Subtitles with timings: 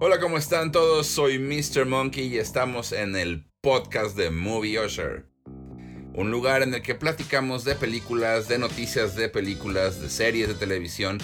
[0.00, 1.08] Hola, ¿cómo están todos?
[1.08, 1.84] Soy Mr.
[1.84, 5.26] Monkey y estamos en el podcast de Movie Usher.
[6.14, 10.54] Un lugar en el que platicamos de películas, de noticias de películas, de series de
[10.54, 11.18] televisión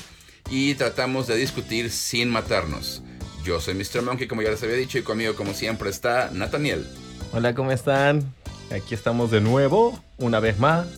[0.51, 3.05] y tratamos de discutir sin matarnos.
[3.45, 4.03] Yo soy Mr.
[4.03, 6.85] Monkey, como ya les había dicho, y conmigo, como siempre, está Nathaniel.
[7.33, 8.35] Hola, ¿cómo están?
[8.73, 10.89] Aquí estamos de nuevo, una vez más.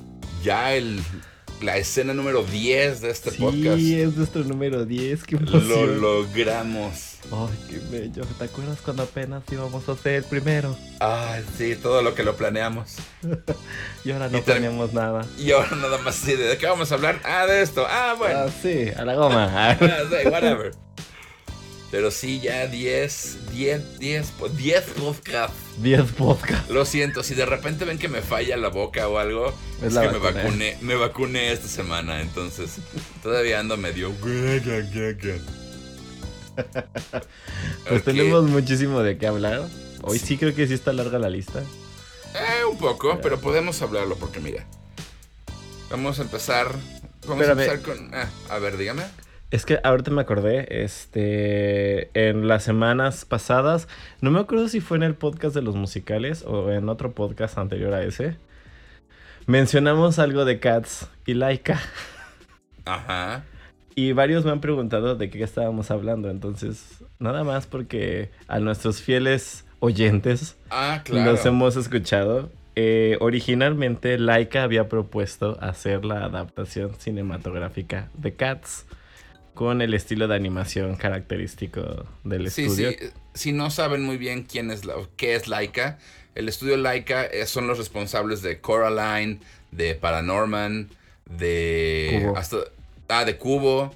[0.42, 1.02] Ya el,
[1.60, 3.78] la escena número 10 de este podcast.
[3.78, 7.14] Sí, es nuestro número 10, qué Lo logramos.
[7.32, 8.24] Ay, qué bello.
[8.38, 10.76] ¿Te acuerdas cuando apenas íbamos a hacer el primero?
[11.00, 12.96] Ay, sí, todo lo que lo planeamos.
[14.04, 15.26] Y ahora no Y planeamos nada.
[15.36, 17.20] Y ahora nada más de ¿de qué vamos a hablar?
[17.24, 17.84] Ah, de esto.
[17.88, 18.38] Ah, bueno.
[18.38, 19.50] Ah, sí, a la goma.
[19.52, 20.72] Ah, sí, whatever.
[21.96, 25.56] Pero sí, ya 10, 10, 10, po- 10 podcasts.
[25.78, 26.68] 10 podcasts.
[26.70, 29.48] Lo siento, si de repente ven que me falla la boca o algo,
[29.80, 30.42] es, Es la que me vacuna.
[30.44, 32.72] vacuné, me vacuné esta semana, entonces
[33.22, 34.12] todavía ando medio...
[37.88, 39.66] Pues tenemos muchísimo de qué hablar.
[40.02, 41.60] Hoy sí creo que sí está larga la lista.
[42.34, 44.66] Eh, un poco, pero podemos hablarlo porque mira.
[45.90, 46.74] Vamos a empezar...
[47.26, 47.58] Vamos Espérame.
[47.70, 48.14] a empezar con...
[48.14, 49.02] ah, a ver, dígame.
[49.50, 53.86] Es que ahorita me acordé, este, en las semanas pasadas,
[54.20, 57.56] no me acuerdo si fue en el podcast de los musicales o en otro podcast
[57.56, 58.36] anterior a ese,
[59.46, 61.80] mencionamos algo de Cats y Laika.
[62.84, 63.44] Ajá.
[63.94, 69.00] Y varios me han preguntado de qué estábamos hablando, entonces, nada más porque a nuestros
[69.00, 71.30] fieles oyentes Ah, claro.
[71.32, 72.50] los hemos escuchado.
[72.74, 78.86] eh, originalmente Laika había propuesto hacer la adaptación cinematográfica de Cats
[79.56, 82.90] con el estilo de animación característico del Sí, estudio.
[82.92, 82.96] sí.
[83.34, 85.98] Si no saben muy bien quién es la, qué es Laika,
[86.36, 89.40] el estudio Laika eh, son los responsables de Coraline,
[89.72, 90.88] de Paranorman,
[91.24, 92.36] de Cubo.
[92.36, 92.58] hasta
[93.08, 93.94] ah, de Cubo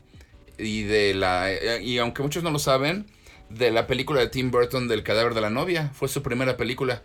[0.59, 3.07] y de la eh, y aunque muchos no lo saben,
[3.51, 7.03] de la película de Tim Burton del cadáver de la novia, fue su primera película.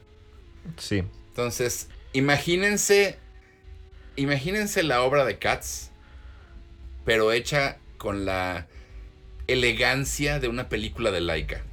[0.77, 1.03] Sí.
[1.29, 3.19] Entonces, imagínense
[4.15, 5.91] imagínense la obra de Cats
[7.03, 8.67] pero hecha con la
[9.47, 11.63] elegancia de una película de Laika.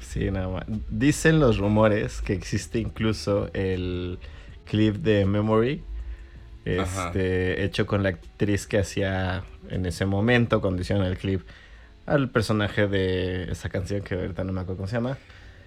[0.00, 0.64] Sí, nada más.
[0.88, 4.18] Dicen los rumores que existe incluso el
[4.64, 5.82] clip de Memory.
[6.64, 11.42] Este, hecho con la actriz que hacía en ese momento, cuando hicieron el clip,
[12.06, 15.18] al personaje de esa canción que ahorita no me acuerdo cómo se llama.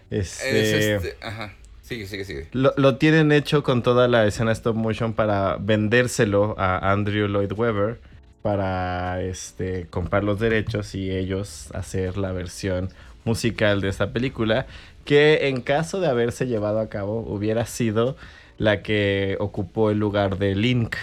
[0.09, 1.53] Este, Es este, ajá.
[1.83, 2.47] Sigue, sigue, sigue.
[2.53, 7.51] Lo, lo tienen hecho con toda la escena stop motion para vendérselo a Andrew Lloyd
[7.51, 8.10] Webber
[8.41, 12.89] para este comprar los derechos y ellos hacer la versión
[13.23, 14.65] musical de esta película
[15.05, 18.15] que en caso de haberse llevado a cabo hubiera sido
[18.57, 20.95] la que ocupó el lugar de Link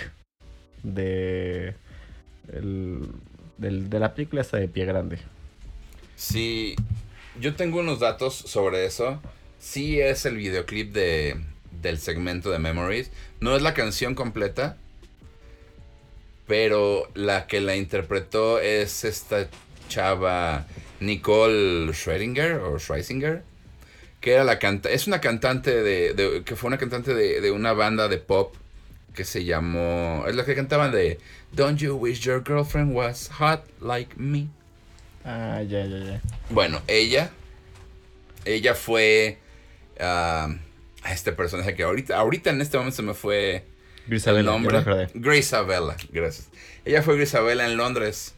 [0.82, 1.74] de
[2.52, 3.08] el-
[3.58, 5.18] del- de la película esta de Pie Grande.
[6.16, 6.76] Sí,
[7.40, 9.20] yo tengo unos datos sobre eso.
[9.58, 11.36] Sí es el videoclip de,
[11.82, 13.10] del segmento de Memories.
[13.40, 14.76] No es la canción completa.
[16.48, 19.46] Pero la que la interpretó es esta
[19.88, 20.66] chava
[21.00, 23.42] Nicole Schrödinger o Schreisinger.
[24.20, 27.50] Que era la canta es una cantante de, de- que fue una cantante de, de
[27.52, 28.54] una banda de pop
[29.14, 31.18] que se llamó es la que cantaban de
[31.52, 34.48] Don't you wish your girlfriend was hot like me.
[35.24, 36.20] Ah, ya, ya, ya.
[36.50, 37.30] Bueno, ella.
[38.44, 39.38] Ella fue.
[40.00, 40.48] a
[41.12, 42.16] este personaje que ahorita.
[42.18, 43.64] Ahorita en este momento se me fue
[44.08, 44.78] Grisabella, nombre.
[44.78, 45.08] acordé.
[45.14, 46.48] Grisabella, gracias.
[46.84, 48.34] Ella fue Grisabella en Londres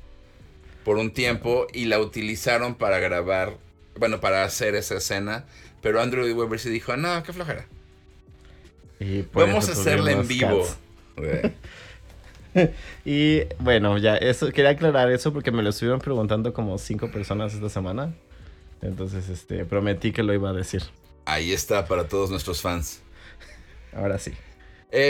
[0.84, 3.56] por un tiempo y la utilizaron para grabar.
[3.98, 5.44] Bueno, para hacer esa escena.
[5.82, 7.66] Pero Andrew Webber sí dijo: No, qué flojera.
[8.98, 10.66] Y Vamos a hacerla en vivo.
[13.04, 17.54] Y bueno, ya, eso, quería aclarar eso porque me lo estuvieron preguntando como cinco personas
[17.54, 18.12] esta semana.
[18.82, 20.82] Entonces, este, prometí que lo iba a decir.
[21.26, 23.02] Ahí está para todos nuestros fans.
[23.92, 24.32] Ahora sí.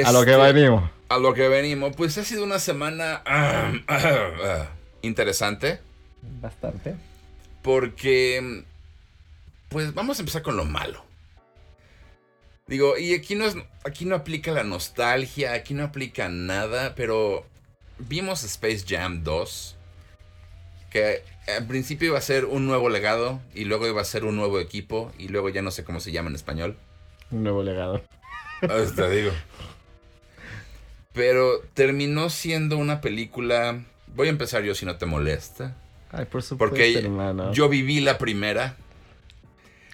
[0.05, 0.91] A lo que Este, venimos.
[1.09, 1.95] A lo que venimos.
[1.97, 4.69] Pues ha sido una semana ah, ah, ah,
[5.03, 5.81] interesante.
[6.41, 6.95] Bastante.
[7.63, 8.65] Porque,
[9.69, 11.05] pues vamos a empezar con lo malo.
[12.67, 17.45] Digo, y aquí no, es, aquí no aplica la nostalgia, aquí no aplica nada, pero
[17.99, 19.77] vimos Space Jam 2,
[20.89, 24.37] que al principio iba a ser un nuevo legado, y luego iba a ser un
[24.37, 26.77] nuevo equipo, y luego ya no sé cómo se llama en español.
[27.33, 28.03] Un nuevo legado.
[28.61, 29.33] Te digo.
[31.13, 33.83] Pero terminó siendo una película...
[34.15, 35.77] Voy a empezar yo si no te molesta.
[36.13, 37.53] Ay, por supuesto, Porque hermano.
[37.53, 38.77] yo viví la primera.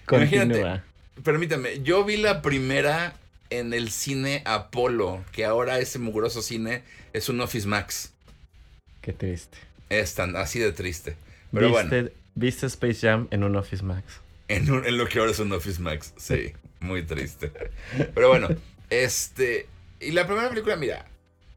[0.06, 0.44] Continúa.
[0.44, 0.82] imagínate.
[1.22, 3.14] Permítame, yo vi la primera
[3.50, 6.82] en el cine Apolo, que ahora ese mugroso cine
[7.12, 8.12] es un Office Max.
[9.00, 9.58] Qué triste.
[9.88, 11.16] Es tan así de triste.
[11.52, 14.20] Pero ¿Viste bueno, ¿Viste Space Jam en un Office Max?
[14.48, 16.52] En, en lo que ahora es un Office Max, sí.
[16.81, 17.52] Muy triste.
[18.14, 18.49] Pero bueno,
[18.90, 19.69] este...
[20.00, 21.06] Y la primera película, mira,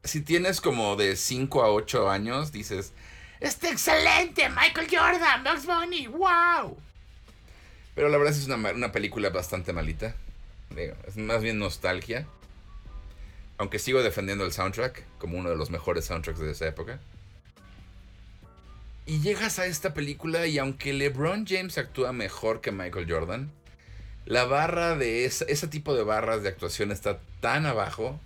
[0.03, 2.93] si tienes como de 5 a 8 años, dices,
[3.39, 4.49] ¡Está excelente!
[4.49, 6.77] Michael Jordan, Bugs Bunny, wow.
[7.95, 10.15] Pero la verdad es una, una película bastante malita.
[11.07, 12.25] es más bien nostalgia.
[13.57, 16.99] Aunque sigo defendiendo el soundtrack como uno de los mejores soundtracks de esa época.
[19.05, 23.51] Y llegas a esta película y aunque LeBron James actúa mejor que Michael Jordan,
[24.25, 28.19] la barra de ese tipo de barras de actuación está tan abajo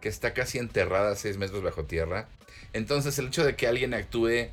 [0.00, 2.28] que está casi enterrada a 6 metros bajo tierra.
[2.72, 4.50] Entonces el hecho de que alguien actúe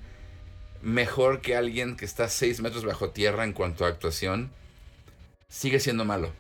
[0.82, 4.52] mejor que alguien que está 6 metros bajo tierra en cuanto a actuación,
[5.50, 6.32] sigue siendo malo.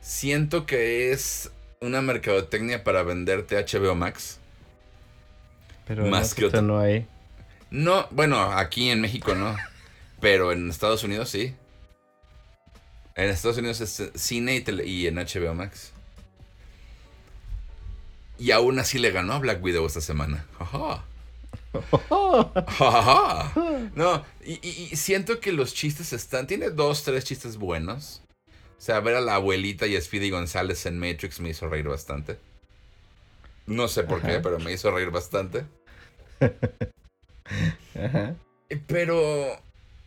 [0.00, 4.38] Siento que es una mercadotecnia para venderte HBO Max.
[5.86, 6.62] Pero más que otra.
[6.62, 7.06] no hay.
[7.70, 9.56] No, bueno, aquí en México no.
[10.26, 11.54] Pero en Estados Unidos sí.
[13.14, 15.92] En Estados Unidos es cine y, y en HBO Max.
[18.36, 20.44] Y aún así le ganó a Black Widow esta semana.
[23.94, 26.48] No, y, siento que los chistes están.
[26.48, 28.22] Tiene dos, tres chistes buenos.
[28.48, 31.86] O sea, ver a la abuelita y a Speedy González en Matrix me hizo reír
[31.86, 32.36] bastante.
[33.66, 35.66] No sé por qué, pero me hizo reír bastante.
[38.88, 39.65] Pero.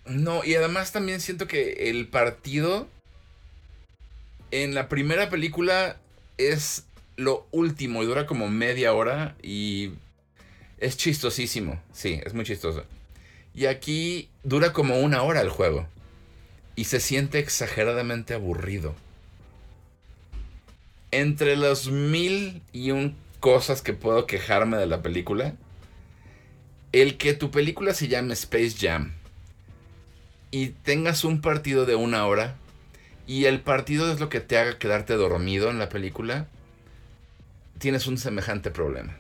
[0.10, 2.88] No, y además también siento que el partido.
[4.50, 5.98] En la primera película
[6.40, 6.86] es
[7.16, 9.92] lo último y dura como media hora y
[10.80, 11.80] es chistosísimo.
[11.94, 12.86] Sí, es muy chistoso.
[13.54, 15.88] Y aquí dura como una hora el juego.
[16.76, 18.96] Y se siente exageradamente aburrido.
[21.12, 25.54] Entre los mil y un cosas que puedo quejarme de la película,
[26.94, 29.19] el que tu película se llame Space Jam
[30.52, 32.56] y tengas un partido de una hora
[33.28, 36.48] y el partido es lo que te haga quedarte dormido en la película,
[37.78, 39.18] tienes un semejante problema.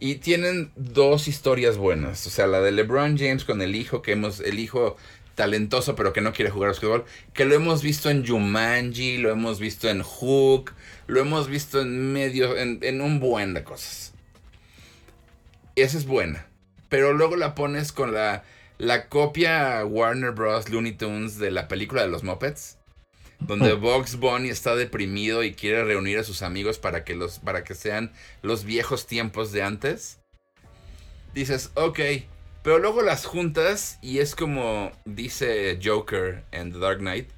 [0.00, 2.26] Y tienen dos historias buenas.
[2.26, 4.96] O sea, la de LeBron James con el hijo, que hemos, el hijo
[5.34, 7.04] talentoso pero que no quiere jugar al fútbol,
[7.34, 10.72] que lo hemos visto en Jumanji, lo hemos visto en Hook,
[11.06, 14.14] lo hemos visto en medio, en un buen de cosas.
[15.74, 16.46] Esa es buena.
[16.88, 18.44] Pero luego la pones con la,
[18.78, 20.68] la copia Warner Bros.
[20.68, 22.78] Looney Tunes de la película de los Muppets
[23.40, 27.64] donde Box Bunny está deprimido y quiere reunir a sus amigos para que, los, para
[27.64, 28.12] que sean
[28.42, 30.18] los viejos tiempos de antes.
[31.34, 32.00] Dices, ok,
[32.62, 37.28] pero luego las juntas y es como dice Joker en The Dark Knight,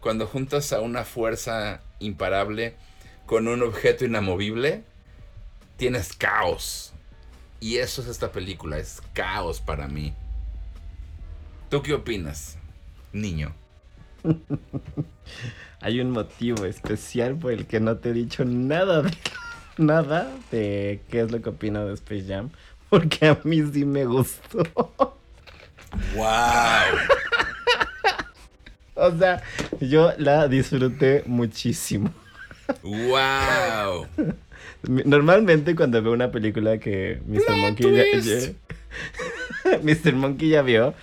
[0.00, 2.76] cuando juntas a una fuerza imparable
[3.26, 4.84] con un objeto inamovible,
[5.76, 6.87] tienes caos.
[7.60, 10.14] Y eso es esta película, es caos para mí.
[11.68, 12.56] ¿Tú qué opinas,
[13.12, 13.52] niño?
[15.80, 19.10] Hay un motivo especial por el que no te he dicho nada de,
[19.76, 22.50] nada de qué es lo que opino de Space Jam.
[22.88, 24.62] Porque a mí sí me gustó.
[26.14, 26.26] ¡Wow!
[28.94, 29.42] o sea,
[29.80, 32.12] yo la disfruté muchísimo.
[32.82, 34.06] ¡Wow!
[34.82, 37.56] Normalmente cuando veo una película que Mr.
[37.56, 40.14] Monkey ya, Mr.
[40.14, 40.94] Monkey ya vio,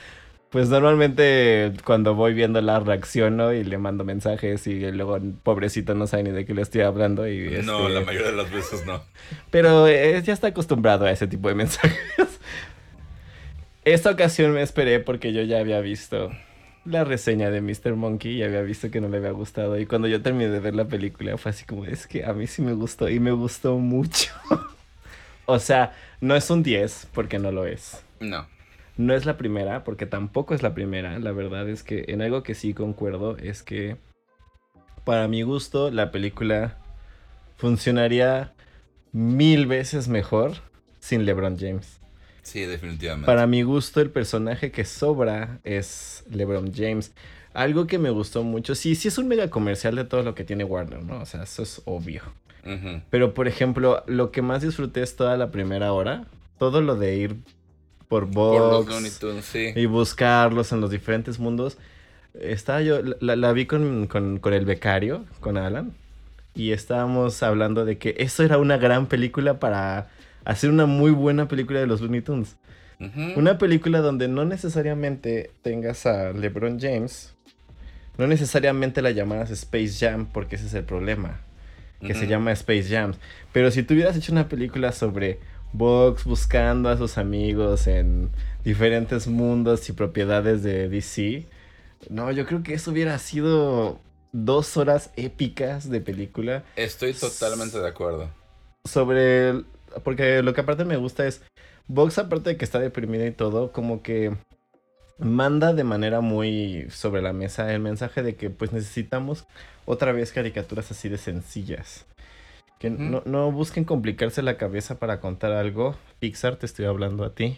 [0.50, 6.08] pues normalmente cuando voy viendo la reacciono y le mando mensajes y luego pobrecito no
[6.08, 7.27] sabe ni de qué le estoy hablando.
[7.27, 9.03] Y, No, este, la mayoría de las veces no.
[9.51, 12.00] Pero eh, ya está acostumbrado a ese tipo de mensajes.
[13.84, 16.32] Esta ocasión me esperé porque yo ya había visto
[16.86, 17.96] la reseña de Mr.
[17.96, 19.77] Monkey y había visto que no le había gustado.
[19.80, 22.48] Y cuando yo terminé de ver la película fue así como, es que a mí
[22.48, 24.32] sí me gustó y me gustó mucho.
[25.46, 28.04] o sea, no es un 10 porque no lo es.
[28.20, 28.48] No.
[28.98, 31.20] No es la primera, porque tampoco es la primera.
[31.20, 33.98] La verdad es que en algo que sí concuerdo es que
[35.04, 36.77] para mi gusto la película
[37.58, 38.54] funcionaría
[39.12, 40.54] mil veces mejor
[41.00, 42.00] sin LeBron James.
[42.46, 43.25] Sí, definitivamente.
[43.25, 47.12] Para mi gusto el personaje que sobra es LeBron James.
[47.56, 50.44] Algo que me gustó mucho, sí, sí es un mega comercial de todo lo que
[50.44, 51.22] tiene Warner, ¿no?
[51.22, 52.22] O sea, eso es obvio.
[53.12, 56.25] Pero, por ejemplo, lo que más disfruté es toda la primera hora.
[56.58, 57.36] Todo lo de ir
[58.08, 59.22] por Vox
[59.75, 61.78] y buscarlos en los diferentes mundos.
[62.34, 64.10] Estaba yo, la, vi con,
[64.44, 65.94] el becario, con Alan,
[66.54, 70.10] y estábamos hablando de que eso era una gran película para
[70.46, 72.56] hacer una muy buena película de los Looney Tunes.
[73.36, 77.36] Una película donde no necesariamente tengas a LeBron James,
[78.18, 81.42] no necesariamente la llamaras Space Jam, porque ese es el problema,
[82.00, 83.14] que se llama Space Jam.
[83.52, 85.40] Pero si tú hubieras hecho una película sobre
[85.78, 88.30] Vox buscando a sus amigos en
[88.64, 91.46] diferentes mundos y propiedades de DC.
[92.10, 94.00] No, yo creo que eso hubiera sido
[94.32, 96.64] dos horas épicas de película.
[96.75, 98.30] Estoy totalmente de acuerdo.
[98.86, 99.64] Sobre.
[100.04, 101.42] Porque lo que aparte me gusta es.
[101.88, 104.36] Vox, aparte de que está deprimida y todo, como que
[105.18, 109.46] manda de manera muy sobre la mesa el mensaje de que pues necesitamos
[109.86, 112.06] otra vez caricaturas así de sencillas.
[112.80, 115.96] Que no, no, busquen complicarse la cabeza para contar algo.
[116.20, 117.58] Pixar, te estoy hablando a ti.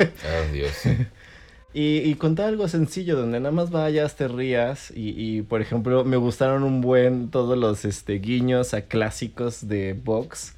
[0.00, 0.82] Oh, Dios.
[1.72, 4.90] y, y, contar algo sencillo, donde nada más vayas, te rías.
[4.90, 9.92] Y, y, por ejemplo, me gustaron un buen todos los este, guiños a clásicos de
[9.92, 10.56] Vox.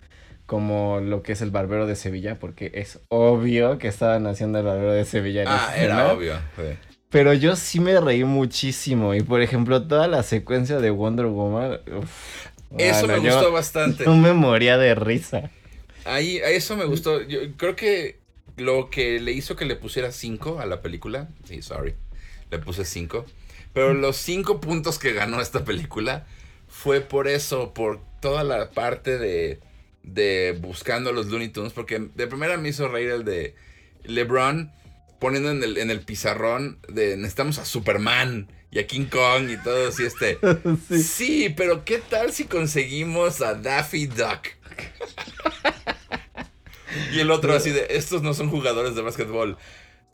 [0.50, 4.64] Como lo que es el Barbero de Sevilla, porque es obvio que estaban haciendo el
[4.64, 5.42] Barbero de Sevilla.
[5.42, 6.35] En ah, era obvio.
[6.57, 6.76] Sí.
[7.09, 9.14] Pero yo sí me reí muchísimo.
[9.14, 11.78] Y por ejemplo, toda la secuencia de Wonder Woman.
[11.97, 14.04] Uf, eso me gustó bastante.
[14.04, 15.52] No me moría de risa.
[16.04, 17.23] Ahí, a eso me gustó.
[17.23, 18.19] Yo creo que
[18.57, 21.28] lo que le hizo que le pusiera 5 a la película.
[21.45, 21.95] Sí, sorry.
[22.50, 23.25] Le puse 5.
[23.73, 26.26] Pero los 5 puntos que ganó esta película
[26.66, 29.61] fue por eso, por toda la parte de
[30.02, 33.54] de buscando a los Looney Tunes, porque de primera me hizo reír el de
[34.04, 34.73] LeBron
[35.19, 39.57] poniendo en el, en el pizarrón de necesitamos a Superman y a King Kong y
[39.62, 40.38] todo así este.
[40.88, 41.02] sí.
[41.02, 41.54] sí.
[41.57, 44.49] pero ¿qué tal si conseguimos a Daffy Duck?
[47.12, 49.57] y el otro así de, estos no son jugadores de básquetbol.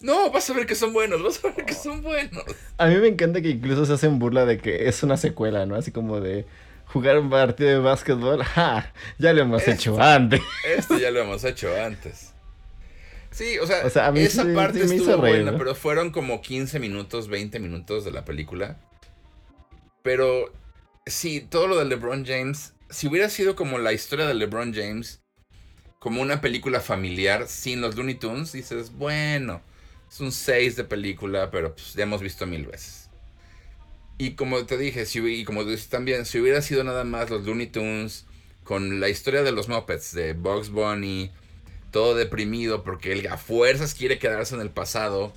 [0.01, 2.45] No, vas a ver que son buenos, vas a ver que son buenos.
[2.77, 5.75] A mí me encanta que incluso se hacen burla de que es una secuela, ¿no?
[5.75, 6.45] Así como de,
[6.87, 8.93] jugar un partido de básquetbol, ¡ja!
[9.19, 10.41] Ya lo hemos hecho antes.
[10.65, 12.33] Esto ya lo hemos hecho antes.
[13.31, 14.11] Sí, o sea, esa
[14.55, 18.81] parte estuvo buena, pero fueron como 15 minutos, 20 minutos de la película.
[20.03, 20.55] Pero
[21.05, 25.23] sí, todo lo de LeBron James, si hubiera sido como la historia de LeBron James,
[25.99, 29.61] como una película familiar sin los Looney Tunes, dices, bueno,
[30.09, 33.06] es un 6 de película, pero pues ya hemos visto mil veces.
[34.19, 37.45] Y como te dije, si, y como dices también, si hubiera sido nada más los
[37.45, 38.27] Looney Tunes
[38.65, 41.31] con la historia de los Muppets, de Bugs Bunny,
[41.91, 45.33] todo deprimido porque él a fuerzas quiere quedarse en el pasado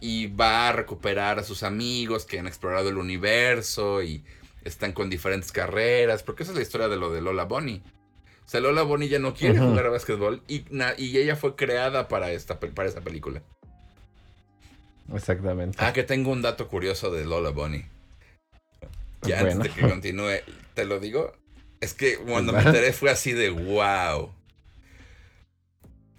[0.00, 4.22] y va a recuperar a sus amigos que han explorado el universo y
[4.64, 7.82] están con diferentes carreras, porque esa es la historia de lo de Lola Bunny.
[8.44, 10.64] O sea, Lola Bunny ya no quiere jugar a básquetbol y,
[10.98, 13.42] y ella fue creada para, esta, para esa película.
[15.14, 15.78] Exactamente.
[15.80, 17.84] Ah, que tengo un dato curioso de Lola Bunny.
[19.22, 20.40] Ya antes de que continúe,
[20.74, 21.32] te lo digo.
[21.80, 24.32] Es que cuando me enteré fue así de wow.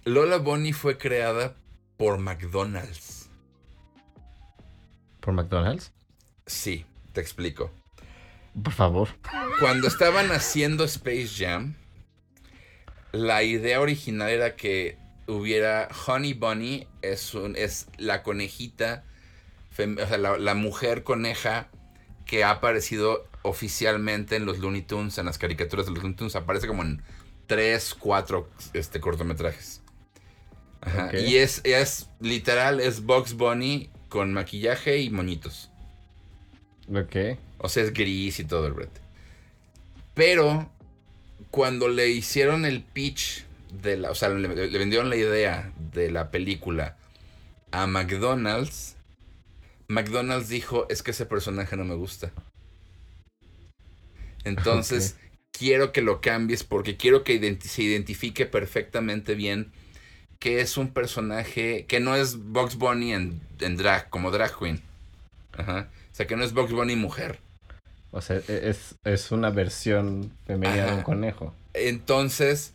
[0.04, 1.54] Lola Bunny fue creada
[1.96, 3.28] por McDonald's.
[5.20, 5.92] ¿Por McDonald's?
[6.46, 7.70] Sí, te explico.
[8.62, 9.08] Por favor.
[9.60, 11.74] Cuando estaban haciendo Space Jam,
[13.12, 14.96] la idea original era que
[15.28, 19.04] hubiera Honey Bunny, es, un, es la conejita,
[19.72, 21.68] o sea, la, mujer coneja
[22.26, 26.34] que ha aparecido oficialmente en los Looney Tunes, en las caricaturas de los Looney Tunes,
[26.34, 27.02] aparece como en
[27.46, 29.82] tres, cuatro este, cortometrajes.
[31.12, 35.70] Y es, es literal, es Box Bunny con maquillaje y moñitos.
[36.88, 37.38] Ok.
[37.58, 38.88] O sea, es gris y todo el red.
[40.14, 40.70] Pero
[41.50, 46.30] cuando le hicieron el pitch de la, o sea, le, vendieron la idea de la
[46.30, 46.96] película
[47.70, 48.96] a McDonald's,
[49.88, 52.32] McDonald's dijo, es que ese personaje no me gusta.
[54.44, 55.16] Entonces,
[55.52, 59.72] quiero que lo cambies porque quiero que se identifique perfectamente bien
[60.38, 63.40] que es un personaje que no es Box Bunny en,
[63.76, 64.80] drag, como drag queen.
[65.56, 65.88] Ajá.
[66.12, 67.40] O sea, que no es Box Bunny mujer.
[68.12, 71.54] O sea, e, es, es una versión femenina de un conejo.
[71.74, 72.72] Entonces,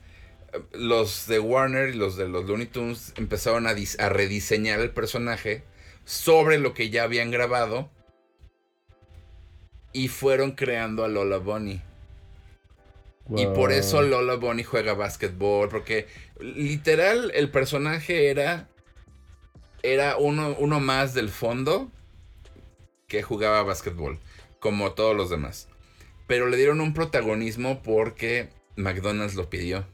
[0.71, 3.73] los de Warner y los de los Looney Tunes empezaron a,
[4.09, 5.63] rediseñar el personaje
[6.05, 7.89] sobre lo que ya habían grabado
[9.91, 11.81] y fueron creando a Lola Bunny.
[13.37, 16.07] Y por eso Lola Bunny juega básquetbol, porque
[16.39, 18.67] literal el personaje era
[19.81, 21.91] era uno, uno más del fondo
[23.07, 24.19] que jugaba básquetbol,
[24.59, 25.67] como todos los demás.
[26.25, 29.85] Pero le dieron un protagonismo porque McDonald's lo pidió.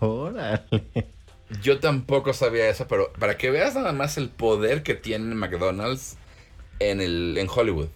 [0.00, 1.08] Órale.
[1.62, 6.18] Yo tampoco sabía eso, pero para que veas nada más el poder que tiene McDonald's
[6.78, 7.88] en, el, en Hollywood.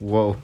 [0.00, 0.36] Wow.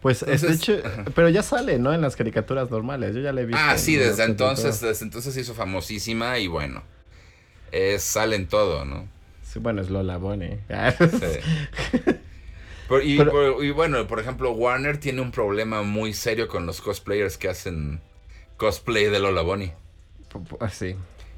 [0.00, 0.82] Pues este hecho,
[1.14, 1.94] pero ya sale, ¿no?
[1.94, 3.62] En las caricaturas normales, yo ya le he visto.
[3.64, 6.82] Ah, sí, desde entonces, desde entonces se hizo famosísima y bueno,
[7.70, 9.06] es, sale en todo, ¿no?
[9.44, 10.58] Sí, bueno, es Lola Bonnie.
[13.04, 17.48] y, y, bueno, por ejemplo, Warner tiene un problema muy serio con los cosplayers que
[17.48, 18.00] hacen
[18.62, 19.72] cosplay de Lola Bonnie.
[20.70, 20.94] Sí.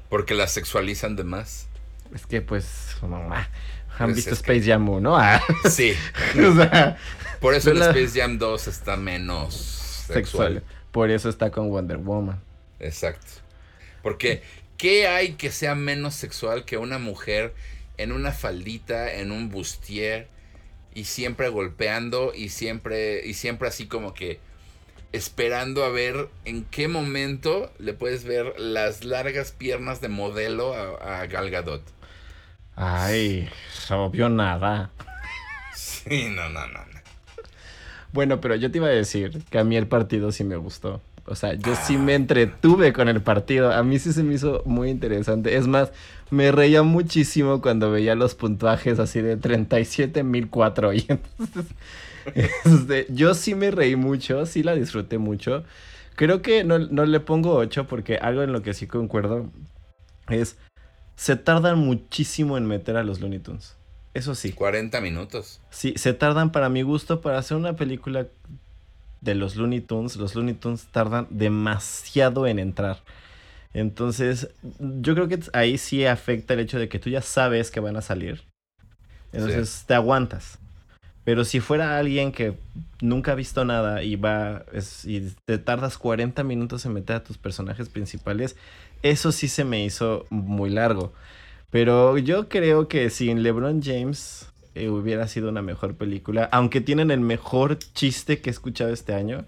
[0.09, 1.65] Porque la sexualizan de más.
[2.13, 3.49] Es que pues, mamá,
[3.97, 5.93] han Pues visto Space Jam 1, ah, Sí.
[6.39, 6.97] o sea,
[7.41, 10.53] Por eso en La- Space Jam 2 está menos sexual.
[10.53, 10.63] sexual.
[10.91, 12.39] Por eso está con Wonder Woman.
[12.79, 13.25] Exacto.
[14.03, 14.43] Porque,
[14.77, 17.55] ¿qué hay que sea menos sexual que una mujer
[17.97, 20.27] en una faldita, en un bustier,
[20.93, 24.39] y siempre golpeando, y siempre, y siempre así como que
[25.15, 31.21] esperando a ver en qué momento le puedes ver las largas piernas de modelo a,
[31.21, 31.81] a Gal Gadot.
[32.75, 33.49] Ay,
[33.89, 34.91] obvio nada.
[35.75, 36.79] Sí, no, no, no.
[36.79, 36.99] no.
[38.11, 41.01] Bueno, pero yo te iba a decir que a mí el partido sí me gustó.
[41.27, 43.73] O sea, yo sí me entretuve con el partido.
[43.73, 45.55] A mí sí se me hizo muy interesante.
[45.57, 45.91] Es más,
[46.29, 50.95] me reía muchísimo cuando veía los puntajes así de 37.004.
[50.95, 51.65] Y entonces,
[52.65, 55.63] este, yo sí me reí mucho, sí la disfruté mucho.
[56.15, 59.51] Creo que no, no le pongo 8 porque algo en lo que sí concuerdo
[60.29, 60.57] es,
[61.15, 63.75] se tardan muchísimo en meter a los Looney Tunes.
[64.13, 64.53] Eso sí.
[64.53, 65.61] 40 minutos.
[65.69, 68.27] Sí, se tardan para mi gusto para hacer una película
[69.19, 70.15] de los Looney Tunes.
[70.15, 73.03] Los Looney Tunes tardan demasiado en entrar.
[73.73, 77.81] Entonces, yo creo que ahí sí afecta el hecho de que tú ya sabes que
[77.81, 78.41] van a salir.
[79.33, 80.59] Entonces te aguantas.
[81.25, 82.53] Pero si fuera alguien que
[83.01, 87.23] nunca ha visto nada y va es- y te tardas 40 minutos en meter a
[87.23, 88.55] tus personajes principales,
[89.01, 91.11] eso sí se me hizo muy largo.
[91.71, 97.09] Pero yo creo que sin LeBron James eh, hubiera sido una mejor película, aunque tienen
[97.11, 99.45] el mejor chiste que he escuchado este año.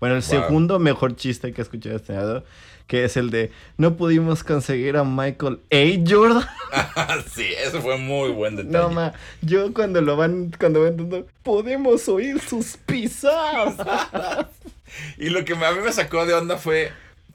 [0.00, 0.30] Bueno, el Wow.
[0.30, 2.42] segundo mejor chiste que he escuchado este año,
[2.86, 6.08] que es el de no pudimos conseguir a Michael A.
[6.08, 6.46] Jordan.
[7.34, 8.72] sí, eso fue muy buen detalle.
[8.78, 9.12] No, ma,
[9.42, 13.76] yo cuando lo van, cuando van podemos oír sus pisadas.
[15.18, 16.90] Y lo que a mí me sacó de onda fue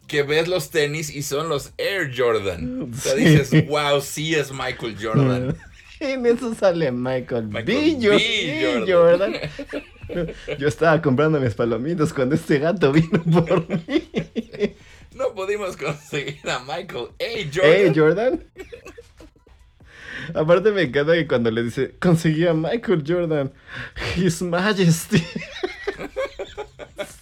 [0.08, 2.92] que ves los tenis y son los Air Jordan.
[2.92, 3.24] O sea, Sí.
[3.24, 5.56] dices, wow, sí es Michael Jordan.
[6.00, 7.48] en eso sale Michael.
[7.48, 7.98] B.
[8.88, 9.34] Jordan.
[10.60, 14.04] Yo estaba comprando mis palomitas cuando este gato vino por mí.
[15.14, 17.10] No pudimos conseguir a Michael.
[17.20, 17.94] ¿Eh, Jordan.
[17.94, 18.44] Jordan?
[20.34, 23.54] Aparte me encanta que cuando le dice, conseguí a Michael Jordan,
[24.16, 25.20] His Majesty.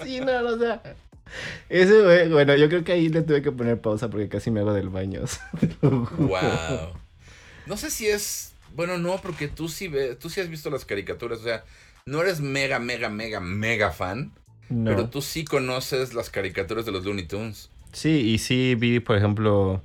[0.04, 0.82] sí, no, o sea...
[1.70, 4.60] Ese güey, bueno, yo creo que ahí le tuve que poner pausa porque casi me
[4.60, 5.22] hago del baño.
[5.82, 6.94] wow.
[7.66, 8.54] No sé si es.
[8.76, 11.40] Bueno, no, porque tú sí ves, tú sí has visto las caricaturas.
[11.40, 11.64] O sea,
[12.06, 14.32] no eres mega, mega, mega, mega fan.
[14.70, 14.90] No.
[14.90, 17.70] Pero tú sí conoces las caricaturas de los Looney Tunes.
[17.92, 19.82] Sí, y sí vi, por ejemplo,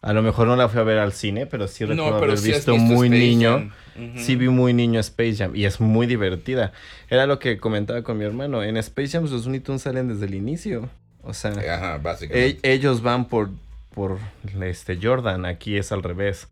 [0.00, 2.32] a lo mejor no la fui a ver al cine, pero sí recuerdo No, pero
[2.32, 3.72] haber sí visto, visto muy Space niño.
[4.16, 6.72] Sí vi muy niño Space Jam y es muy divertida.
[7.10, 8.62] Era lo que comentaba con mi hermano.
[8.62, 10.88] En Space Jam los Looney Tunes salen desde el inicio.
[11.22, 12.60] O sea, Ajá, básicamente.
[12.62, 13.50] e- ellos van por,
[13.92, 14.18] por
[14.60, 15.44] este Jordan.
[15.46, 16.46] Aquí es al revés.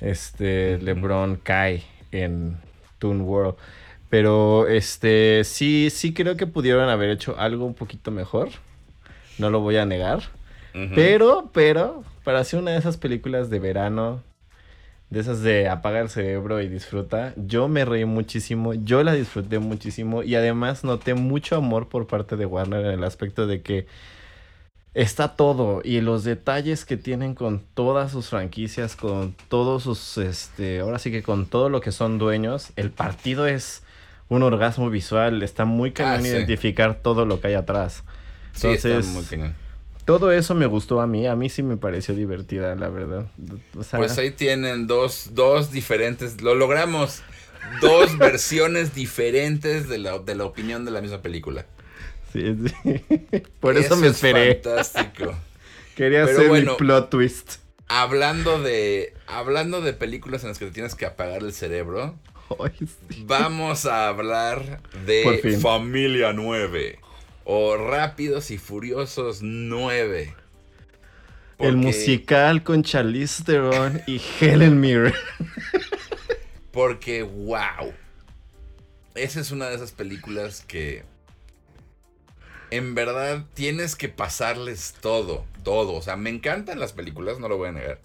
[0.00, 0.78] Este.
[0.78, 2.56] LeBron cae en
[3.00, 3.56] Toon World.
[4.08, 8.50] Pero este sí, sí creo que pudieron haber hecho algo un poquito mejor.
[9.38, 10.22] No lo voy a negar.
[10.94, 14.22] Pero, pero, para hacer una de esas películas de verano,
[15.08, 19.58] de esas de apaga el cerebro y disfruta, yo me reí muchísimo, yo la disfruté
[19.58, 23.86] muchísimo y además noté mucho amor por parte de Warner en el aspecto de que
[24.92, 30.80] está todo y los detalles que tienen con todas sus franquicias, con todos sus, este,
[30.80, 33.82] ahora sí que con todo lo que son dueños, el partido es
[34.28, 36.28] un orgasmo visual, está muy cañón Ah, sí.
[36.28, 38.02] identificar todo lo que hay atrás.
[38.54, 39.54] Sí, está entonces- muy cañón.
[40.04, 43.26] Todo eso me gustó a mí, a mí sí me pareció divertida, la verdad.
[43.76, 47.22] O sea, Pues ahí tienen dos, dos diferentes, lo logramos,
[47.80, 51.66] dos versiones diferentes de la, de la opinión de la misma película.
[52.32, 53.42] sí, sí.
[53.60, 54.54] Por eso, me es esperé.
[54.62, 55.34] Fantástico.
[55.96, 56.72] Quería Pero hacer bueno.
[56.72, 57.54] mi plot twist.
[57.88, 62.14] hablando de, hablando de películas en las que te tienes que apagar el cerebro.
[63.24, 65.58] vamos a hablar de.
[65.60, 66.98] Familia 9
[67.44, 70.34] o Rápidos y Furiosos 9.
[71.58, 75.14] El musical con Charlize Theron y Helen Mirren.
[76.70, 77.94] Porque, wow.
[79.14, 81.04] Esa es una de esas películas que.
[82.70, 85.94] En verdad tienes que pasarles todo, todo.
[85.94, 88.00] O sea, me encantan las películas, no lo voy a negar.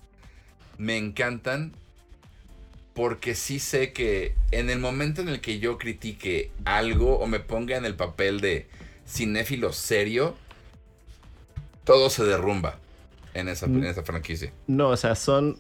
[0.78, 1.74] Me encantan
[2.94, 7.40] porque sí sé que en el momento en el que yo critique algo o me
[7.40, 8.68] ponga en el papel de
[9.08, 10.36] cinéfilo serio,
[11.84, 12.80] todo se derrumba
[13.34, 14.52] en esa, en esa franquicia.
[14.68, 15.58] No, o sea, son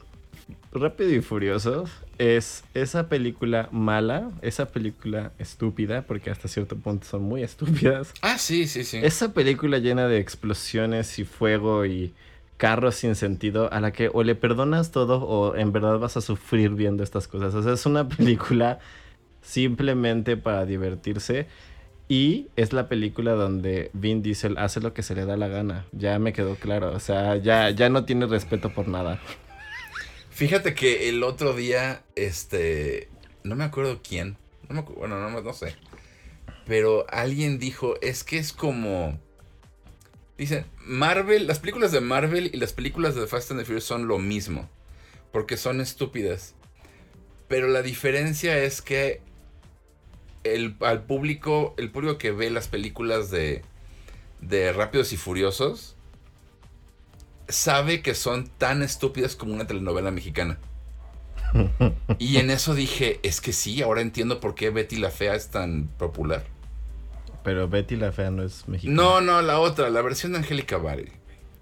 [0.73, 1.85] Rápido y Furioso
[2.17, 8.13] es esa película mala, esa película estúpida, porque hasta cierto punto son muy estúpidas.
[8.21, 8.99] Ah, sí, sí, sí.
[9.01, 12.13] Esa película llena de explosiones y fuego y
[12.61, 16.21] carros sin sentido a la que o le perdonas todo o en verdad vas a
[16.21, 17.55] sufrir viendo estas cosas.
[17.55, 18.77] O sea, es una película
[19.41, 21.47] simplemente para divertirse.
[22.07, 25.87] Y es la película donde Vin Diesel hace lo que se le da la gana.
[25.91, 26.91] Ya me quedó claro.
[26.91, 29.19] O sea, ya, ya no tiene respeto por nada.
[30.29, 33.09] Fíjate que el otro día, este,
[33.43, 34.37] no me acuerdo quién,
[34.69, 35.75] bueno, no, no sé,
[36.67, 39.19] pero alguien dijo, es que es como,
[40.41, 44.07] dicen, Marvel, las películas de Marvel y las películas de Fast and the Furious son
[44.07, 44.67] lo mismo,
[45.31, 46.55] porque son estúpidas,
[47.47, 49.21] pero la diferencia es que
[50.43, 53.61] el, al público, el público que ve las películas de,
[54.39, 55.95] de Rápidos y Furiosos,
[57.47, 60.57] sabe que son tan estúpidas como una telenovela mexicana.
[62.17, 65.49] y en eso dije, es que sí, ahora entiendo por qué Betty la Fea es
[65.49, 66.47] tan popular.
[67.43, 68.95] Pero Betty la Fea no es mexicana.
[68.95, 71.11] No, no, la otra, la versión de Angélica Bari.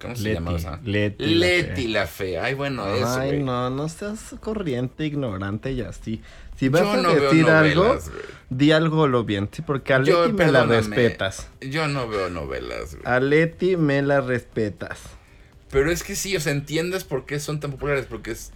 [0.00, 0.80] ¿Cómo se llama esa?
[0.82, 2.44] Leti, Leti la, fea.
[2.44, 3.06] Ay, bueno, eso.
[3.06, 6.22] Ay, no, no seas corriente, ignorante y así.
[6.56, 7.98] Si vas a decir algo,
[8.48, 11.50] di algo lo bien, sí, porque a Leti me la respetas.
[11.60, 13.06] Yo no veo novelas, güey.
[13.06, 15.00] A Leti me la respetas.
[15.70, 18.52] Pero es que sí, o sea, entiendes por qué son tan populares, porque es...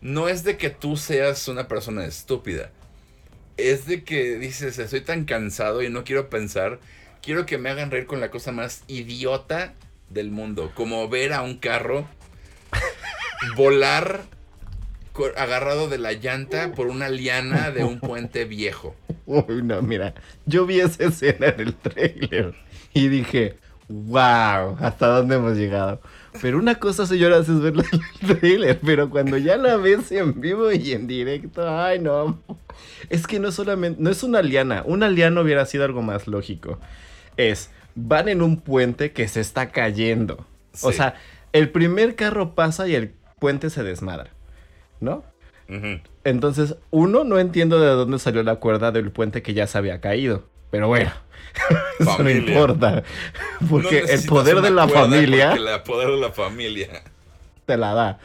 [0.00, 2.70] No es de que tú seas una persona estúpida.
[3.68, 6.80] Es de que dices, estoy tan cansado y no quiero pensar.
[7.22, 9.74] Quiero que me hagan reír con la cosa más idiota
[10.08, 10.72] del mundo.
[10.74, 12.08] Como ver a un carro
[13.56, 14.24] volar
[15.36, 18.94] agarrado de la llanta por una liana de un puente viejo.
[19.26, 20.14] Uy, no, mira,
[20.46, 22.54] yo vi esa escena en el trailer
[22.94, 26.00] y dije, wow, ¿hasta dónde hemos llegado?
[26.40, 30.40] Pero una cosa, señoras, es verla en el trailer, pero cuando ya la ves en
[30.40, 32.40] vivo y en directo, ay no.
[33.08, 36.78] Es que no solamente, no es una liana, una liana hubiera sido algo más lógico.
[37.36, 40.46] Es, van en un puente que se está cayendo.
[40.82, 41.14] O sea,
[41.52, 44.30] el primer carro pasa y el puente se desmadra,
[45.00, 45.24] ¿no?
[46.24, 50.00] Entonces, uno, no entiendo de dónde salió la cuerda del puente que ya se había
[50.00, 50.44] caído.
[50.70, 51.10] Pero bueno,
[51.98, 53.02] eso no importa.
[53.68, 55.52] Porque el poder de la familia.
[55.52, 57.02] El poder de la familia.
[57.66, 58.18] Te la da.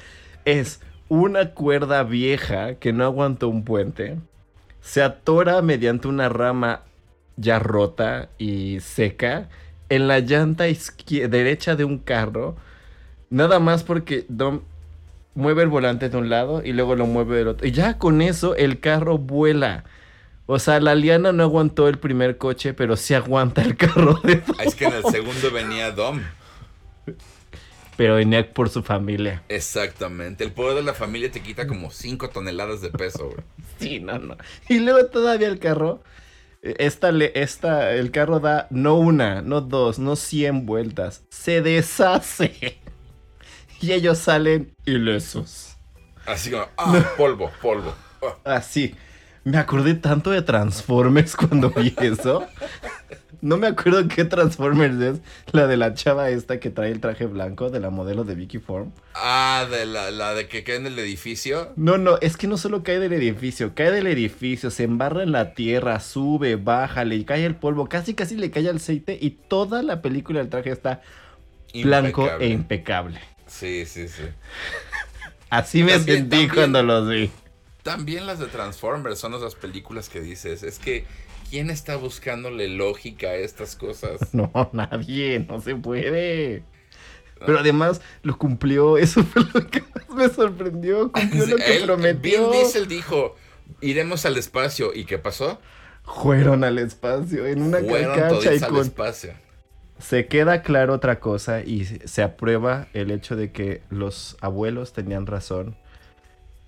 [0.46, 4.18] Es una cuerda vieja que no aguanta un puente.
[4.82, 6.82] Se atora mediante una rama
[7.38, 9.50] ya rota y seca
[9.90, 12.56] en la llanta derecha de un carro.
[13.30, 14.62] Nada más porque Dom
[15.34, 17.68] mueve el volante de un lado y luego lo mueve del otro.
[17.68, 19.84] Y ya con eso el carro vuela.
[20.48, 24.36] O sea, la liana no aguantó el primer coche, pero sí aguanta el carro de
[24.36, 24.56] Dom.
[24.60, 26.22] Es que en el segundo venía Dom.
[27.98, 29.42] Pero venía por su familia.
[29.50, 30.44] Exactamente.
[30.44, 33.40] El poder de la familia te quita como 5 toneladas de peso, güey.
[33.80, 34.38] Sí, no, no.
[34.70, 36.04] Y luego todavía el carro.
[36.62, 41.24] Esta, esta, el carro da no una, no dos, no 100 vueltas.
[41.30, 42.80] Se deshace.
[43.82, 45.78] Y ellos salen ilesos.
[46.26, 47.94] Así como, ah, polvo, polvo.
[48.44, 48.96] Así.
[49.46, 52.48] Me acordé tanto de Transformers cuando vi eso.
[53.42, 55.20] No me acuerdo qué Transformers es.
[55.52, 58.58] La de la chava esta que trae el traje blanco de la modelo de Vicky
[58.58, 58.92] Form.
[59.14, 61.72] Ah, de la, de que cae en el edificio.
[61.76, 65.32] No, no, es que no solo cae del edificio, cae del edificio, se embarra en
[65.32, 69.30] la tierra, sube, baja, le cae el polvo, casi casi le cae el aceite y
[69.30, 71.04] toda la película del traje está
[71.84, 73.20] blanco e impecable.
[73.46, 74.24] Sí, sí, sí.
[75.52, 77.30] Así me sentí cuando los vi.
[77.86, 81.06] También las de Transformers son esas películas que dices, es que
[81.52, 84.20] ¿quién está buscándole lógica a estas cosas?
[84.34, 86.64] No, nadie, no se puede.
[87.46, 92.50] Pero además lo cumplió, eso fue lo que más me sorprendió, cumplió lo que prometió.
[92.50, 93.36] Vin Diesel dijo,
[93.82, 95.60] iremos al espacio, ¿y qué pasó?
[96.06, 98.78] Fueron al espacio, en una Fueron y con...
[98.78, 99.34] al espacio.
[100.00, 105.28] Se queda claro otra cosa y se aprueba el hecho de que los abuelos tenían
[105.28, 105.78] razón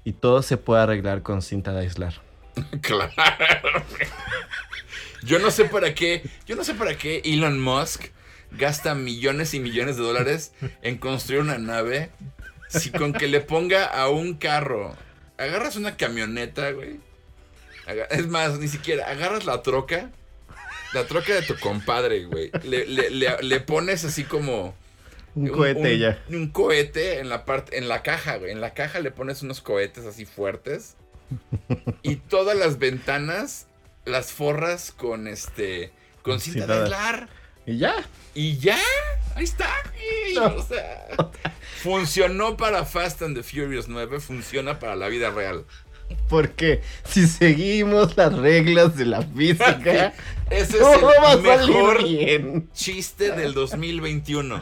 [0.08, 2.22] y todo se puede arreglar con cinta de aislar.
[2.82, 3.12] claro.
[5.22, 8.06] Yo no sé para qué, yo no sé para qué Elon Musk
[8.52, 12.10] gasta millones y millones de dólares en construir una nave
[12.70, 14.96] si con que le ponga a un carro,
[15.38, 17.02] agarras una camioneta, güey.
[18.10, 20.10] Es más, ni siquiera, agarras la troca,
[20.94, 22.50] la troca de tu compadre, güey.
[22.64, 24.74] le pones así como
[25.38, 26.24] un cohete ya.
[26.30, 28.52] Un cohete en la parte, en la caja, güey.
[28.52, 30.96] En la caja le pones unos cohetes así fuertes.
[32.04, 33.68] y todas las ventanas
[34.06, 35.92] las forras con este.
[36.24, 37.30] con cinta de aislar.
[37.66, 37.96] Y ya.
[38.34, 38.80] Y ya.
[39.36, 39.70] Ahí está,
[40.56, 41.08] O sea,
[41.84, 45.64] funcionó para Fast and the Furious 9, funciona para la vida real.
[46.30, 50.14] Porque si seguimos las reglas de la física,
[50.50, 52.04] ese es el mejor
[52.74, 54.62] chiste del 2021.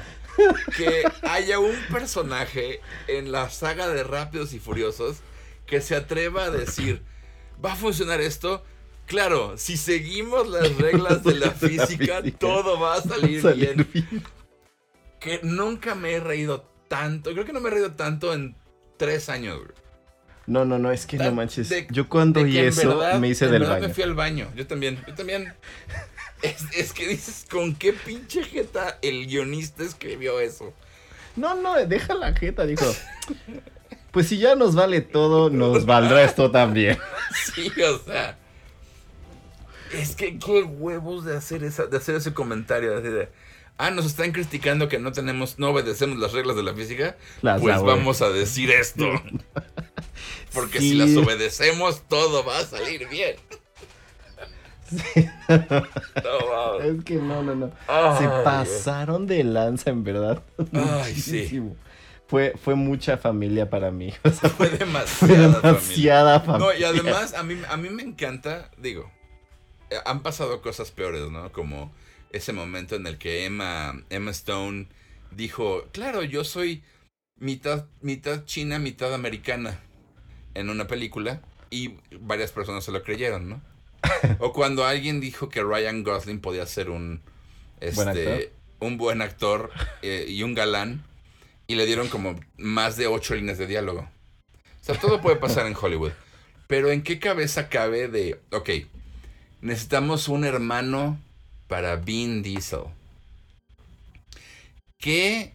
[0.78, 5.18] Que haya un personaje en la saga de Rápidos y Furiosos
[5.66, 7.02] que se atreva a decir,
[7.64, 8.64] ¿va a funcionar esto?
[9.08, 13.88] Claro, si seguimos las reglas de la física, todo va a salir, bien.
[15.20, 17.32] Que nunca me he reído tanto.
[17.32, 18.56] Creo que no me he reído tanto en
[18.98, 19.60] tres años,
[20.48, 21.70] No, no, no, es que no manches.
[21.90, 23.88] yo cuando vi eso me hice del baño.
[23.88, 24.52] me fui al baño.
[24.56, 25.54] Yo también, yo también.
[26.74, 30.74] Es, que dices, ¿con qué pinche jeta el guionista escribió eso?
[31.36, 32.86] No, no, deja la jeta, dijo.
[34.12, 36.98] Pues si ya nos vale todo, nos valdrá esto también.
[37.54, 38.38] sí, o sea.
[39.92, 43.30] Es que qué huevos de hacer esa, de hacer ese comentario, de,
[43.78, 47.82] ah, nos están criticando que no tenemos, no obedecemos las reglas de la física, pues
[47.82, 49.06] vamos a decir esto.
[50.54, 53.36] Porque si las obedecemos, todo va a salir bien.
[56.82, 57.72] Es que no, no, no.
[58.18, 60.44] Se pasaron de lanza, en verdad.
[60.74, 61.64] Ay, sí.
[62.28, 64.12] Fue, fue mucha familia para mí.
[64.58, 66.68] fue demasiada, demasiada familia.
[66.68, 69.12] No, y además a mí, a mí me encanta, digo,
[69.92, 71.52] eh, han pasado cosas peores, ¿no?
[71.52, 71.94] Como
[72.32, 74.88] ese momento en el que Emma, Emma Stone
[75.32, 76.84] dijo, claro, yo soy
[77.38, 79.80] mitad, mitad china, mitad americana
[80.56, 83.62] en una película y varias personas se lo creyeron, ¿no?
[84.40, 87.22] o cuando alguien dijo que Ryan Gosling podía ser un,
[87.80, 91.04] este, un buen actor eh, y un galán
[91.68, 94.02] y le dieron como más de ocho líneas de diálogo.
[94.02, 96.12] O sea, todo puede pasar en Hollywood.
[96.68, 98.70] Pero ¿en qué cabeza cabe de, ok,
[99.62, 101.20] necesitamos un hermano
[101.68, 102.84] para Vin Diesel.
[104.98, 105.54] ¿Qué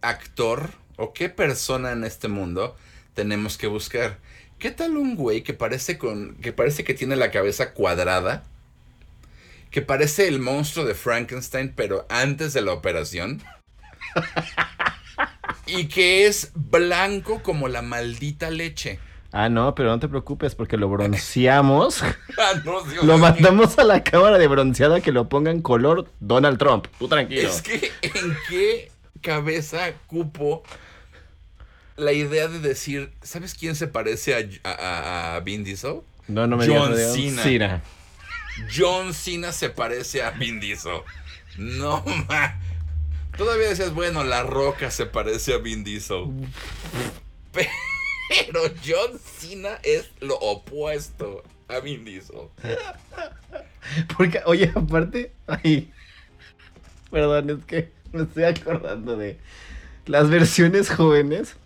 [0.00, 2.76] actor o qué persona en este mundo
[3.14, 4.18] tenemos que buscar?
[4.64, 8.44] ¿Qué tal un güey que parece con que parece que tiene la cabeza cuadrada?
[9.70, 13.42] Que parece el monstruo de Frankenstein, pero antes de la operación.
[15.66, 19.00] y que es blanco como la maldita leche.
[19.32, 22.02] Ah, no, pero no te preocupes porque lo bronceamos.
[22.38, 22.54] Ah,
[23.02, 26.86] lo mandamos a la cámara de bronceada que lo ponga en color Donald Trump.
[26.98, 27.50] Tú tranquilo.
[27.50, 30.62] Es que, ¿en qué cabeza cupo
[31.96, 36.00] la idea de decir, ¿sabes quién se parece a, a, Vin Diesel?
[36.28, 37.82] No, no me John Cena.
[38.74, 41.00] John Cena se parece a Vin Diesel.
[41.58, 42.60] No, ma.
[43.36, 46.26] Todavía decías, bueno, La Roca se parece a Vin Diesel.
[47.52, 52.48] Pero John Cena es lo opuesto a Vin Diesel.
[54.16, 55.92] Porque, oye, aparte, ay,
[57.10, 59.38] perdón, es que me estoy acordando de
[60.06, 61.56] las versiones jóvenes.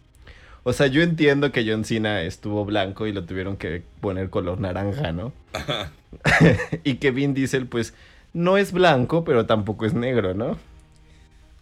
[0.68, 4.60] O sea, yo entiendo que John Cena estuvo blanco y lo tuvieron que poner color
[4.60, 5.32] naranja, ¿no?
[6.84, 7.94] y que Vin Diesel, pues,
[8.34, 10.58] no es blanco, pero tampoco es negro, ¿no?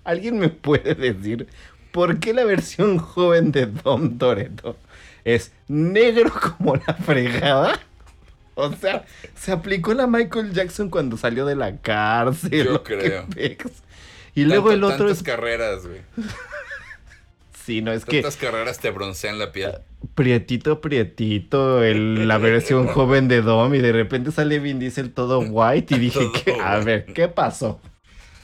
[0.02, 1.46] ¿Alguien me puede decir
[1.92, 4.76] por qué la versión joven de Dom Toretto
[5.24, 7.78] es negro como la fregada.
[8.56, 9.04] O sea,
[9.36, 12.64] se aplicó la Michael Jackson cuando salió de la cárcel.
[12.64, 13.24] Yo creo.
[14.34, 16.00] Y luego el otro tantas carreras, güey.
[17.66, 18.22] Sí, no es que.
[18.22, 19.72] Tantas carreras te broncean la piel.
[20.14, 25.40] Prietito, prietito, el, la versión joven de Dom y de repente sale Vin Diesel todo
[25.40, 27.80] white y dije, que, a ver, ¿qué pasó?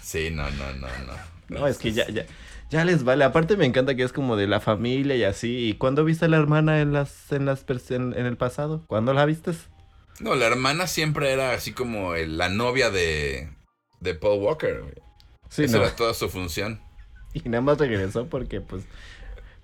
[0.02, 1.32] Sí, no, no, no, no.
[1.48, 2.26] No, es que ya, ya,
[2.70, 3.24] ya les vale.
[3.24, 5.68] Aparte me encanta que es como de la familia y así.
[5.68, 8.84] ¿Y cuándo viste a la hermana en las en las en, el pasado?
[8.86, 9.52] ¿Cuándo la viste?
[10.18, 13.50] No, la hermana siempre era así como la novia de
[14.00, 15.02] de Paul Walker.
[15.48, 16.80] Sí, Esa era toda su función.
[17.34, 18.84] Y nada más regresó porque pues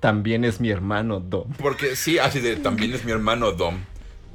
[0.01, 1.53] también es mi hermano Dom.
[1.55, 3.81] Porque sí, así de también es mi hermano Dom.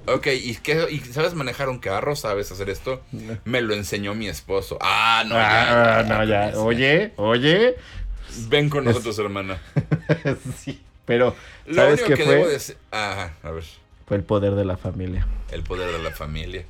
[0.05, 2.15] Ok, ¿y, qué, ¿y sabes manejar un carro?
[2.15, 3.01] ¿Sabes hacer esto?
[3.45, 4.77] Me lo enseñó mi esposo.
[4.81, 5.99] Ah, no, ya.
[5.99, 6.51] Ah, no, ya.
[6.59, 7.77] Oye, oye,
[8.49, 9.61] Ven con nosotros, hermana.
[10.57, 11.35] sí, pero
[11.71, 12.35] ¿sabes Lo único que fue?
[12.35, 12.77] debo decir...
[12.91, 13.63] Ajá, a ver.
[14.07, 15.27] Fue el poder de la familia.
[15.51, 16.65] El poder de la familia.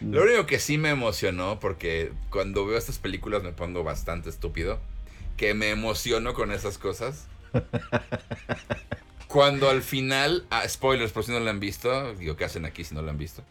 [0.00, 0.14] Mm.
[0.14, 4.78] Lo único que sí me emocionó, porque cuando veo estas películas me pongo bastante estúpido,
[5.36, 7.26] que me emociono con esas cosas.
[9.28, 12.84] Cuando al final, ah, spoilers por si no lo han visto, digo, ¿qué hacen aquí
[12.84, 13.42] si no lo han visto?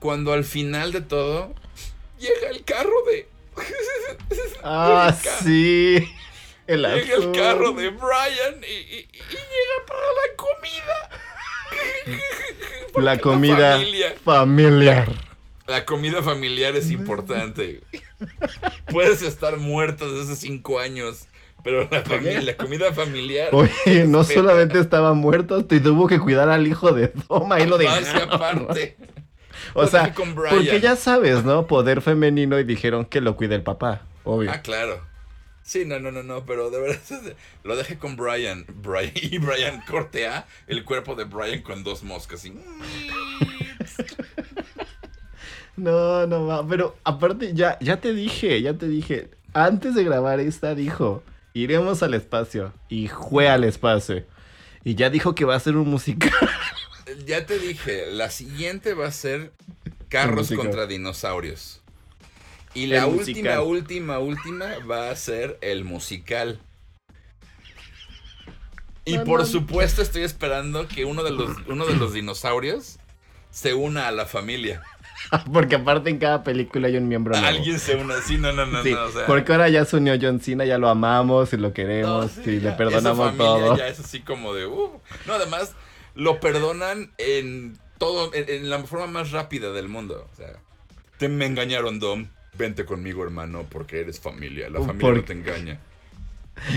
[0.00, 1.54] Cuando al final de todo
[2.18, 3.28] llega el carro de...
[4.64, 6.08] ah, sí.
[6.66, 11.10] El llega el carro de Brian y, llega para la comida.
[12.96, 13.80] la comida
[14.24, 15.08] familiar.
[15.68, 17.82] La comida familiar es importante.
[18.90, 21.28] Puedes estar muerto desde hace cinco años,
[21.62, 23.48] pero la familia, la comida familiar.
[23.52, 27.78] Oye, no solamente estaba muerto, te tuvo que cuidar al hijo de Toma y lo
[27.78, 27.88] de.
[27.88, 28.96] aparte.
[29.74, 31.66] O sea, porque ya sabes, ¿no?
[31.66, 34.50] Poder femenino y dijeron que lo cuide el papá, obvio.
[34.50, 35.00] Ah, claro.
[35.66, 38.64] Sí, no, no, no, no, pero de verdad lo dejé con Brian.
[38.68, 42.44] Brian y Brian cortea el cuerpo de Brian con dos moscas.
[42.44, 42.54] Y...
[45.76, 50.38] no, no va, pero aparte ya, ya te dije, ya te dije, antes de grabar
[50.38, 51.24] esta dijo,
[51.62, 54.24] iremos al espacio y fue al espacio.
[54.84, 56.30] Y ya dijo que va a ser un musical.
[57.24, 59.52] Ya te dije, la siguiente va a ser
[60.08, 61.80] Carros contra dinosaurios.
[62.74, 66.58] Y la última, última, última va a ser el musical.
[69.04, 72.98] Y por supuesto estoy esperando que uno de los, uno de los dinosaurios
[73.50, 74.82] se una a la familia.
[75.52, 77.46] Porque aparte en cada película hay un miembro nuevo.
[77.46, 78.80] Alguien se une, sí, no, no, no,
[79.26, 82.72] Porque ahora ya se unió John Cena, ya lo amamos y lo queremos y le
[82.72, 83.76] perdonamos todo.
[83.76, 85.00] Ya es así como de, uh.
[85.26, 85.74] No, además
[86.14, 90.28] lo perdonan en todo, en, la forma más rápida del mundo.
[90.32, 90.52] O sea,
[91.18, 92.28] te me engañaron, Dom.
[92.58, 94.70] Vente conmigo, hermano, porque eres familia.
[94.70, 95.80] La familia no te engaña.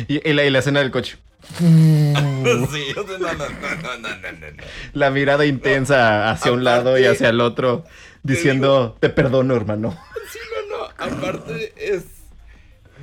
[0.09, 1.17] Y, la, escena del coche.
[1.57, 7.39] sí, no, no, no, no, no, La mirada intensa hacia un lado y hacia el
[7.39, 7.85] otro,
[8.23, 9.97] diciendo, te, perdono, hermano.
[10.31, 10.85] Sí, no, no.
[10.97, 12.05] Aparte es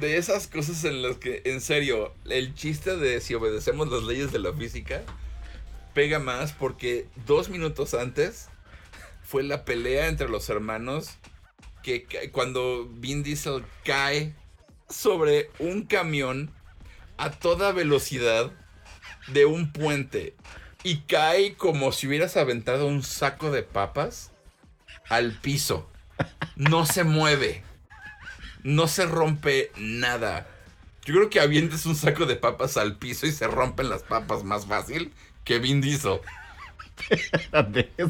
[0.01, 4.33] de esas cosas en las que, en serio, el chiste de si obedecemos las leyes
[4.33, 5.03] de la física
[5.95, 8.49] pega más porque dos minutos antes
[9.23, 11.11] fue la pelea entre los hermanos
[11.83, 14.35] que cuando Vin Diesel cae
[14.89, 16.51] sobre un camión
[17.17, 18.53] a toda velocidad
[19.29, 20.35] de un puente
[20.83, 24.33] y cae como si hubieras aventado un saco de papas
[25.09, 25.91] al piso.
[26.57, 27.63] No se mueve.
[28.63, 30.47] No se rompe nada.
[31.05, 34.43] Yo creo que avientes un saco de papas al piso y se rompen las papas
[34.43, 35.13] más fácil
[35.45, 36.19] que Vin Diesel.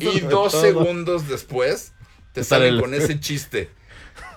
[0.01, 1.93] y dos segundos después
[2.33, 3.71] te salen con ese chiste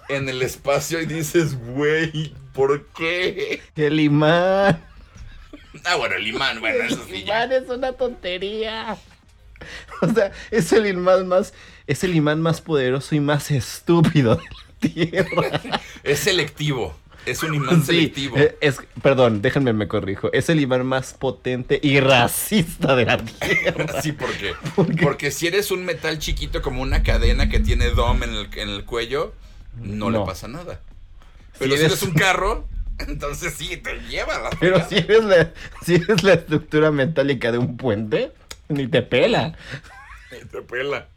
[0.09, 3.61] en el espacio y dices, güey, ¿por qué?
[3.75, 4.83] El imán.
[5.85, 7.15] Ah, bueno, el imán, bueno, eso sí.
[7.15, 8.97] El imán es una tontería.
[10.01, 11.53] O sea, es el imán más,
[11.89, 15.61] es el imán más poderoso y más estúpido de la Tierra.
[16.03, 16.95] es selectivo.
[17.25, 18.37] Es un imán selectivo.
[18.37, 20.31] Eh, es, perdón, déjenme me corrijo.
[20.31, 24.01] Es el imán más potente y racista de la Tierra.
[24.03, 24.53] sí, ¿por qué?
[25.01, 29.33] Porque si eres un metal chiquito como una cadena que tiene dom en el, cuello,
[29.81, 30.81] no, le pasa nada.
[31.57, 32.03] Pero si eres...
[32.03, 32.67] un carro,
[32.99, 37.57] entonces sí, te lleva la Pero si eres la, si eres la estructura metálica de
[37.57, 38.31] un puente,
[38.67, 39.57] ni te pela.
[40.31, 41.07] Ni te pela.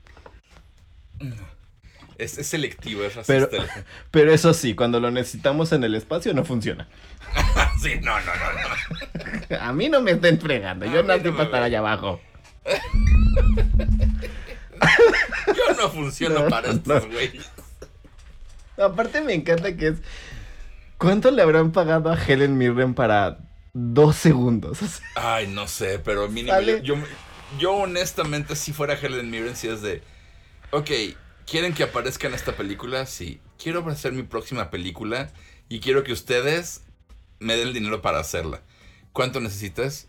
[2.18, 3.48] Es, selectivo, es racista.
[3.50, 3.64] Pero,
[4.11, 6.88] pero eso sí, cuando lo necesitamos en el espacio no funciona.
[7.82, 8.52] sí, no, no, no,
[9.48, 9.56] no.
[9.61, 12.20] A mí no me estén fregando, yo no estoy para estar allá abajo.
[15.46, 17.50] yo no funciono para estos güeyes.
[18.76, 19.98] Aparte me encanta que es...
[20.98, 23.38] ¿Cuánto le habrán pagado a Helen Mirren para
[23.72, 24.78] dos segundos?
[25.16, 26.58] Ay, no sé, pero mínimo...
[26.82, 26.94] Yo,
[27.58, 30.02] yo, honestamente, si fuera Helen Mirren, si es de...
[30.74, 30.90] Ok,
[31.46, 33.04] ¿quieren que aparezca en esta película?
[33.04, 33.42] Sí.
[33.62, 35.30] Quiero hacer mi próxima película
[35.68, 36.82] y quiero que ustedes
[37.40, 38.62] me den el dinero para hacerla.
[39.12, 40.08] ¿Cuánto necesitas?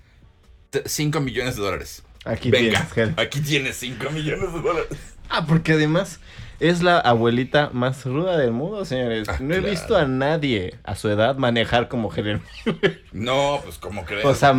[0.85, 2.03] 5 millones de dólares.
[2.23, 4.97] Aquí Venga, tienes, aquí tienes 5 millones de dólares.
[5.27, 6.21] Ah, porque además
[6.61, 9.27] es la abuelita más ruda del mundo, señores.
[9.27, 12.41] Ah, no he visto a nadie a su edad manejar como Helen
[13.11, 14.23] No, pues como crees.
[14.23, 14.53] O sea,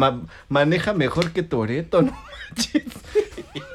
[0.51, 2.13] maneja mejor que Toreto, ¿no?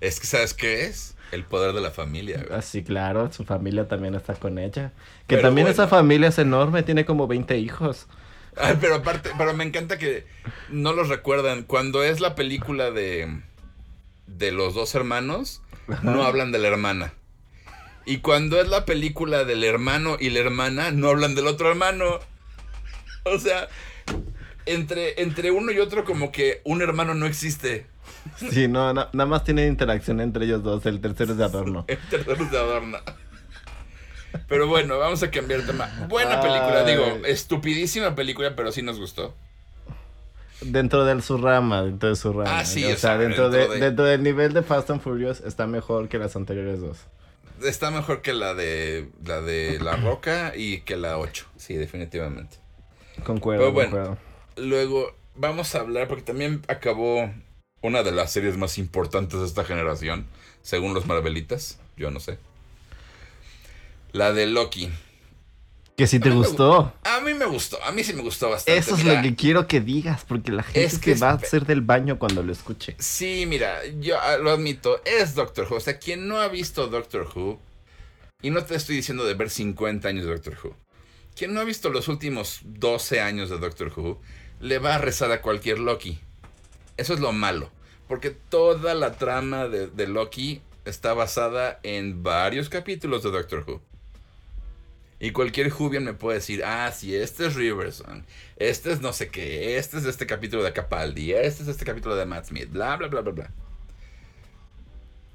[0.00, 1.14] es que, ¿sabes qué es?
[1.32, 2.44] El poder de la familia.
[2.50, 4.92] Ah, sí, claro, su familia también está con ella.
[5.28, 8.08] Que también esa familia es enorme, tiene como 20 hijos.
[8.80, 10.26] pero aparte, pero me encanta que
[10.70, 11.62] no los recuerdan.
[11.62, 13.42] Cuando es la película de,
[14.26, 15.62] de los dos hermanos,
[16.02, 17.12] no hablan de la hermana.
[18.06, 22.18] Y cuando es la película del hermano y la hermana, no hablan del otro hermano.
[23.24, 23.68] O sea,
[24.66, 27.86] entre, entre uno y otro como que un hermano no existe.
[28.50, 30.84] Sí, no, nada más tiene interacción entre ellos dos.
[30.86, 31.84] El tercero es de adorno.
[31.88, 32.98] El tercero es de adorno.
[34.48, 35.90] Pero bueno, vamos a cambiar de tema.
[36.08, 39.34] Buena película, digo, estupidísima película, pero sí nos gustó.
[40.60, 42.60] Dentro de su rama, dentro de su rama.
[42.60, 46.08] Ah, sí, o, sea, dentro, de, dentro del nivel de Fast and Furious está mejor
[46.08, 46.98] que las anteriores dos.
[47.62, 52.58] Está mejor que la de la de La Roca y que la 8, sí, definitivamente.
[53.24, 54.16] Concuerdo, bueno,
[54.56, 57.30] Luego vamos a hablar porque también acabó
[57.82, 60.26] una de las series más importantes de esta generación,
[60.62, 62.38] según los Marvelitas, yo no sé.
[64.12, 64.90] La de Loki.
[65.96, 66.94] Que si te gustó.
[67.04, 68.78] a mí me gustó, a mí sí me gustó bastante.
[68.78, 71.66] Eso es lo que quiero que digas, porque la gente es que va a hacer
[71.66, 72.96] del baño cuando lo escuche.
[72.98, 75.76] Sí, mira, yo ah, lo admito, es Doctor Who.
[75.76, 77.60] O sea, quien no ha visto Doctor Who,
[78.40, 80.74] y no te estoy diciendo de ver 50 años de Doctor Who,
[81.36, 84.20] quien no ha visto los últimos 12 años de Doctor Who,
[84.58, 86.18] le va a rezar a cualquier Loki.
[87.00, 87.70] Eso es lo malo,
[88.08, 93.80] porque toda la trama de, de Loki está basada en varios capítulos de Doctor Who.
[95.18, 98.26] Y cualquier Jubian me puede decir, ah, sí, este es Riverson,
[98.56, 102.16] este es no sé qué, este es este capítulo de Capaldi, este es este capítulo
[102.16, 103.50] de Matt Smith, bla, bla, bla, bla, bla.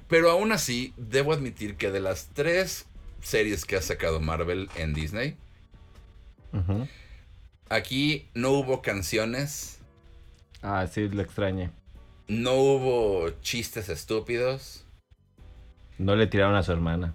[0.06, 2.86] Pero aún así, debo admitir que de las tres
[3.22, 5.36] series que ha sacado Marvel en Disney,
[7.68, 9.75] aquí no hubo canciones.
[10.62, 11.70] Ah, sí, lo extrañé.
[12.28, 14.84] No hubo chistes estúpidos.
[15.98, 17.14] No le tiraron a su hermana.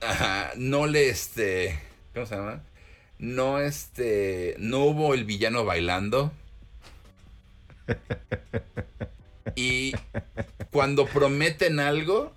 [0.00, 1.78] Ajá, no le este
[2.14, 2.62] ¿Cómo se llama?
[3.18, 4.56] No, este.
[4.58, 6.32] No hubo el villano bailando.
[9.56, 9.92] Y
[10.70, 12.32] cuando prometen algo,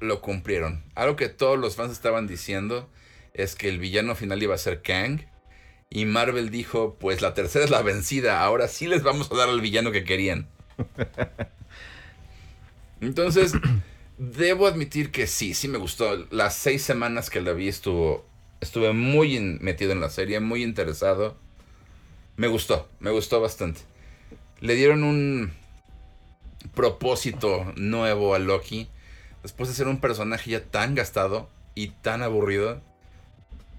[0.00, 0.84] lo cumplieron.
[0.94, 2.88] Algo que todos los fans estaban diciendo
[3.34, 5.26] es que el villano final iba a ser Kang.
[5.94, 9.48] Y Marvel dijo, pues la tercera es la vencida, ahora sí les vamos a dar
[9.48, 10.48] al villano que querían.
[13.00, 13.52] Entonces,
[14.16, 16.26] debo admitir que sí, sí me gustó.
[16.30, 18.24] Las seis semanas que la vi estuvo
[18.62, 21.34] Estuve muy metido en la serie, muy interesado.
[22.36, 23.80] Me gustó, me gustó bastante.
[24.60, 25.52] Le dieron un
[26.72, 28.86] propósito nuevo a Loki.
[29.42, 32.80] Después de ser un personaje ya tan gastado y tan aburrido,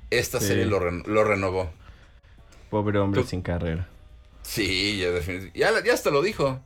[0.09, 1.71] esta serie lo, renovó.
[2.73, 3.87] Pobre hombre sin carrera.
[4.41, 5.09] Sí, ya,
[5.53, 6.59] ya, ya hasta lo dijo.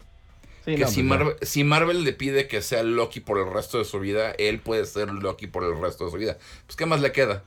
[0.64, 3.84] que si, pues Marvel, si, Marvel, le pide que sea Loki por el resto de
[3.84, 6.38] su vida, él puede ser Loki por el resto de su vida.
[6.66, 7.44] Pues, ¿qué más le queda?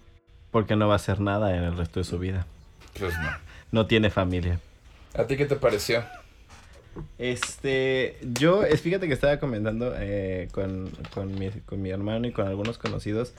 [0.51, 2.47] Porque no va a hacer nada en el resto de su vida.
[2.99, 3.31] Pues no.
[3.73, 4.61] No tiene familia.
[5.15, 6.05] ¿A ti qué te pareció?
[7.17, 12.47] Este, yo, fíjate que estaba comentando eh, con, con, mi, con mi hermano y con
[12.47, 13.33] algunos conocidos.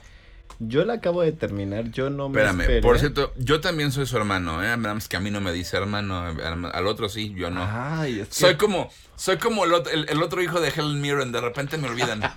[0.59, 4.17] Yo la acabo de terminar, yo no me Espérame, por cierto, yo también soy su
[4.17, 4.75] hermano, ¿eh?
[4.77, 6.35] Nada que a mí no me dice hermano,
[6.71, 7.67] al otro sí, yo no.
[7.67, 9.73] Ay, Soy como, soy como el,
[10.07, 12.21] el, otro hijo de Helen Mirren, de repente me olvidan.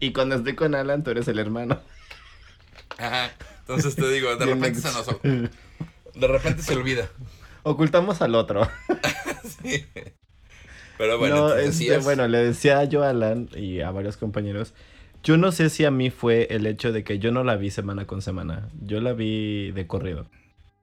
[0.00, 1.80] y cuando estoy con Alan, tú eres el hermano.
[3.60, 5.06] Entonces te digo, de repente se nos...
[6.14, 7.08] De repente se olvida.
[7.62, 8.68] Ocultamos al otro.
[9.62, 9.86] sí.
[10.98, 14.74] Pero bueno, este, bueno, le decía yo a Alan y a varios compañeros,
[15.22, 17.70] yo no sé si a mí fue el hecho de que yo no la vi
[17.70, 18.68] semana con semana.
[18.82, 20.26] Yo la vi de corrido.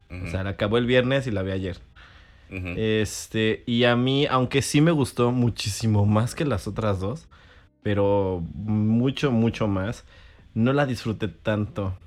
[0.09, 1.77] O sea, la acabó el viernes y la vi ayer.
[2.49, 7.27] Este, y a mí, aunque sí me gustó muchísimo más que las otras dos,
[7.83, 10.05] pero mucho, mucho más,
[10.53, 11.97] no la disfruté tanto.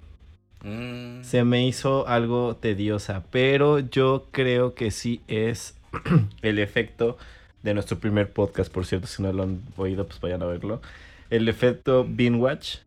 [0.63, 1.23] Mm.
[1.23, 5.79] Se me hizo algo tediosa, pero yo creo que sí es
[6.43, 7.19] el efecto
[7.63, 10.81] de nuestro primer podcast, por cierto, si no lo han oído, pues vayan a verlo.
[11.31, 12.79] El efecto Bean Watch.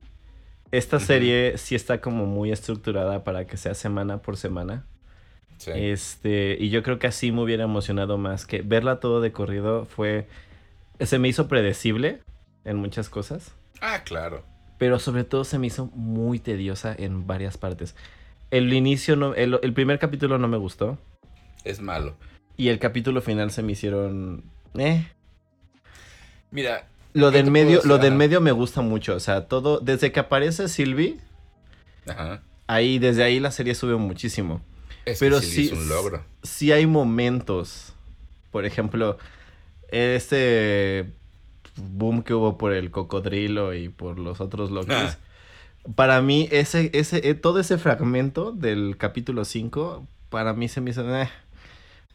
[0.71, 4.85] Esta serie sí está como muy estructurada para que sea semana por semana.
[5.67, 9.85] Este, y yo creo que así me hubiera emocionado más que verla todo de corrido
[9.85, 10.27] fue
[10.99, 12.21] se me hizo predecible
[12.65, 13.53] en muchas cosas.
[13.79, 14.43] Ah, claro
[14.83, 17.95] pero sobre todo se me hizo muy tediosa en varias partes.
[18.51, 20.97] El inicio, no, el, primer capítulo no me gustó.
[21.63, 22.17] Es malo.
[22.57, 24.43] Y el capítulo final se me hicieron...
[24.77, 25.07] Eh.
[26.51, 26.87] Mira.
[27.13, 29.15] Lo del medio, lo del medio me gusta mucho.
[29.15, 29.79] O sea, todo.
[29.79, 31.19] Desde que aparece Sylvie.
[32.07, 32.41] Ajá.
[32.67, 34.61] Ahí, desde ahí la serie sube muchísimo.
[35.19, 36.23] pero sí, es un logro.
[36.43, 37.93] Sí hay momentos.
[38.51, 39.17] Por ejemplo,
[39.89, 41.11] este
[41.75, 44.95] boom que hubo por el cocodrilo y por los otros locos.
[44.95, 45.17] Ah.
[45.95, 50.91] Para mí, ese, ese, eh, todo ese fragmento del capítulo 5, para mí se me
[50.91, 51.03] hizo...
[51.15, 51.29] Eh.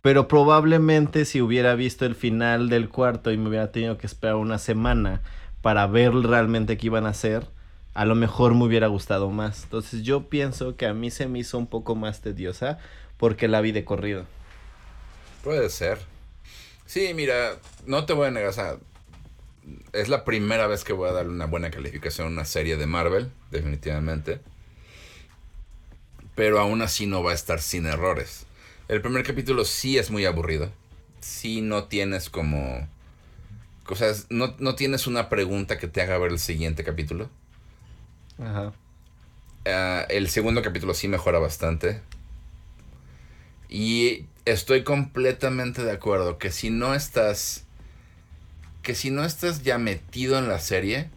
[0.09, 4.37] Pero probablemente si hubiera visto el final del cuarto y me hubiera tenido que esperar
[4.37, 5.21] una semana
[5.61, 7.47] para ver realmente qué iban a hacer,
[7.93, 9.65] a lo mejor me hubiera gustado más.
[9.65, 12.79] Entonces yo pienso que a mí se me hizo un poco más tediosa
[13.19, 14.25] porque la vi de corrido.
[15.45, 15.99] Puede ser.
[16.87, 18.79] Sí, mira, no te voy a negar, o sea,
[19.93, 22.87] es la primera vez que voy a darle una buena calificación a una serie de
[22.87, 24.41] Marvel, definitivamente.
[26.35, 28.47] Pero aún así no va a estar sin errores.
[28.89, 30.73] El primer capítulo sí es muy aburrido.
[31.21, 32.89] Sí no tienes como...
[33.87, 37.31] O sea, no, no tienes una pregunta que te haga ver el siguiente capítulo.
[38.39, 38.73] Ajá.
[39.67, 42.01] Ah, el segundo capítulo sí mejora bastante.
[43.69, 47.65] Y estoy completamente de acuerdo que si no estás
[48.83, 51.11] que si no estás ya metido en la serie,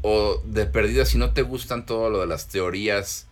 [0.00, 3.26] o de perdida, si no te gustan todo lo de las teorías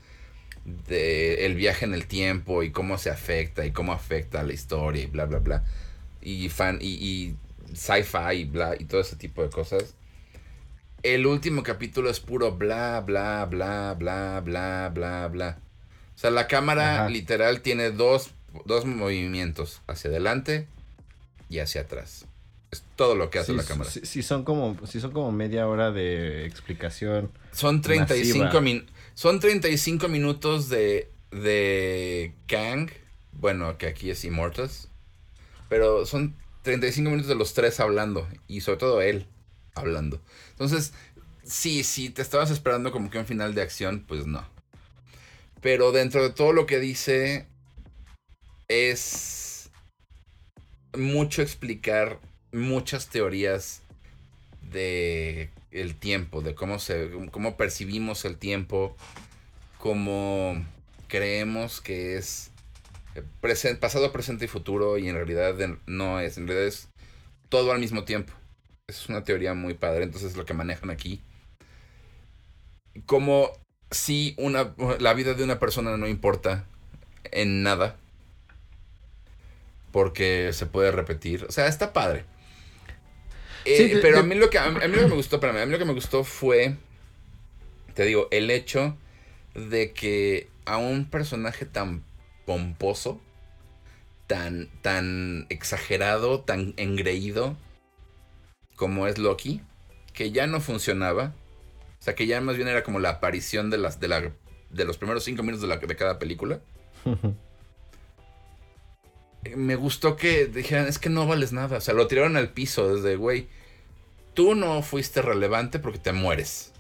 [0.65, 4.53] de el viaje en el tiempo y cómo se afecta y cómo afecta a la
[4.53, 5.65] historia y bla bla bla
[6.21, 7.37] y fan y, y
[7.75, 9.95] sci-fi y bla y todo ese tipo de cosas
[11.03, 15.59] el último capítulo es puro bla bla bla bla bla bla bla
[16.15, 17.09] o sea la cámara Ajá.
[17.09, 18.31] literal tiene dos
[18.65, 20.69] dos movimientos hacia adelante
[21.49, 22.27] y hacia atrás
[22.71, 25.31] es todo lo que hace Sí, la cámara sí, sí son como, sí son como
[25.31, 27.31] media hora de explicación.
[27.53, 28.85] Son 35, Masiva.
[29.15, 32.91] Son 35 minutos de, de Kang.
[33.33, 34.89] Bueno, que aquí es Immortus.
[35.69, 38.29] Pero son 35 minutos de los tres hablando.
[38.49, 39.27] Y sobre todo él
[39.75, 40.21] hablando.
[40.51, 40.93] Entonces,
[41.45, 44.47] sí, si te estabas esperando como que un final de acción, pues no.
[45.61, 47.47] Pero dentro de todo lo que dice,
[48.69, 49.71] es
[50.97, 52.19] mucho explicar
[52.53, 53.83] muchas teorías
[54.61, 58.97] de el tiempo, de cómo se cómo percibimos el tiempo,
[59.79, 60.65] cómo
[61.09, 62.51] creemos que es
[63.41, 65.55] presente, pasado, presente y futuro y en realidad
[65.87, 66.89] no es, en realidad es
[67.49, 68.33] todo al mismo tiempo.
[68.89, 71.21] Es una teoría muy padre, entonces es lo que manejan aquí.
[73.07, 73.53] Como
[73.91, 76.65] si una la vida de una persona no importa
[77.31, 77.97] en nada
[79.93, 82.25] porque se puede repetir, o sea, está padre.
[83.65, 85.37] Eh, Sí, de- pero a de- mí lo que a mí lo que me gustó,
[85.37, 86.77] espérame, a mí lo que me gustó fue
[87.95, 88.97] te digo, el hecho
[89.55, 92.03] de que a un personaje tan
[92.47, 93.21] pomposo,
[94.27, 97.57] tan tan exagerado, tan engreído
[98.77, 99.61] como es Loki,
[100.15, 101.35] que ya no funcionaba,
[102.01, 104.33] o sea, que ya más bien era como la aparición de las de la
[104.71, 106.61] de los primeros cinco minutos de, la, de cada película.
[109.57, 111.79] me gustó que dijeran, es que no vales nada.
[111.79, 113.49] O sea, lo tiraron al piso desde, güey,
[114.35, 116.73] tú no fuiste relevante porque te mueres.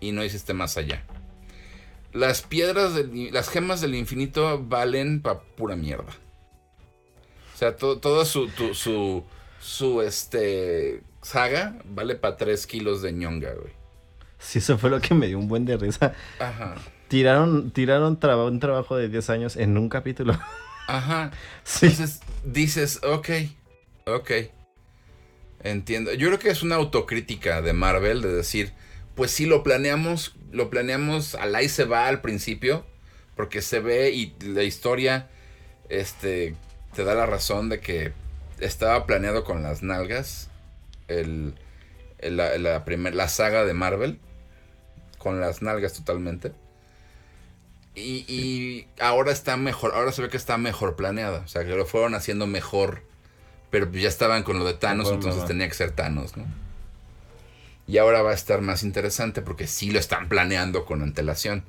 [0.00, 1.02] Y no hiciste más allá.
[2.12, 6.12] Las piedras, del- las gemas del infinito valen pa' pura mierda.
[7.54, 9.24] O sea, to- toda su, tu- su,
[9.60, 13.72] su, este, saga vale pa' 3 kilos de ñonga, güey.
[14.38, 16.12] Sí, eso fue lo que me dio un buen de risa.
[16.38, 16.74] Ajá.
[17.08, 20.38] Tiraron, tiraron traba- un trabajo de 10 años en un capítulo.
[20.86, 21.30] Ajá.
[21.64, 21.86] Sí.
[21.86, 23.28] Entonces dices, ok,
[24.06, 24.30] ok.
[25.62, 26.12] Entiendo.
[26.12, 28.72] Yo creo que es una autocrítica de Marvel de decir,
[29.14, 32.84] pues sí, lo planeamos, lo planeamos al ahí se va al principio,
[33.34, 35.30] porque se ve y la historia,
[35.88, 36.54] este,
[36.94, 38.12] te da la razón de que
[38.60, 40.50] estaba planeado con las nalgas
[41.08, 41.54] el,
[42.18, 44.18] el- la, la, primer- la saga de Marvel,
[45.18, 46.52] con las nalgas totalmente.
[47.94, 51.40] Y, y ahora está mejor, ahora se ve que está mejor planeada.
[51.40, 53.02] O sea, que lo fueron haciendo mejor.
[53.70, 56.44] Pero ya estaban con lo de Thanos, entonces tenía que ser Thanos, ¿no?
[57.86, 61.64] Y ahora va a estar más interesante porque sí lo están planeando con antelación.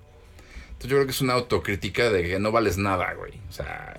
[0.67, 3.33] Entonces yo creo que es una autocrítica de que no vales nada, güey.
[3.49, 3.97] O sea,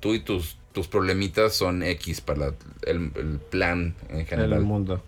[0.00, 2.54] tú y tus, tus problemitas son X para
[2.86, 4.52] el, el plan en En general.
[4.54, 5.02] el mundo.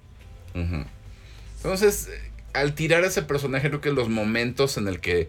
[1.56, 2.10] Entonces,
[2.52, 5.28] al tirar a ese personaje, creo que los momentos en el que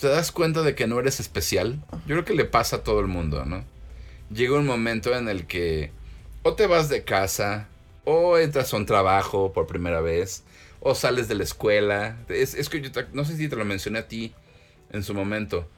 [0.00, 3.00] te das cuenta de que no eres especial, yo creo que le pasa a todo
[3.00, 3.64] el mundo, ¿no?
[4.32, 5.92] Llega un momento en el que
[6.42, 7.68] o te vas de casa,
[8.04, 10.44] o entras a un trabajo por primera vez,
[10.80, 12.16] o sales de la escuela.
[12.28, 14.34] Es, es que yo te- no sé si te lo mencioné a ti
[14.92, 15.68] en su momento,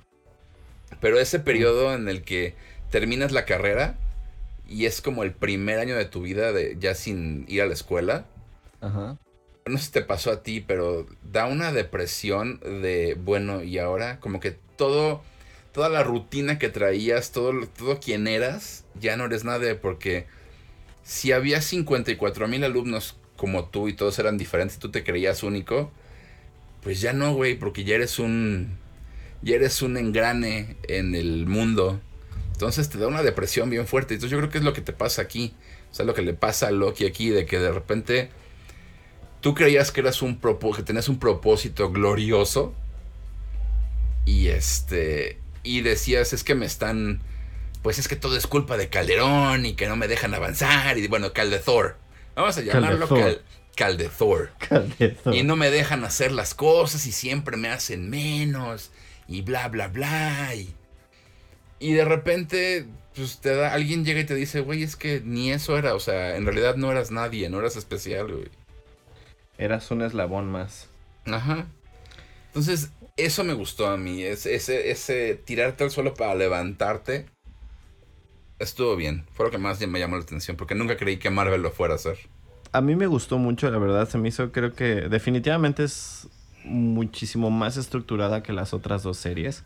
[1.01, 2.55] pero ese periodo en el que
[2.91, 3.97] terminas la carrera
[4.69, 7.75] y es como el primer año de tu vida de, ya sin ir a la
[7.75, 8.27] escuela.
[8.81, 9.17] Ajá.
[9.67, 14.21] No sé si te pasó a ti, pero da una depresión de, bueno, y ahora
[14.21, 15.23] como que todo,
[15.73, 20.27] toda la rutina que traías, todo, todo quien eras, ya no eres nadie porque
[21.03, 25.91] si había 54 mil alumnos como tú y todos eran diferentes, tú te creías único,
[26.83, 28.79] pues ya no, güey, porque ya eres un,
[29.43, 32.01] ya eres un engrane en el mundo.
[32.53, 34.15] Entonces te da una depresión bien fuerte.
[34.15, 35.55] Entonces yo creo que es lo que te pasa aquí.
[35.91, 38.31] O sea, lo que le pasa a Loki aquí, de que de repente
[39.41, 42.75] tú creías que eras un propo- que tenías un propósito glorioso
[44.27, 47.21] y este y decías es que me están
[47.83, 51.07] pues es que todo es culpa de Calderón y que no me dejan avanzar y
[51.09, 51.97] bueno Caldethor
[52.35, 53.19] vamos a llamarlo Caldethor.
[53.19, 53.43] Cal-
[53.77, 55.33] Caldethor Caldeto.
[55.33, 58.91] y no me dejan hacer las cosas y siempre me hacen menos
[59.29, 60.75] y bla bla bla y,
[61.79, 65.51] y de repente pues te da alguien llega y te dice güey es que ni
[65.51, 68.49] eso era o sea en realidad no eras nadie no eras especial güey
[69.61, 70.89] Eras un eslabón más.
[71.27, 71.67] Ajá.
[72.47, 74.23] Entonces, eso me gustó a mí.
[74.23, 77.27] Ese, ese, ese tirarte al suelo para levantarte.
[78.59, 79.27] Estuvo bien.
[79.35, 80.57] Fue lo que más me llamó la atención.
[80.57, 82.17] Porque nunca creí que Marvel lo fuera a hacer.
[82.73, 84.09] A mí me gustó mucho, la verdad.
[84.09, 86.27] Se me hizo, creo que definitivamente es
[86.65, 89.65] muchísimo más estructurada que las otras dos series.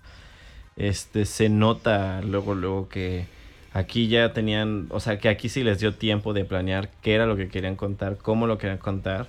[0.76, 3.26] Este se nota luego luego que
[3.72, 7.26] aquí ya tenían, o sea, que aquí sí les dio tiempo de planear qué era
[7.26, 9.28] lo que querían contar, cómo lo querían contar.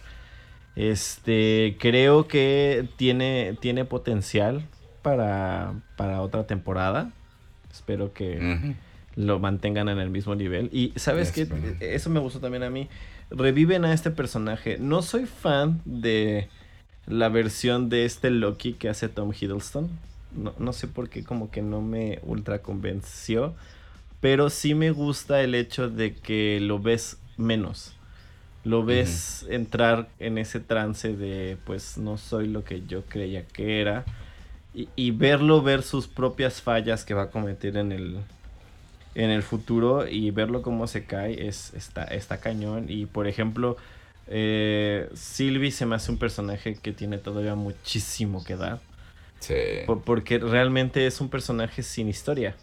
[0.75, 4.65] Este, creo que tiene tiene potencial
[5.01, 7.11] para para otra temporada.
[7.71, 8.75] Espero que
[9.15, 10.69] lo mantengan en el mismo nivel.
[10.71, 11.47] Y sabes que
[11.79, 12.89] eso me gustó también a mí.
[13.29, 14.77] Reviven a este personaje.
[14.77, 16.47] No soy fan de
[17.07, 19.89] la versión de este Loki que hace Tom Hiddleston.
[20.35, 23.55] No, no sé por qué como que no me ultra convenció.
[24.19, 27.94] Pero sí me gusta el hecho de que lo ves menos.
[28.65, 33.79] Lo ves entrar en ese trance de pues no soy lo que yo creía que
[33.79, 34.03] era.
[34.73, 38.19] Y, y verlo ver sus propias fallas que va a cometer en el,
[39.15, 42.87] en el futuro y verlo cómo se cae es, está, está cañón.
[42.89, 43.77] Y por ejemplo,
[44.27, 48.79] eh, Sylvie se me hace un personaje que tiene todavía muchísimo que dar.
[49.39, 49.53] Sí.
[50.05, 52.55] porque realmente es un personaje sin historia.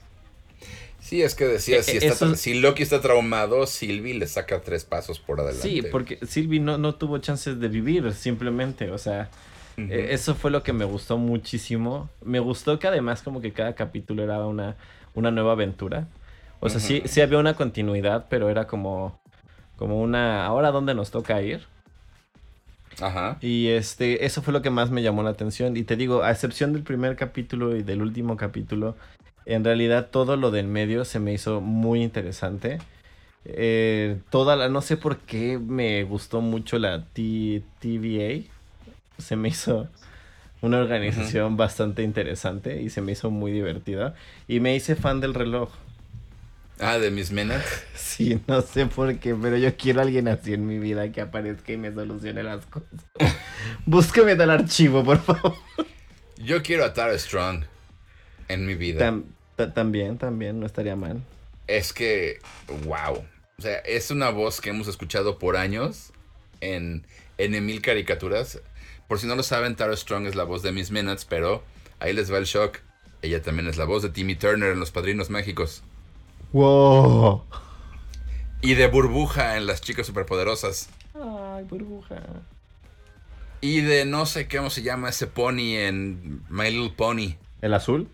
[1.02, 4.84] Sí, es que decía, eh, si, está, si, Loki está traumado, Sylvie le saca tres
[4.84, 5.68] pasos por adelante.
[5.68, 9.28] Sí, porque Sylvie no, no tuvo chances de vivir, simplemente, o sea,
[9.76, 12.08] eh, eso fue lo que me gustó muchísimo.
[12.24, 14.76] Me gustó que además como que cada capítulo era una,
[15.14, 16.06] una nueva aventura.
[16.60, 19.20] O sea, sí, sí había una continuidad, pero era como,
[19.76, 21.66] como una, ahora dónde nos toca ir.
[23.00, 23.38] Ajá.
[23.40, 25.76] Y este, eso fue lo que más me llamó la atención.
[25.76, 28.94] Y te digo, a excepción del primer capítulo y del último capítulo,
[29.46, 32.78] en realidad todo lo del medio se me hizo muy interesante.
[33.44, 38.48] Eh, toda la, no sé por qué me gustó mucho la T TVA.
[39.18, 39.88] Se me hizo
[40.60, 44.14] una organización bastante interesante y se me hizo muy divertida.
[44.48, 45.70] Y me hice fan del reloj.
[46.78, 47.64] Ah, de mis menas.
[48.12, 51.22] Sí, no sé por qué, pero yo quiero a alguien así en mi vida que
[51.22, 52.90] aparezca y me solucione las cosas.
[53.86, 55.54] Búsqueme del archivo, por favor.
[56.36, 57.64] Yo quiero a Tara Strong
[58.52, 58.98] en mi vida.
[59.74, 61.22] también, también, no estaría mal.
[61.66, 62.38] Es que,
[62.84, 63.24] wow.
[63.58, 66.12] O sea, es una voz que hemos escuchado por años
[66.60, 67.06] en,
[67.38, 68.60] en mil caricaturas.
[69.08, 71.62] Por si no lo saben, Tara Strong es la voz de Miss Minutes, pero
[72.00, 72.78] ahí les va el shock.
[73.20, 75.82] Ella también es la voz de Timmy Turner en Los Padrinos Mágicos.
[76.52, 77.44] ¡Wow!
[78.60, 80.88] Y de Burbuja en Las Chicas Superpoderosas.
[81.14, 82.22] Ay, Burbuja.
[83.60, 87.36] Y de no sé cómo se llama ese pony en My Little Pony.
[87.60, 88.08] ¿El azul?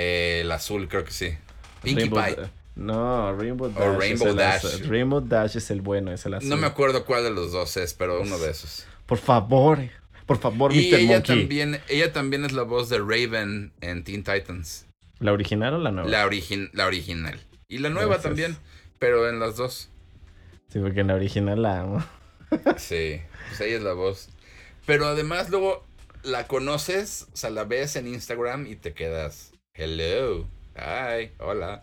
[0.00, 1.36] Eh, el azul, creo que sí.
[1.82, 2.36] Pinkie Pie.
[2.76, 3.82] No, Rainbow Dash.
[3.82, 4.86] O Rainbow Dash.
[4.86, 6.48] Rainbow Dash es el bueno, es el azul.
[6.48, 8.86] No me acuerdo cuál de los dos es, pero uno de esos.
[9.06, 9.80] Por favor,
[10.26, 14.86] por favor, y ella También, ella también es la voz de Raven en Teen Titans.
[15.18, 16.08] ¿La original o la nueva?
[16.08, 16.18] La,
[16.72, 17.40] la original.
[17.66, 18.56] Y la nueva también,
[19.00, 19.90] pero en las dos.
[20.68, 22.04] Sí, porque en la original la amo.
[22.76, 24.28] sí, pues ella es la voz.
[24.86, 25.84] Pero además luego
[26.22, 30.44] la conoces, o sea, la ves en Instagram y te quedas, hello,
[30.76, 31.82] hi, hola.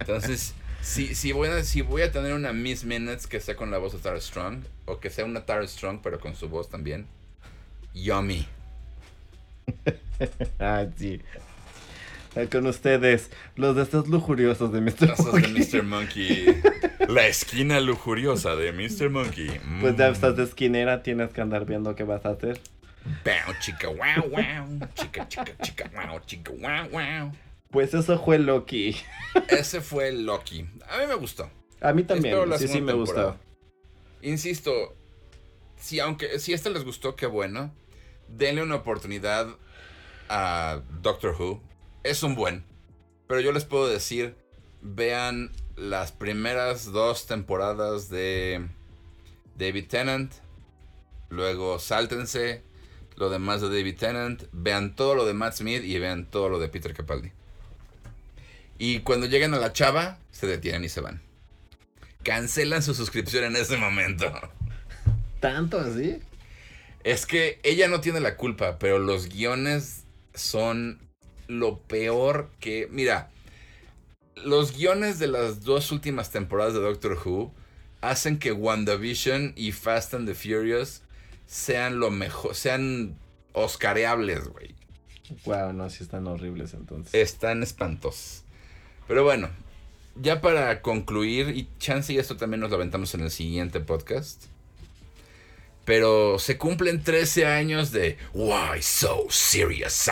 [0.00, 3.70] Entonces, si, si, voy a, si voy a tener una Miss Minutes que sea con
[3.70, 6.70] la voz de Tara Strong, o que sea una Tara Strong pero con su voz
[6.70, 7.06] también,
[7.92, 8.46] yummy.
[10.58, 11.20] ah, sí.
[12.50, 15.14] Con ustedes, los de estos lujuriosos de Mr.
[15.18, 15.52] Monkey.
[15.52, 15.82] de Mr.
[15.82, 16.62] Monkey.
[17.08, 19.10] La esquina lujuriosa de Mr.
[19.10, 19.60] Monkey.
[19.80, 22.60] Pues ya estás de esquinera, tienes que andar viendo qué vas a hacer.
[23.60, 24.88] Chica, wow, wow.
[24.94, 27.32] Chica, chica, chica, wow, chica, wow, wow.
[27.70, 28.96] Pues eso fue Loki.
[29.48, 30.66] Ese fue Loki.
[30.88, 31.50] A mí me gustó.
[31.80, 32.36] A mí también.
[32.58, 33.36] Sí, sí, me gustó.
[34.22, 34.96] Insisto,
[35.76, 37.72] si aunque si este les gustó, qué bueno
[38.28, 39.48] denle una oportunidad
[40.28, 41.62] a Doctor Who.
[42.04, 42.64] Es un buen.
[43.26, 44.36] Pero yo les puedo decir,
[44.80, 48.68] vean las primeras dos temporadas de
[49.56, 50.32] David Tennant.
[51.30, 52.62] Luego sáltense
[53.18, 54.44] lo demás de David Tennant.
[54.52, 57.32] Vean todo lo de Matt Smith y vean todo lo de Peter Capaldi.
[58.78, 61.20] Y cuando lleguen a la chava, se detienen y se van.
[62.22, 64.32] Cancelan su suscripción en ese momento.
[65.40, 66.20] ¿Tanto así?
[67.02, 70.04] Es que ella no tiene la culpa, pero los guiones
[70.34, 71.00] son
[71.48, 72.88] lo peor que...
[72.90, 73.30] Mira,
[74.36, 77.52] los guiones de las dos últimas temporadas de Doctor Who
[78.00, 81.02] hacen que WandaVision y Fast and the Furious
[81.48, 83.16] sean lo mejor, sean
[83.54, 84.74] oscareables, güey.
[85.44, 87.14] Wow, no, sí están horribles entonces.
[87.14, 88.44] Están espantosos.
[89.08, 89.48] Pero bueno,
[90.14, 94.44] ya para concluir, y chance y esto también nos lo aventamos en el siguiente podcast.
[95.86, 100.10] Pero se cumplen 13 años de Why So Serious?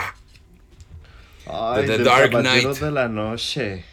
[1.45, 2.67] Ay, The Dark Knight.
[2.67, 3.85] de la noche.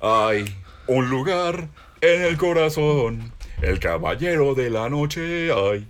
[0.00, 0.44] Hay
[0.86, 1.68] un lugar
[2.00, 3.32] en el corazón.
[3.60, 5.52] El caballero de la noche.
[5.52, 5.88] Hay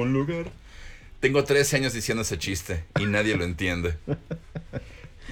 [0.00, 0.46] un lugar
[1.20, 3.96] Tengo 13 años diciendo ese chiste y nadie lo entiende.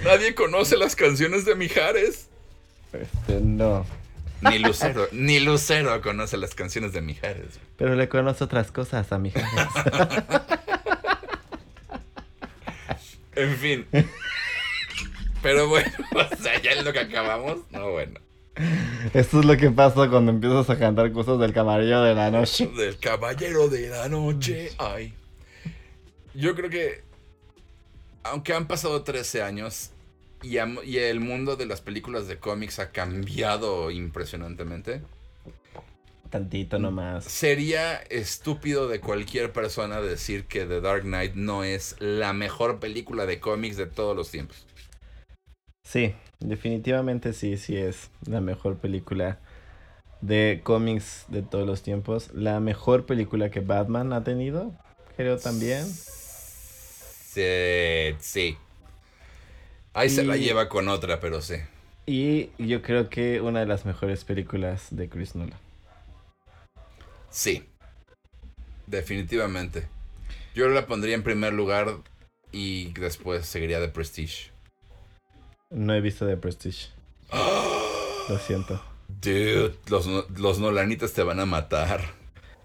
[0.04, 2.28] Nadie conoce las canciones de Mijares.
[2.92, 3.86] Este, no.
[4.40, 7.60] Ni Lucero, ni Lucero conoce las canciones de Mijares.
[7.76, 9.48] Pero le conoce otras cosas a Mijares.
[13.36, 13.86] en fin.
[15.42, 17.58] Pero bueno, o sea, ya es lo que acabamos.
[17.70, 18.18] No, bueno.
[19.14, 22.66] Esto es lo que pasa cuando empiezas a cantar cosas del caballero de la noche.
[22.66, 24.72] Del caballero de la noche.
[24.78, 25.14] Ay.
[26.34, 27.02] Yo creo que.
[28.24, 29.90] Aunque han pasado 13 años
[30.42, 35.00] y, y el mundo de las películas de cómics ha cambiado impresionantemente.
[36.30, 37.24] Tantito nomás.
[37.24, 43.26] Sería estúpido de cualquier persona decir que The Dark Knight no es la mejor película
[43.26, 44.66] de cómics de todos los tiempos.
[45.84, 49.38] Sí, definitivamente sí, sí es la mejor película
[50.20, 52.30] de cómics de todos los tiempos.
[52.32, 54.72] La mejor película que Batman ha tenido,
[55.16, 55.84] creo también.
[57.32, 58.56] Sí, sí.
[59.92, 61.56] Ahí se la lleva con otra, pero sí.
[62.06, 65.58] Y yo creo que una de las mejores películas de Chris Nolan.
[67.30, 67.64] Sí.
[68.86, 69.88] Definitivamente.
[70.54, 71.98] Yo la pondría en primer lugar
[72.52, 74.51] y después seguiría de Prestige.
[75.72, 76.88] No he visto The Prestige.
[78.28, 78.80] Lo siento.
[79.08, 80.06] Dude, los,
[80.36, 82.00] los Nolanitas te van a matar.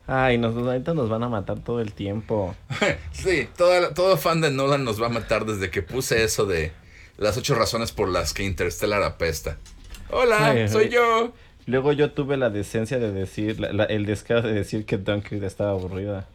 [0.08, 2.56] Ay, nos, ahorita nos van a matar todo el tiempo.
[3.12, 6.72] sí, todo, todo fan de Nolan nos va a matar desde que puse eso de
[7.18, 9.58] las ocho razones por las que Interstellar apesta.
[10.10, 11.34] Hola, soy yo.
[11.66, 13.58] Luego yo tuve la decencia de decir,
[13.90, 16.26] el descaro de decir que Dunkirk estaba aburrida.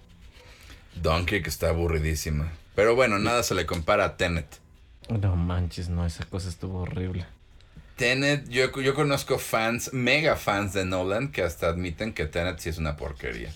[0.96, 2.52] Dunkirk está aburridísima.
[2.74, 4.61] Pero bueno, nada se le compara a Tenet.
[5.08, 7.26] No manches, no, esa cosa estuvo horrible.
[7.96, 12.68] Tenet, yo, yo conozco fans, mega fans de Nolan, que hasta admiten que Tenet sí
[12.68, 13.52] es una porquería.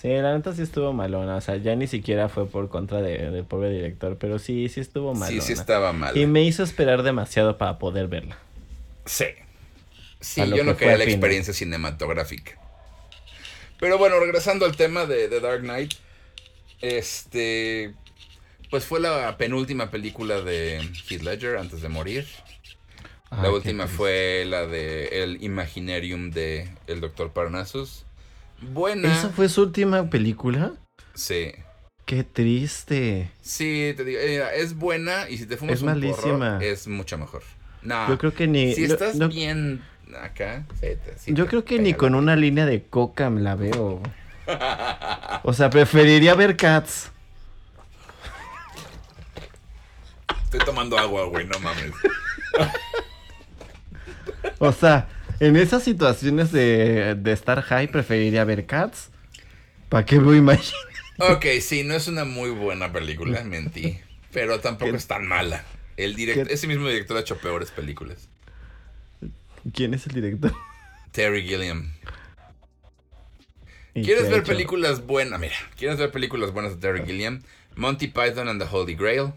[0.00, 1.36] Sí, la neta sí estuvo malona.
[1.36, 4.80] O sea, ya ni siquiera fue por contra de, del pobre director, pero sí, sí
[4.80, 5.40] estuvo malona.
[5.40, 6.16] Sí, sí estaba mal.
[6.16, 8.36] Y me hizo esperar demasiado para poder verla.
[9.06, 9.26] Sí.
[10.20, 12.52] Sí, yo no quería la experiencia cinematográfica.
[13.80, 15.94] Pero bueno, regresando al tema de, de Dark Knight.
[16.80, 17.94] Este
[18.70, 22.26] pues fue la penúltima película de Heath Ledger antes de morir.
[23.30, 28.04] Ah, la última fue la de El Imaginarium de El Doctor Parnassus.
[28.60, 29.12] Buena.
[29.12, 30.72] ¿Esa fue su última película?
[31.14, 31.52] Sí.
[32.06, 33.30] Qué triste.
[33.40, 36.58] Sí, te digo, es buena y si te fumas es malísima.
[36.62, 37.42] es mucho mejor.
[37.82, 38.08] No.
[38.08, 38.74] Yo creo que ni.
[38.74, 39.82] Si estás bien
[40.22, 40.66] acá,
[41.26, 44.02] Yo creo que ni con una línea de coca me la veo.
[45.42, 47.10] o sea, preferiría ver Cats.
[50.54, 51.90] Estoy tomando agua, güey, no mames.
[54.60, 55.08] o sea,
[55.40, 59.10] en esas situaciones de, estar high, preferiría ver Cats.
[59.88, 60.80] ¿Para qué voy imaginar?
[61.18, 63.98] Ok, sí, no es una muy buena película, mentí.
[64.32, 65.64] Pero tampoco es tan mala.
[65.96, 68.28] El director, ese mismo director ha hecho peores películas.
[69.72, 70.54] ¿Quién es el director?
[71.10, 71.92] Terry Gilliam.
[73.92, 75.40] ¿Quieres ver películas buenas?
[75.40, 77.42] Mira, ¿quieres ver películas buenas de Terry Gilliam?
[77.74, 79.32] Monty Python and the Holy Grail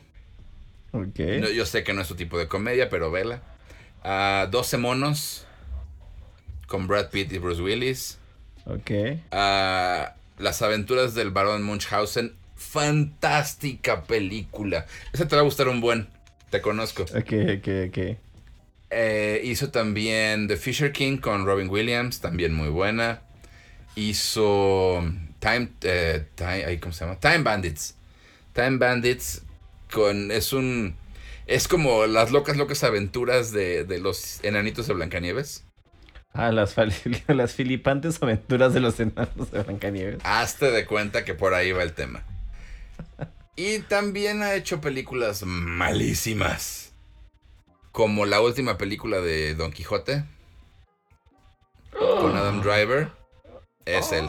[1.54, 3.42] yo sé que no es su tipo de comedia, pero vela.
[4.04, 5.46] 12 ah, monos
[6.68, 8.18] con Brad Pitt y Bruce Willis.
[8.66, 8.92] Ok.
[9.32, 12.34] Ah, las aventuras del barón Munchausen.
[12.56, 14.86] Fantástica película.
[15.14, 16.08] Esa te va a gustar un buen.
[16.50, 17.04] Te conozco.
[17.04, 18.18] Ok, ok, ok.
[18.90, 23.22] Eh, hizo también The Fisher King con Robin Williams, también muy buena.
[23.96, 25.04] Hizo
[25.40, 27.20] Time, eh, Time, ¿cómo se llama?
[27.20, 27.96] Time Bandits.
[28.54, 29.44] Time Bandits
[29.92, 30.96] con es un
[31.46, 35.64] es como las locas locas aventuras de, de los enanitos de Blancanieves.
[36.34, 36.76] Ah, las,
[37.28, 40.20] las filipantes aventuras de los enanos de Blancanieves.
[40.24, 42.24] Hazte de cuenta que por ahí va el tema.
[43.56, 46.94] Y también ha hecho películas malísimas.
[47.92, 50.26] Como la última película de Don Quijote.
[51.92, 53.10] Con Adam Driver.
[53.86, 54.26] Es él.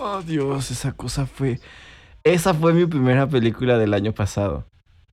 [0.00, 1.58] Oh, Dios, esa cosa fue
[2.24, 4.66] esa fue mi primera película del año pasado.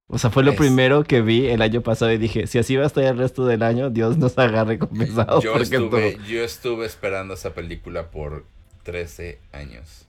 [0.08, 2.84] O sea, fue lo primero que vi el año pasado y dije, si así va
[2.84, 5.42] a estar el resto del año, Dios nos agarre compensado.
[5.42, 8.46] Yo, estuve, yo estuve esperando esa película por
[8.84, 10.06] 13 años.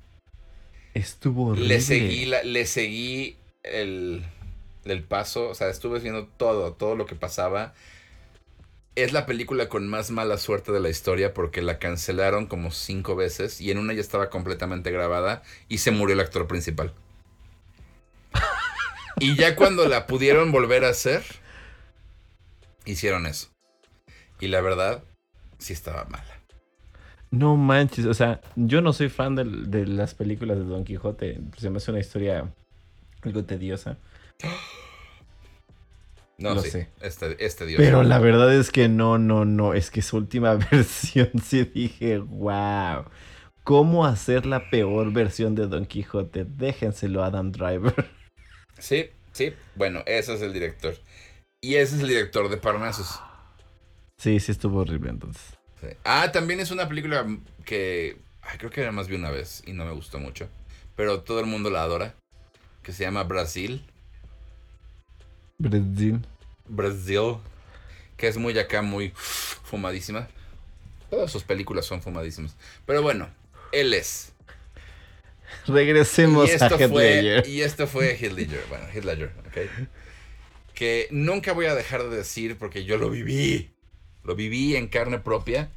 [0.92, 1.68] Estuvo horrible.
[1.68, 4.22] Le seguí, le seguí el,
[4.84, 7.72] el paso, o sea, estuve viendo todo, todo lo que pasaba
[8.96, 13.14] es la película con más mala suerte de la historia porque la cancelaron como cinco
[13.14, 16.92] veces y en una ya estaba completamente grabada y se murió el actor principal.
[19.20, 21.22] y ya cuando la pudieron volver a hacer,
[22.86, 23.48] hicieron eso.
[24.40, 25.04] Y la verdad,
[25.58, 26.40] sí estaba mala.
[27.30, 31.40] No manches, o sea, yo no soy fan de, de las películas de Don Quijote.
[31.58, 32.50] Se me hace una historia
[33.22, 33.98] algo tediosa.
[36.38, 36.88] No, Lo sí, sé.
[37.00, 37.78] Este, este dios.
[37.78, 39.74] Pero la verdad es que no, no, no.
[39.74, 43.04] Es que su última versión sí dije, wow.
[43.64, 46.44] ¿Cómo hacer la peor versión de Don Quijote?
[46.44, 47.94] Déjenselo a Adam Driver.
[48.78, 49.54] Sí, sí.
[49.74, 50.94] Bueno, ese es el director.
[51.62, 53.20] Y ese es el director de Parnassus.
[54.18, 55.58] Sí, sí estuvo horrible entonces.
[55.80, 55.88] Sí.
[56.04, 57.26] Ah, también es una película
[57.64, 60.48] que ay, creo que nada más vi una vez y no me gustó mucho.
[60.94, 62.14] Pero todo el mundo la adora.
[62.82, 63.84] Que se llama Brasil.
[65.58, 66.20] Brasil.
[66.66, 67.36] Brasil.
[68.16, 70.28] Que es muy acá, muy fumadísima.
[71.10, 72.56] Todas sus películas son fumadísimas.
[72.86, 73.28] Pero bueno,
[73.72, 74.32] él es.
[75.66, 77.48] Regresemos a Heath fue, Ledger.
[77.48, 78.64] Y esto fue Heath Ledger.
[78.68, 79.86] Bueno, Heath Ledger, ok.
[80.74, 83.70] Que nunca voy a dejar de decir porque yo lo viví.
[84.24, 85.70] Lo viví en carne propia.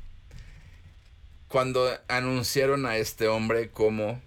[1.47, 4.21] Cuando anunciaron a este hombre como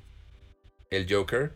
[0.91, 1.53] el Joker.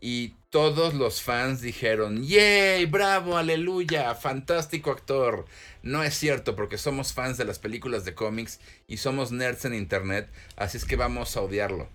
[0.00, 2.86] Y todos los fans dijeron, ¡Yay!
[2.86, 3.36] ¡Bravo!
[3.36, 4.14] ¡Aleluya!
[4.14, 5.44] ¡Fantástico actor!
[5.82, 9.74] No es cierto porque somos fans de las películas de cómics y somos nerds en
[9.74, 11.88] internet, así es que vamos a odiarlo.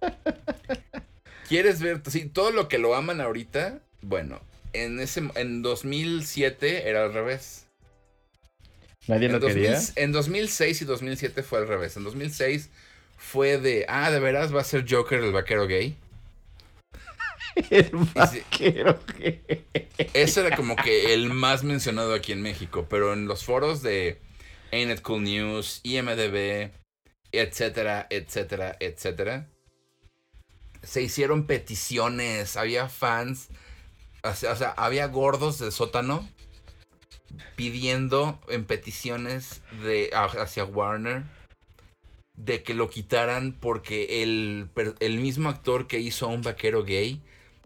[1.48, 2.02] ¿Quieres ver?
[2.08, 4.40] Sí, todo lo que lo aman ahorita, bueno,
[4.72, 7.66] en ese en 2007 era al revés.
[9.06, 9.80] Nadie En, lo 2000 quería.
[9.96, 11.96] en 2006 y 2007 fue al revés.
[11.96, 12.68] En 2006
[13.16, 15.96] fue de, ah, de veras va a ser Joker el vaquero gay.
[17.70, 18.98] El vaquero.
[20.14, 24.20] Ese era como que el más mencionado aquí en México, pero en los foros de
[24.72, 26.70] Ain't It Cool News, IMDB,
[27.32, 29.48] etcétera, etcétera, etcétera,
[30.82, 33.48] se hicieron peticiones, había fans,
[34.22, 36.28] o sea, había gordos del sótano
[37.56, 41.24] pidiendo en peticiones de hacia Warner
[42.34, 47.20] de que lo quitaran porque el, el mismo actor que hizo a un vaquero gay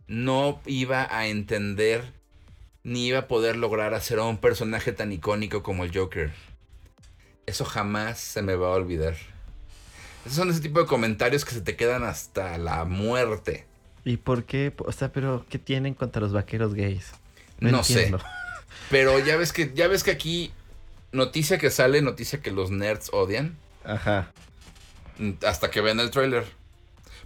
[0.07, 2.13] no iba a entender
[2.85, 6.33] ni iba a poder lograr hacer a un personaje tan icónico como el Joker.
[7.47, 9.17] Eso jamás se me va a olvidar.
[10.25, 13.67] Esos son ese tipo de comentarios que se te quedan hasta la muerte.
[14.05, 14.73] ¿Y por qué?
[14.79, 17.13] O sea, pero ¿qué tienen contra los vaqueros gays?
[17.61, 18.13] No sé.
[18.91, 20.53] Pero ya ves que ya ves que aquí
[21.13, 24.33] noticia que sale, noticia que los nerds odian Ajá.
[25.47, 26.45] hasta que ven el tráiler.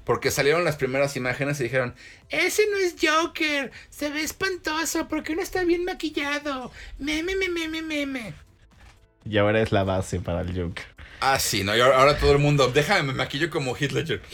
[0.06, 1.92] Porque salieron las primeras imágenes y dijeron,
[2.28, 6.70] ese no es Joker, se ve espantoso, porque no está bien maquillado?
[7.00, 8.32] Meme, meme, meme, meme.
[9.28, 10.84] Y ahora es la base para el Joker.
[11.18, 14.22] Ah, sí, no, y ahora, ahora todo el mundo, déjame, me maquillo como Ledger.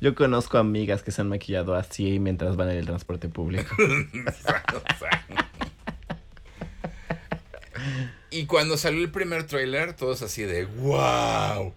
[0.00, 3.76] Yo conozco amigas que se han maquillado así mientras van en el transporte público.
[8.30, 11.74] y cuando salió el primer tráiler, todos así de wow.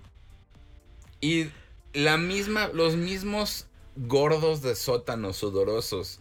[1.22, 1.48] Y
[1.94, 6.20] la misma, los mismos gordos de sótano sudorosos,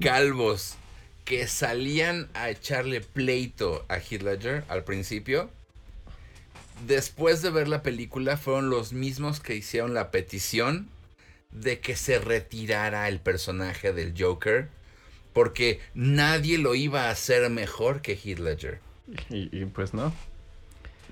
[0.00, 0.76] calvos,
[1.24, 5.50] que salían a echarle pleito a Heath Ledger al principio,
[6.86, 10.88] después de ver la película fueron los mismos que hicieron la petición
[11.50, 14.68] de que se retirara el personaje del Joker,
[15.32, 18.80] porque nadie lo iba a hacer mejor que Heath Ledger.
[19.30, 20.12] Y, y pues no.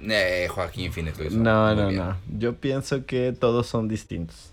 [0.01, 2.01] Eh, Joaquín Phoenix lo hizo No, no, bien.
[2.01, 2.17] no.
[2.39, 4.51] Yo pienso que todos son distintos.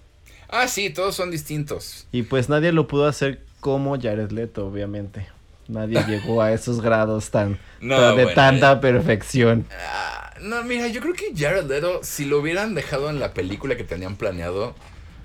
[0.49, 2.07] Ah, sí, todos son distintos.
[2.11, 5.27] Y pues nadie lo pudo hacer como Jared Leto, obviamente.
[5.67, 9.65] Nadie llegó a esos grados tan, No, tan- de bueno, tanta perfección.
[9.71, 13.75] Ah, no, mira, yo creo que Jared Leto, si lo hubieran dejado en la película
[13.77, 14.73] que tenían planeado,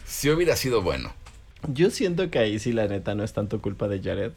[0.07, 1.13] sí hubiera sido bueno.
[1.67, 4.33] Yo siento que ahí sí la neta no es tanto culpa de Jared.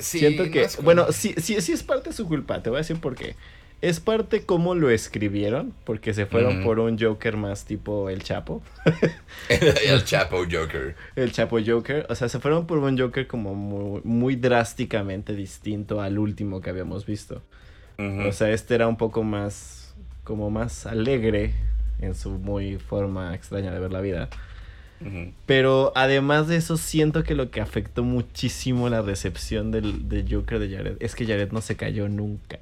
[0.00, 2.80] Sí, siento que, bueno, sí, sí, sí es parte de su culpa, te voy a
[2.80, 3.36] decir por qué.
[3.82, 8.62] Es parte cómo lo escribieron, porque se fueron por un Joker más tipo el Chapo.
[9.50, 10.96] el Chapo Joker.
[11.14, 16.00] El Chapo Joker, o sea, se fueron por un Joker como muy, muy drásticamente distinto
[16.00, 17.42] al último que habíamos visto.
[17.98, 21.54] O sea, este era un poco más, como más alegre
[21.98, 24.28] en su muy forma extraña de ver la vida.
[25.44, 30.58] Pero además de eso, siento que lo que afectó muchísimo la recepción del, del Joker
[30.58, 32.58] de Jared es que Jared no se cayó nunca.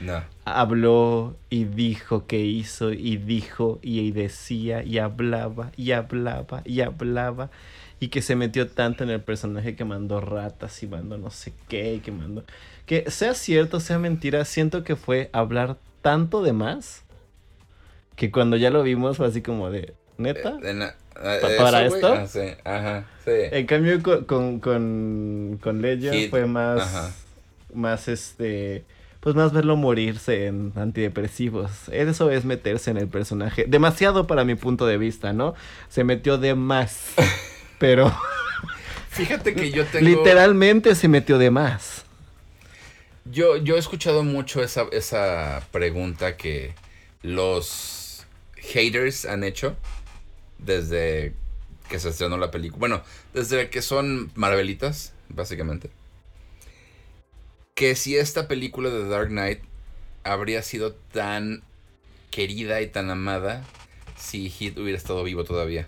[0.00, 0.22] No.
[0.44, 7.50] Habló y dijo que hizo y dijo y decía y hablaba y hablaba y hablaba
[7.98, 11.52] y que se metió tanto en el personaje que mandó ratas y mandó no sé
[11.68, 12.44] qué y que mandó...
[12.84, 17.04] Que sea cierto, sea mentira, siento que fue hablar tanto de más
[18.16, 19.94] que cuando ya lo vimos fue así como de...
[20.18, 20.58] ¿Neta?
[20.62, 22.12] Eh, en la- ¿Pa- eh, para esto?
[22.12, 23.30] ah, sí, ajá, sí.
[23.50, 27.12] En cambio con, con, con, con Hit, fue más, ajá.
[27.74, 28.84] más este,
[29.26, 31.88] pues más verlo morirse en antidepresivos.
[31.90, 33.64] Eso es meterse en el personaje.
[33.66, 35.56] Demasiado para mi punto de vista, ¿no?
[35.88, 37.08] Se metió de más.
[37.80, 38.16] Pero...
[39.08, 40.06] Fíjate que yo tengo...
[40.06, 42.04] Literalmente se metió de más.
[43.24, 46.74] Yo, yo he escuchado mucho esa, esa pregunta que
[47.22, 48.24] los
[48.58, 49.74] haters han hecho
[50.58, 51.34] desde
[51.88, 52.78] que se estrenó la película.
[52.78, 53.02] Bueno,
[53.34, 55.90] desde que son Marvelitas, básicamente.
[57.76, 59.60] Que si esta película de Dark Knight
[60.24, 61.62] habría sido tan
[62.30, 63.62] querida y tan amada
[64.18, 65.86] si Heath hubiera estado vivo todavía.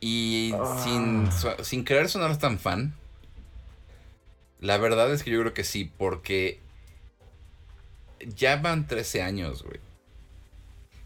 [0.00, 1.56] Y sin, Ah.
[1.62, 2.94] sin querer sonar tan fan,
[4.60, 6.60] la verdad es que yo creo que sí, porque
[8.26, 9.80] ya van 13 años, güey.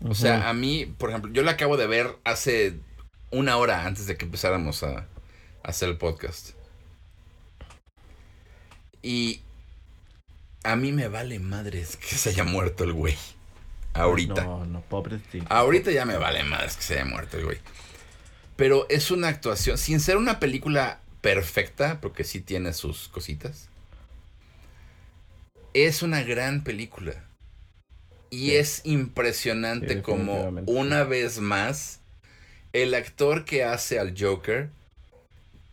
[0.09, 2.75] O sea, a mí, por ejemplo, yo la acabo de ver hace
[3.33, 5.07] una hora antes de que empezáramos a, a
[5.65, 6.51] hacer el podcast.
[9.03, 9.41] Y
[10.65, 13.17] a mí me vale madres que se haya muerto el güey.
[13.95, 14.45] Ahorita.
[14.45, 15.47] No, no, pobrecito.
[15.49, 17.59] Ahorita ya me vale madres que se haya muerto el güey.
[18.57, 23.69] Pero es una actuación, sin ser una película perfecta, porque sí tiene sus cositas.
[25.75, 27.25] Es una gran película.
[28.31, 28.57] Y Sí.
[28.57, 32.01] es impresionante Sí, como una vez más
[32.73, 34.71] el actor que hace al Joker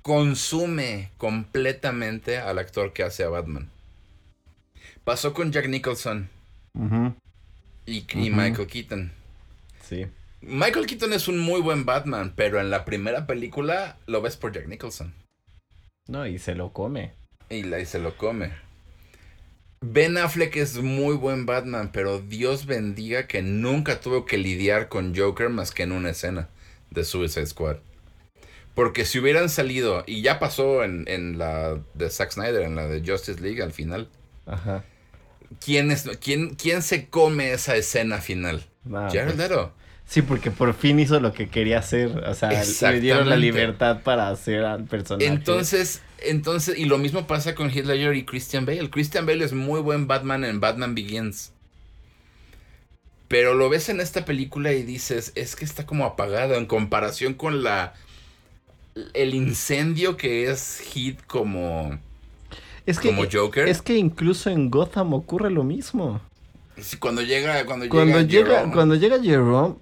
[0.06, 3.72] consume completamente al actor que hace a Batman.
[5.04, 6.30] Pasó con Jack Nicholson
[7.88, 8.06] y.
[8.14, 9.12] Michael Keaton.
[9.82, 10.06] Sí.
[10.42, 14.52] Michael Keaton es un muy buen Batman, pero en la primera película lo ves por
[14.52, 15.12] Jack Nicholson.
[16.08, 17.14] No, y se lo come.
[17.50, 18.52] Y, la, y se lo come.
[19.82, 25.16] Ben Affleck es muy buen Batman, pero Dios bendiga que nunca tuvo que lidiar con
[25.16, 26.48] Joker más que en una escena
[26.92, 27.78] de Suicide Squad.
[28.76, 32.88] Porque si hubieran salido, y ya pasó en, en la de Zack Snyder, en la
[32.88, 34.10] de Justice League al final,
[34.46, 34.84] Ajá.
[35.64, 38.66] ¿quién, es, quién, quién se come esa escena final?
[38.90, 39.74] Jared pues, Leto.
[40.06, 42.18] Sí, porque por fin hizo lo que quería hacer.
[42.28, 42.52] O sea,
[42.92, 45.26] le dieron la libertad para hacer al personaje.
[45.26, 48.90] Entonces, entonces, y lo mismo pasa con Heath Ledger y Christian Bale.
[48.90, 51.54] Christian Bale es muy buen Batman en Batman Begins.
[53.28, 57.34] Pero lo ves en esta película y dices, es que está como apagado en comparación
[57.34, 57.96] con la
[59.14, 61.98] el incendio que es Heath como
[62.86, 63.68] es que, como Joker.
[63.68, 66.22] es que incluso en Gotham ocurre lo mismo.
[67.00, 69.76] Cuando llega cuando, Cuando llega, Jerome, cuando llega Jerome,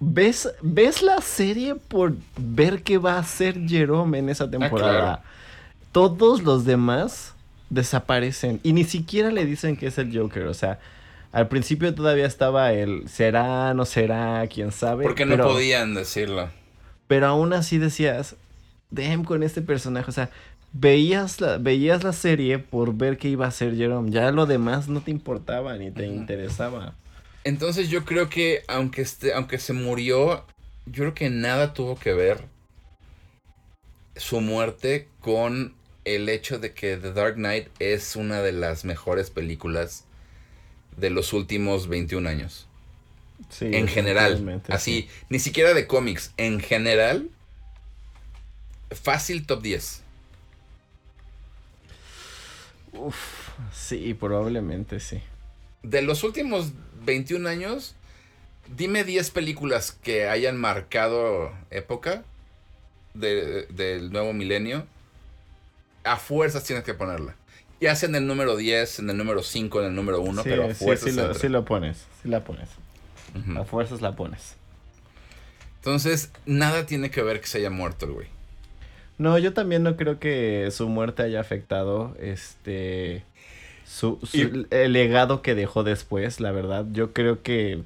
[0.00, 4.98] ves, ves la serie por ver qué va a hacer Jerome en esa temporada.
[4.98, 5.22] claro.
[5.92, 7.34] Todos los demás
[7.70, 10.46] desaparecen y ni siquiera le dicen que es el Joker.
[10.46, 10.80] O sea,
[11.30, 15.04] al principio todavía estaba el será, no será, quién sabe.
[15.04, 16.48] porque no pero, podían decirlo.
[17.06, 18.36] Pero aún así decías,
[18.90, 20.10] damn con este personaje.
[20.10, 20.30] O sea,
[20.72, 24.10] veías la, veías la serie por ver qué iba a hacer Jerome.
[24.10, 26.94] Ya lo demás no te importaba ni te interesaba.
[27.44, 30.44] Entonces yo creo que aunque esté, aunque se murió,
[30.86, 32.44] yo creo que nada tuvo que ver
[34.16, 35.74] su muerte con
[36.04, 40.04] el hecho de que The Dark Knight es una de las mejores películas
[40.96, 42.68] de los últimos 21 años.
[43.50, 44.62] Sí, en general.
[44.68, 45.08] Así, sí.
[45.28, 46.32] ni siquiera de cómics.
[46.36, 47.30] En general,
[48.90, 50.02] fácil top 10.
[52.92, 53.16] Uf,
[53.72, 55.20] sí, probablemente sí.
[55.82, 56.72] De los últimos
[57.04, 57.94] 21 años,
[58.76, 62.22] dime 10 películas que hayan marcado época
[63.14, 64.86] de- del nuevo milenio.
[66.04, 67.34] A fuerzas tienes que ponerla.
[67.80, 70.48] Ya sea en el número 10, en el número 5, en el número 1, sí,
[70.48, 71.38] pero a sí, fuerzas sí, lo, entra.
[71.40, 72.68] sí lo pones, sí la pones.
[73.58, 74.56] A fuerzas la pones.
[75.76, 78.28] Entonces, nada tiene que ver que se haya muerto el güey.
[79.18, 83.22] No, yo también no creo que su muerte haya afectado este
[83.84, 86.86] su, su- Y- el legado que dejó después, la verdad.
[86.92, 87.82] Yo creo que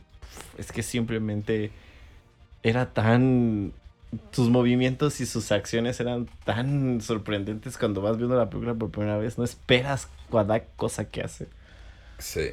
[0.59, 1.71] es que simplemente
[2.63, 3.73] era tan
[4.33, 9.19] sus movimientos y sus acciones eran tan sorprendentes cuando vas viendo la película por primera
[9.19, 11.47] vez, no esperas cada cosa que hace.
[12.19, 12.53] Sí.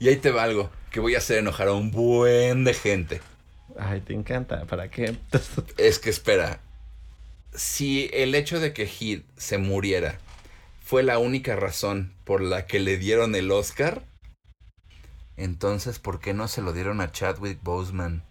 [0.00, 3.20] Y ahí te va algo que voy a hacer enojar a un buen de gente.
[3.78, 5.14] Ay, te encanta, ¿para qué?
[5.76, 6.60] Es que espera.
[7.54, 10.18] Si el hecho de que Heath se muriera
[10.82, 14.02] fue la única razón por la que le dieron el Oscar,
[15.36, 18.22] entonces ¿por qué no se lo dieron a Chadwick Boseman?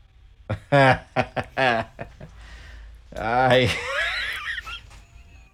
[3.16, 3.70] Ay.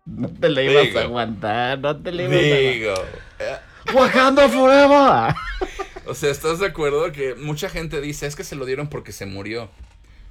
[0.05, 0.99] No te la ibas Digo.
[0.99, 2.74] a aguantar, no te la ibas a aguantar.
[2.74, 3.99] Digo.
[3.99, 5.36] Wakanda Forever.
[6.08, 9.12] O sea, ¿estás de acuerdo que mucha gente dice es que se lo dieron porque
[9.12, 9.70] se murió?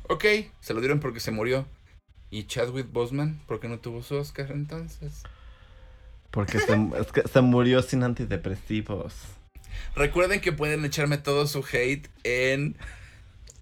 [0.08, 0.24] Ok,
[0.60, 1.66] se lo dieron porque se murió.
[2.30, 3.40] ¿Y Chadwick Boseman?
[3.46, 5.22] ¿Por qué no tuvo su Oscar entonces?
[6.30, 6.76] Porque se,
[7.32, 9.14] se murió sin antidepresivos.
[9.96, 12.76] Recuerden que pueden echarme todo su hate en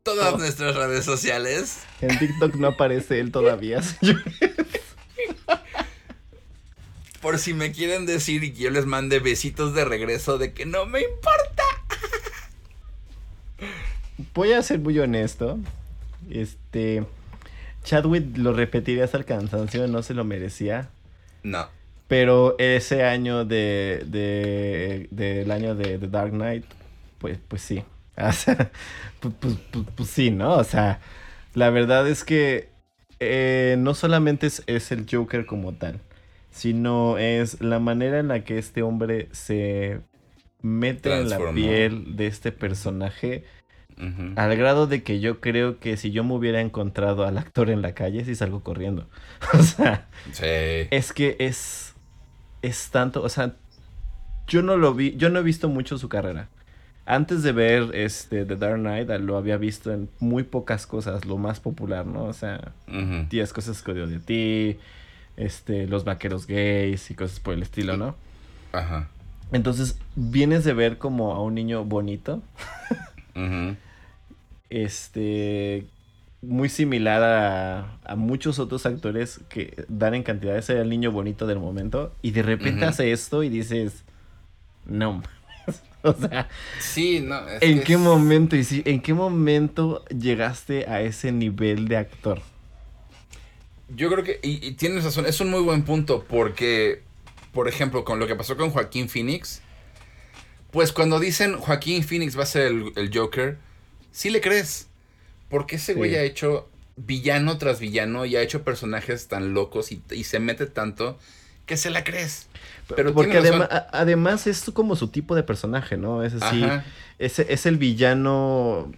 [0.03, 1.81] todas nuestras redes sociales.
[2.01, 4.25] En TikTok no aparece él todavía, señores.
[7.21, 10.67] Por si me quieren decir y que yo les mande besitos de regreso de que
[10.67, 11.63] no me importa.
[14.35, 15.59] Voy a ser muy honesto.
[16.31, 17.05] Este.
[17.85, 20.89] Chadwick lo repetiría hasta el cansancio, no se lo merecía.
[21.43, 21.67] No.
[22.09, 26.65] Pero ese año de, de, del año de The Dark Knight,
[27.19, 27.83] pues, pues sí.
[28.17, 28.71] O sea,
[29.21, 30.55] pues, pues, pues, pues, sí, ¿no?
[30.55, 31.01] O sea,
[31.55, 32.69] la verdad es que
[33.21, 35.99] eh, no solamente es, es, el Joker como tal,
[36.51, 40.01] sino es la manera en la que este hombre se
[40.63, 43.45] mete en la piel de este personaje.
[43.99, 44.33] Uh -huh.
[44.37, 47.83] Al grado de que yo creo que si yo me hubiera encontrado al actor en
[47.83, 49.09] la calle, sí salgo corriendo.
[49.53, 50.45] o sea, sí.
[50.91, 51.95] es que es,
[52.63, 53.57] es tanto, o sea,
[54.47, 56.49] yo no lo vi, yo no he visto mucho su carrera.
[57.05, 61.37] Antes de ver este The Dark Knight lo había visto en muy pocas cosas, lo
[61.37, 62.25] más popular, ¿no?
[62.25, 63.53] O sea, 10 uh -huh.
[63.53, 64.79] cosas que odio de ti,
[65.37, 68.15] este, los vaqueros gays y cosas por el estilo, ¿no?
[68.73, 69.09] Ajá.
[69.53, 72.42] Entonces, vienes de ver como a un niño bonito.
[73.34, 73.76] Uh -huh.
[74.70, 75.86] Este,
[76.40, 81.46] muy similar a, a, muchos otros actores que dan en cantidades era el niño bonito
[81.46, 82.88] del momento y de repente uh -huh.
[82.88, 84.05] hace esto y dices,
[84.86, 85.22] no.
[86.03, 86.48] o sea,
[86.80, 87.98] sí, no, ¿en qué es...
[87.98, 92.40] momento y si, en qué momento llegaste a ese nivel de actor?
[93.94, 97.03] Yo creo que y, y tienes razón, es un muy buen punto porque
[97.53, 99.61] por ejemplo, con lo que pasó con Joaquín Phoenix,
[100.70, 103.59] pues cuando dicen Joaquín Phoenix va a ser el, el Joker,
[104.11, 104.88] sí le crees.
[105.48, 106.16] Porque ese güey sí.
[106.16, 110.66] ha hecho villano tras villano y ha hecho personajes tan locos y, y se mete
[110.66, 111.18] tanto
[111.66, 112.48] que se la crees.
[112.94, 113.38] Pero porque
[113.92, 116.22] además es como su tipo de personaje, ¿no?
[116.22, 116.64] Es así,
[117.18, 118.92] es, es, el villano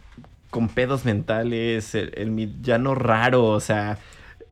[0.50, 3.98] con pedos mentales, el, el, villano raro, o sea,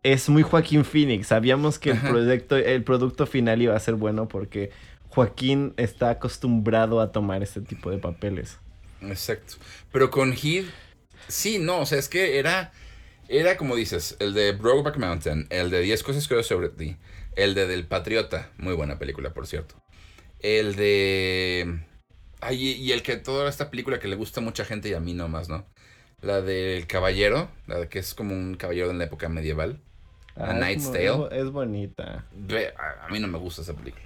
[0.03, 1.29] es muy Joaquín Phoenix.
[1.29, 4.71] Sabíamos que el proyecto, el producto final iba a ser bueno porque
[5.09, 8.59] Joaquín está acostumbrado a tomar este tipo de papeles.
[9.01, 9.55] Exacto.
[9.93, 10.67] Pero con Heath,
[11.29, 12.73] sí, no, o sea, es que era,
[13.29, 16.97] era como dices, el de Brokeback Mountain, el de 10 cosas que sobre ti,
[17.37, 19.77] el de Del Patriota, muy buena película, por cierto.
[20.41, 21.85] El de...
[22.41, 25.01] Ay, y el que toda esta película que le gusta a mucha gente y a
[25.01, 25.65] mí nomás, ¿no?
[26.21, 29.81] La del caballero, la de que es como un caballero en la época medieval.
[30.37, 31.29] Ah, a Knight's Tale.
[31.33, 32.25] Es bonita.
[33.05, 34.05] A mí no me gusta esa película.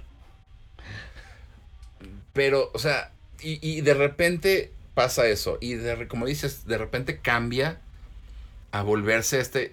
[2.33, 3.11] Pero, o sea,
[3.41, 5.57] y, y de repente pasa eso.
[5.61, 7.79] Y de, como dices, de repente cambia
[8.71, 9.71] a volverse este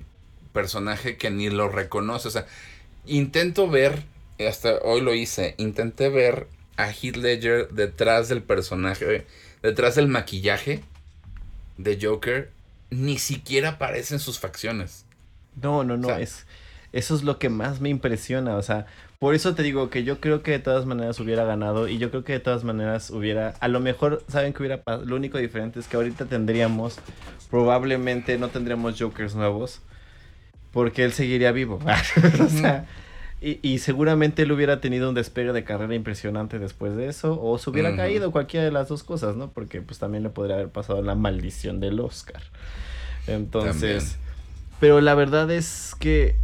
[0.53, 2.29] personaje que ni lo reconoce.
[2.29, 2.47] O sea,
[3.07, 4.03] intento ver,
[4.47, 6.47] hasta hoy lo hice, intenté ver
[6.77, 9.27] a Heath Ledger detrás del personaje,
[9.63, 10.83] detrás del maquillaje
[11.79, 12.51] de Joker,
[12.91, 15.05] ni siquiera aparecen sus facciones.
[15.61, 16.47] No, no, no, o sea, es
[16.95, 18.87] eso es lo que más me impresiona, o sea,
[19.19, 22.11] por eso te digo que yo creo que de todas maneras hubiera ganado y yo
[22.11, 25.05] creo que de todas maneras hubiera, a lo mejor, ¿saben que hubiera pasado?
[25.05, 27.01] Lo único diferente es que ahorita tendríamos,
[27.51, 29.81] probablemente no tendríamos Jokers nuevos,
[30.71, 31.81] porque él seguiría vivo,
[32.41, 32.87] o sea,
[33.41, 37.59] y, y, seguramente él hubiera tenido un despegue de carrera impresionante después de eso, o
[37.59, 37.97] se hubiera uh -huh.
[37.97, 39.51] caído cualquiera de las dos cosas, ¿no?
[39.51, 42.43] Porque pues también le podría haber pasado la maldición del Oscar.
[43.27, 44.24] Entonces, también.
[44.85, 46.37] Pero la verdad es que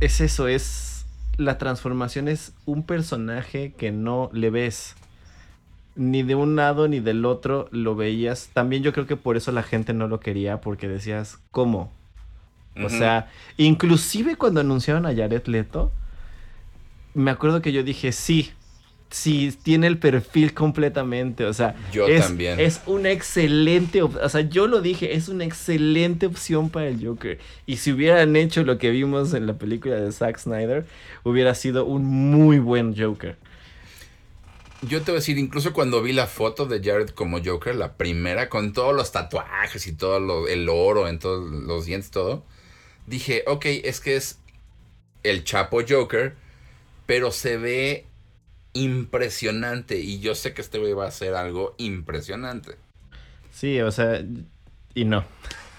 [0.00, 1.06] es eso, es
[1.38, 4.94] la transformación es un personaje que no le ves
[5.94, 8.50] ni de un lado ni del otro lo veías.
[8.52, 11.90] También yo creo que por eso la gente no lo quería porque decías, ¿cómo?
[12.76, 12.84] Uh -huh.
[12.84, 15.92] O sea, inclusive cuando anunciaron a Jared Leto,
[17.14, 18.52] me acuerdo que yo dije, sí,
[19.12, 22.58] sí, tiene el perfil completamente, o sea, yo es, también.
[22.58, 27.38] Es una excelente, o sea, yo lo dije, es una excelente opción para el Joker.
[27.66, 30.86] Y si hubieran hecho lo que vimos en la película de Zack Snyder,
[31.24, 33.36] hubiera sido un muy buen Joker.
[34.80, 37.96] Yo te voy a decir, incluso cuando vi la foto de Jared como Joker, la
[37.96, 42.44] primera, con todos los tatuajes y todo lo, el oro en todos los dientes, todo,
[43.06, 44.40] dije, ok, es que es
[45.22, 46.34] el Chapo Joker,
[47.06, 48.06] pero se ve
[48.72, 49.98] impresionante.
[49.98, 52.76] Y yo sé que este güey va a hacer algo impresionante.
[53.52, 54.24] Sí, o sea,
[54.94, 55.24] y no.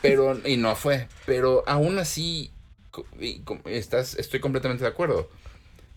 [0.01, 1.07] Pero, y no fue.
[1.25, 2.51] Pero aún así,
[3.65, 5.29] estás, estoy completamente de acuerdo.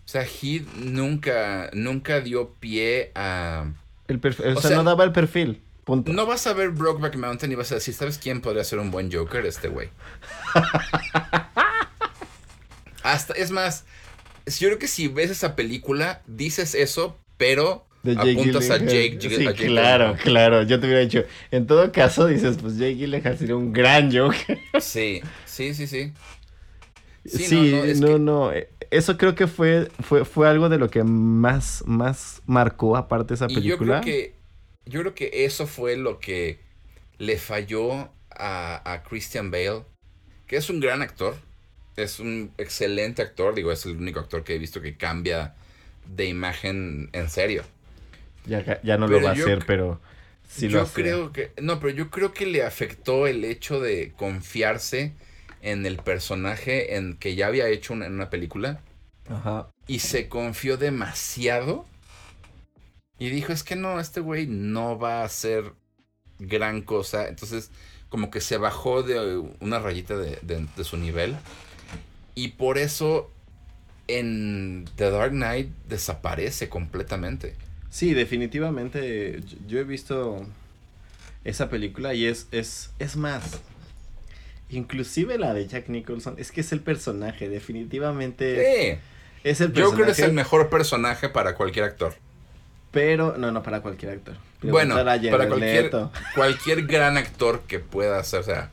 [0.07, 3.73] O sea, Heath nunca, nunca dio pie a...
[4.07, 5.61] El perfil, o, o sea, sea, no daba el perfil.
[5.83, 6.11] Punto.
[6.13, 8.91] No vas a ver Brokeback Mountain y vas a decir, ¿sabes quién podría ser un
[8.91, 9.45] buen Joker?
[9.45, 9.89] Este güey.
[13.03, 13.85] Hasta, es más,
[14.47, 18.77] yo creo que si ves esa película, dices eso, pero De Jake apuntas a.
[18.77, 20.19] Jake, Sí, a Jake claro, Gyllenhaal.
[20.23, 20.63] claro.
[20.63, 24.59] Yo te hubiera dicho, en todo caso, dices, pues Jake Gyllenhaal sería un gran Joker.
[24.77, 26.13] Sí, sí, sí, sí.
[27.25, 30.47] Sí, Sí, no, no, es no, que- no, eh, Eso creo que fue, fue, fue
[30.47, 33.99] algo de lo que más, más marcó aparte esa Y yo película.
[33.99, 34.35] creo que
[34.85, 36.59] yo creo que eso fue lo que
[37.17, 39.83] le falló a, a Christian Bale,
[40.47, 41.37] que es un gran actor,
[41.97, 45.55] es un excelente actor, digo, es el único actor que he visto que cambia
[46.15, 47.63] de imagen en serio.
[48.45, 49.99] Ya, ya no lo va a hacer, pero
[50.47, 50.93] sí lo yo hace.
[50.93, 55.13] creo que no, pero yo creo que le afectó el hecho de confiarse
[55.61, 58.81] en el personaje en que ya había hecho una- en una película
[59.29, 59.69] Ajá.
[59.87, 61.85] y se confió demasiado
[63.19, 65.73] y dijo, es que no, este güey no va a hacer
[66.39, 67.27] gran cosa.
[67.27, 67.71] Entonces,
[68.09, 71.35] como que se bajó de una rayita de, de- de su nivel.
[72.37, 73.31] Y por eso
[74.07, 77.55] en The Dark Knight desaparece completamente.
[77.89, 79.41] Sí, definitivamente.
[79.67, 80.45] Yo, he visto
[81.43, 83.59] esa película y es, es, es más.
[84.69, 88.99] Inclusive la de Jack Nicholson, es que es el personaje, definitivamente Sí,
[89.43, 90.21] es el yo creo que personaje.
[90.21, 92.13] es el mejor personaje para cualquier actor.
[92.91, 94.35] Pero, no, no, para cualquier actor.
[94.61, 95.91] Bueno, para cualquier,
[96.35, 98.71] cualquier gran actor que pueda hacer, o sea,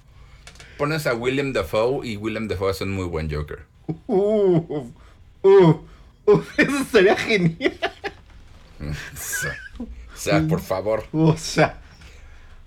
[0.77, 3.61] pones a William Dafoe y William Dafoe es un muy buen Joker.
[4.07, 4.93] Uh,
[5.43, 5.81] uh,
[6.27, 7.79] uh, eso sería genial.
[8.81, 11.05] O sea, por favor.
[11.13, 11.81] O sea,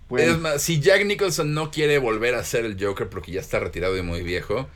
[0.09, 3.41] bueno, Es más, si Jack Nicholson no quiere volver a ser el Joker porque ya
[3.41, 4.67] está retirado y muy viejo,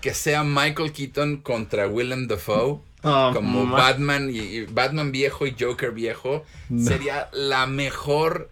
[0.00, 5.46] que sea Michael Keaton contra Willem Dafoe oh, como ma- Batman y, y Batman viejo
[5.46, 6.88] y Joker viejo No.
[6.88, 8.50] sería la mejor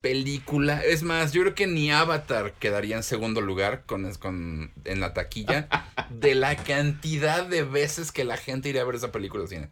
[0.00, 0.82] película.
[0.82, 5.12] Es más, yo creo que ni Avatar quedaría en segundo lugar con, con en la
[5.14, 5.68] taquilla
[6.10, 9.68] de la cantidad de veces que la gente iría a ver esa película al cine.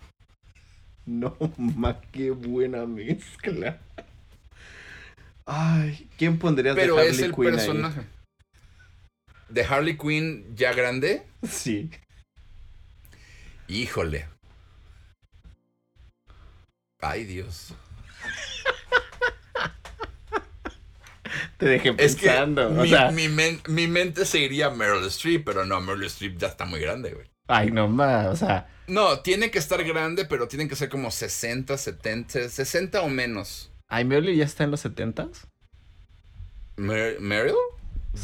[1.07, 3.81] No, ma, qué buena mezcla.
[5.47, 7.55] Ay, ¿quién pondrías Pero de es Harley el Quinn ahí?
[7.57, 8.03] personaje.
[9.49, 11.91] De Harley Quinn ya grande, Sí.
[13.67, 14.29] híjole.
[17.01, 17.73] Ay, Dios.
[21.59, 22.69] Te dejé Es que pensando.
[22.69, 26.05] o mi, sea, mi men- mi mente se iría a Meryl Streep, pero no, Meryl
[26.07, 27.27] Streep ya está muy grande, güey.
[27.49, 31.11] ay, no más, o sea, No, tiene que estar grande, pero tienen que ser como
[31.11, 33.71] 60, 70, 60 o menos.
[33.89, 35.47] ¿ay, Merly ya está en los setentas?
[36.77, 37.55] Mer- ¿Meryl?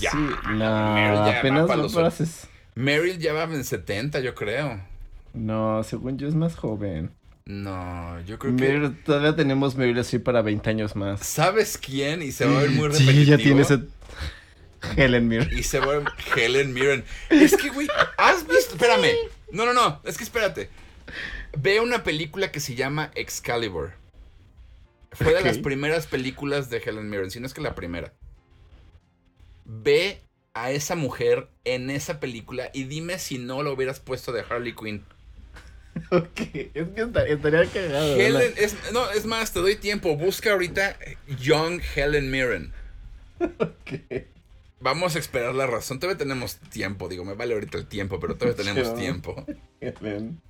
[0.00, 0.10] Ya.
[0.12, 4.34] Sí, no, Meryl ya apenas va los- para ses- Meryl ya va en 70, yo
[4.34, 4.80] creo.
[5.32, 7.10] No, según yo es más joven.
[7.46, 8.90] No, yo creo que...
[9.04, 11.20] Todavía tenemos Meryl Streep para 20 años más.
[11.26, 12.22] ¿Sabes quién?
[12.22, 13.12] Y se va a ver muy repetitivo.
[13.12, 13.80] Sí, ya tiene ese...
[14.96, 15.56] Helen Mirren.
[15.56, 16.04] Y se va a ver
[16.36, 17.04] Helen Mirren.
[17.30, 17.88] Es que, güey,
[18.18, 18.74] ¿has visto?
[18.74, 19.08] Espérame.
[19.50, 20.00] No, no, no.
[20.04, 20.68] Es que espérate.
[21.56, 23.92] Ve una película que se llama Excalibur.
[25.12, 28.12] Fue de las primeras películas de Helen Mirren, si no es que la primera.
[29.64, 30.20] Ve
[30.54, 34.74] a esa mujer en esa película y dime si no lo hubieras puesto de Harley
[34.74, 35.04] Quinn.
[36.10, 36.40] Ok,
[36.74, 38.16] es que esta- estaría cagado.
[38.16, 40.16] Helen, es, no, es más, te doy tiempo.
[40.16, 40.96] Busca ahorita
[41.40, 42.72] Young Helen Mirren.
[43.40, 44.24] Ok.
[44.80, 45.98] Vamos a esperar la razón.
[46.00, 47.08] Todavía tenemos tiempo.
[47.08, 49.44] Digo, me vale ahorita el tiempo, pero todavía tenemos tiempo.
[49.80, 50.40] Helen.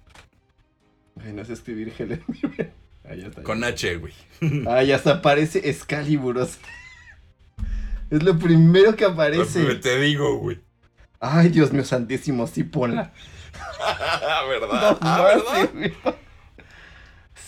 [1.22, 2.72] Ay, no sé escribir Helen Mirren.
[3.04, 3.42] Ah, ya está.
[3.42, 4.14] Con H, güey.
[4.66, 6.38] Ah, ya hasta aparece Excalibur.
[6.38, 6.58] o sea.
[8.10, 9.74] Es lo primero que aparece.
[9.76, 10.60] Te digo, güey.
[11.20, 13.12] Ay, Dios mío santísimo, sí ponla.
[14.48, 14.90] ¿Verdad?
[14.92, 15.70] No Ah, ¿verdad?
[15.72, 15.92] sí.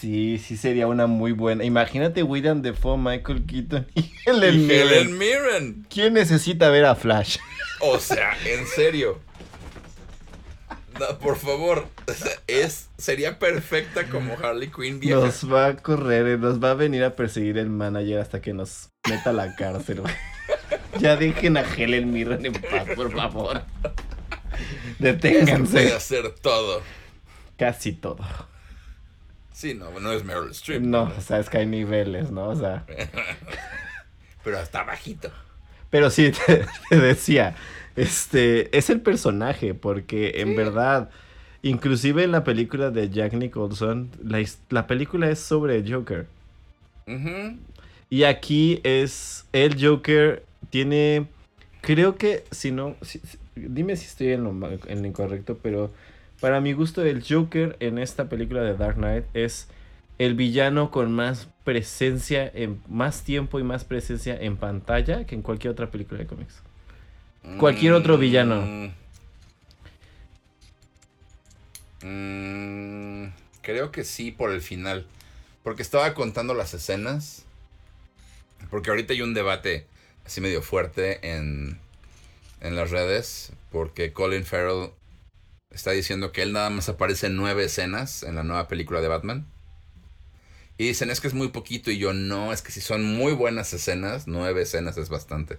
[0.00, 1.64] Sí, sí sería una muy buena.
[1.64, 4.88] Imagínate William Defoe, Michael Keaton y Helen Y Mirren.
[4.88, 5.86] Helen Mirren.
[5.88, 7.38] ¿Quién necesita ver a Flash?
[7.80, 9.20] O sea, en serio.
[11.00, 11.86] No, por favor.
[12.46, 15.18] Es, sería perfecta como Harley Quinn vieja.
[15.20, 18.52] Nos va a correr, eh, nos va a venir a perseguir el manager hasta que
[18.54, 20.02] nos meta a la cárcel.
[20.98, 23.62] Ya dejen a Helen Mirren en paz, por favor.
[24.98, 25.72] Deténganse.
[25.72, 26.82] puede hacer todo.
[27.58, 28.24] Casi todo.
[29.52, 30.82] Sí, no, no es Meryl Streep.
[30.82, 32.48] No, o sea, es que hay niveles, ¿no?
[32.48, 32.84] O sea.
[34.44, 35.30] Pero hasta bajito.
[35.90, 37.54] Pero sí, te, te decía,
[37.96, 41.08] este, es el personaje, porque en verdad,
[41.62, 46.26] inclusive en la película de Jack Nicholson, la, la película es sobre Joker.
[48.10, 51.26] Y aquí es el Joker tiene
[51.82, 53.20] creo que si no si-
[53.56, 55.92] dime si estoy en lo, ma- en lo incorrecto, pero
[56.40, 59.68] para mi gusto el Joker en esta película de Dark Knight es
[60.18, 65.42] el villano con más presencia en más tiempo y más presencia en pantalla que en
[65.42, 66.62] cualquier otra película de cómics.
[67.58, 68.62] Cualquier otro villano.
[68.62, 68.90] Mm.
[72.02, 75.06] Mm, creo que sí, por el final.
[75.62, 77.44] Porque estaba contando las escenas.
[78.70, 79.86] Porque ahorita hay un debate
[80.24, 81.78] así medio fuerte en,
[82.60, 83.52] en las redes.
[83.70, 84.90] Porque Colin Farrell
[85.70, 89.08] está diciendo que él nada más aparece en nueve escenas en la nueva película de
[89.08, 89.46] Batman.
[90.78, 91.90] Y dicen, es que es muy poquito.
[91.90, 95.58] Y yo, no, es que si son muy buenas escenas, nueve escenas es bastante.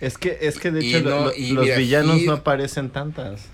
[0.00, 3.46] Es que, es que de hecho los villanos no aparecen tantas.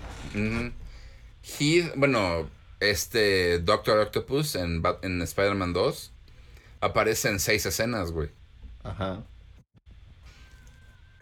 [1.95, 2.49] bueno,
[2.79, 6.11] este Doctor Octopus en, en Spider-Man 2
[6.81, 8.29] aparece en seis escenas, güey.
[8.83, 9.23] Ajá.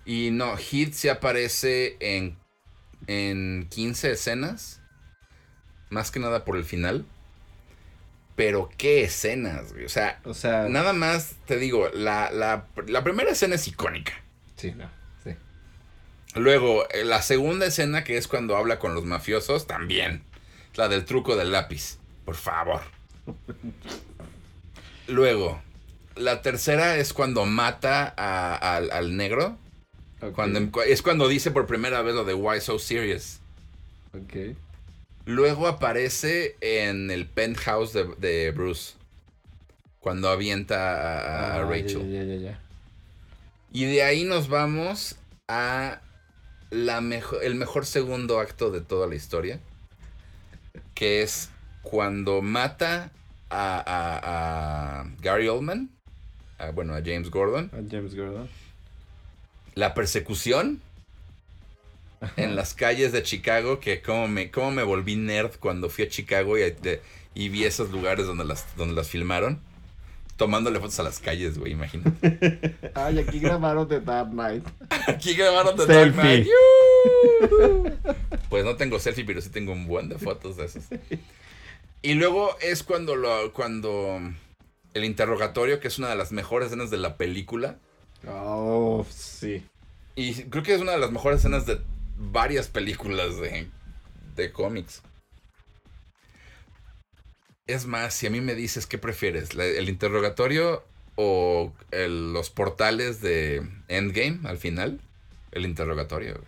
[0.05, 2.37] Y no, Heath se aparece en,
[3.07, 4.81] en 15 escenas.
[5.89, 7.05] Más que nada por el final.
[8.35, 9.85] Pero qué escenas, güey.
[9.85, 14.13] O sea, o sea nada más te digo, la, la, la primera escena es icónica.
[14.55, 15.01] Sí, no.
[16.35, 20.23] Luego, eh, la segunda escena, que es cuando habla con los mafiosos, también.
[20.75, 21.97] La del truco del lápiz.
[22.23, 22.81] Por favor.
[25.07, 25.61] Luego,
[26.15, 29.57] la tercera es cuando mata al, negro.
[30.35, 33.39] Cuando, es cuando dice por primera vez lo de Why So Serious.
[34.13, 34.55] Ok.
[35.25, 38.93] Luego aparece en el penthouse de, Bruce.
[39.99, 42.55] Cuando avienta a, ah, Rachel.
[43.71, 45.15] y de ahí nos vamos
[45.47, 46.01] a
[46.71, 49.59] la mejor, el mejor segundo acto de toda la historia.
[50.95, 51.49] Que es
[51.83, 53.11] cuando mata
[53.49, 55.89] a, Gary Oldman.
[56.73, 57.69] bueno, a James Gordon.
[57.73, 58.49] A James Gordon.
[59.75, 60.81] La persecución
[62.35, 66.09] en las calles de Chicago, que como me, como me volví nerd cuando fui a
[66.09, 66.63] Chicago y,
[67.33, 69.61] y vi esos lugares donde las, donde las filmaron
[70.41, 72.75] tomándole fotos a las calles, güey, imagínate.
[72.95, 74.67] Ay, aquí grabaron The Dark Knight.
[75.05, 76.47] aquí grabaron The Dark Knight.
[78.49, 80.85] Pues no tengo selfie, pero sí tengo un buen de fotos de esos.
[82.01, 84.19] Y luego es cuando lo, cuando
[84.95, 87.77] el interrogatorio, que es una de las mejores escenas de la película.
[88.27, 89.63] Oh, sí.
[90.15, 91.79] Y creo que es una de las mejores escenas de
[92.17, 93.67] varias películas de,
[94.35, 95.01] de cómics.
[97.67, 100.83] Es más, si a mí me dices qué prefieres, el interrogatorio
[101.15, 104.99] o los portales de Endgame al final,
[105.51, 106.41] el interrogatorio.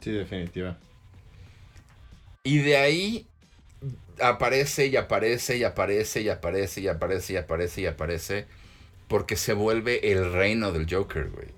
[0.00, 0.78] Sí, definitiva.
[2.42, 3.26] Y de ahí
[4.20, 8.46] aparece y aparece y aparece y aparece y aparece y aparece y aparece
[9.10, 11.48] porque se vuelve el reino del Joker, güey.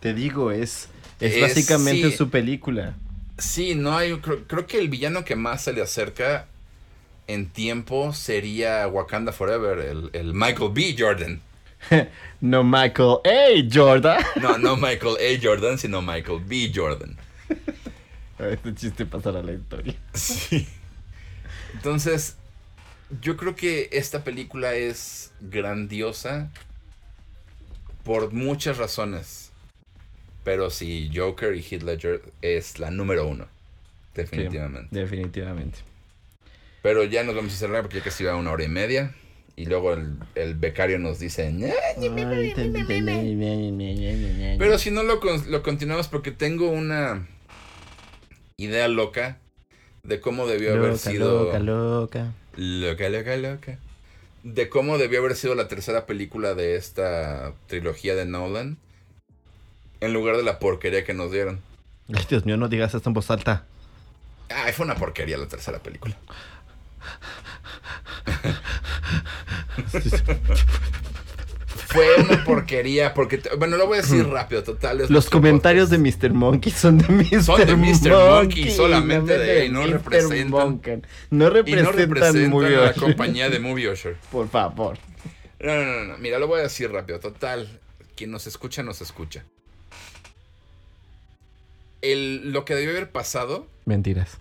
[0.00, 0.88] Te digo, es,
[1.20, 2.96] es, básicamente su película.
[3.38, 4.18] Sí, no hay.
[4.18, 6.48] creo, que el villano que más se le acerca
[7.28, 10.96] en tiempo sería Wakanda Forever, el, Michael B.
[10.98, 11.40] Jordan.
[12.40, 13.68] no Michael A.
[13.72, 14.20] Jordan.
[14.42, 15.40] no, no Michael A.
[15.40, 16.72] Jordan, sino Michael B.
[16.74, 17.16] Jordan.
[18.40, 19.96] Este chiste pasará a la historia.
[20.14, 20.66] Sí.
[21.74, 22.37] Entonces,
[23.20, 26.50] yo creo que esta película es grandiosa
[28.04, 29.52] por muchas razones.
[30.44, 33.46] Pero sí, Joker y Heath Ledger es la número uno.
[34.14, 34.88] Definitivamente.
[34.90, 35.78] definitivamente.
[36.82, 39.14] Pero ya nos vamos a cerrar porque ya casi va una hora y media.
[39.56, 41.52] Y luego el, becario nos dice...
[44.58, 47.26] Pero si no lo, lo continuamos porque tengo una
[48.56, 49.38] idea loca
[50.04, 51.44] de cómo debió haber sido...
[51.44, 52.34] Loca, loca.
[52.58, 53.78] Loca, loca, loca.
[54.42, 58.78] De cómo debió haber sido la tercera película de esta trilogía de Nolan.
[60.00, 61.60] En lugar de la porquería que nos dieron.
[62.12, 63.64] Ay, Dios mío, no digas esto en voz alta.
[64.48, 66.16] Ay, fue una porquería la tercera película.
[71.88, 75.06] Fue una porquería, porque, bueno, lo voy a decir rápido, total.
[75.08, 76.34] Los comentarios de Mr.
[76.34, 77.42] Monkey son de Mr.
[77.42, 78.10] Son de Mr.
[78.10, 81.02] Monkey, solamente de él, no representan.
[81.30, 84.16] No representan, a la compañía de Movie Usher.
[84.30, 84.98] Por favor.
[85.60, 87.80] No, no, no, no, mira, lo voy a decir rápido, total.
[88.14, 89.46] Quien nos escucha, nos escucha.
[92.02, 93.66] El, lo que debió haber pasado.
[93.86, 94.38] Mentiras.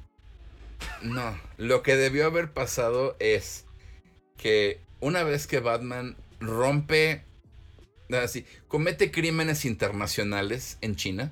[1.02, 3.64] No, lo que debió haber pasado es
[4.36, 7.24] que una vez que Batman rompe,
[8.16, 11.32] así, comete crímenes internacionales en China,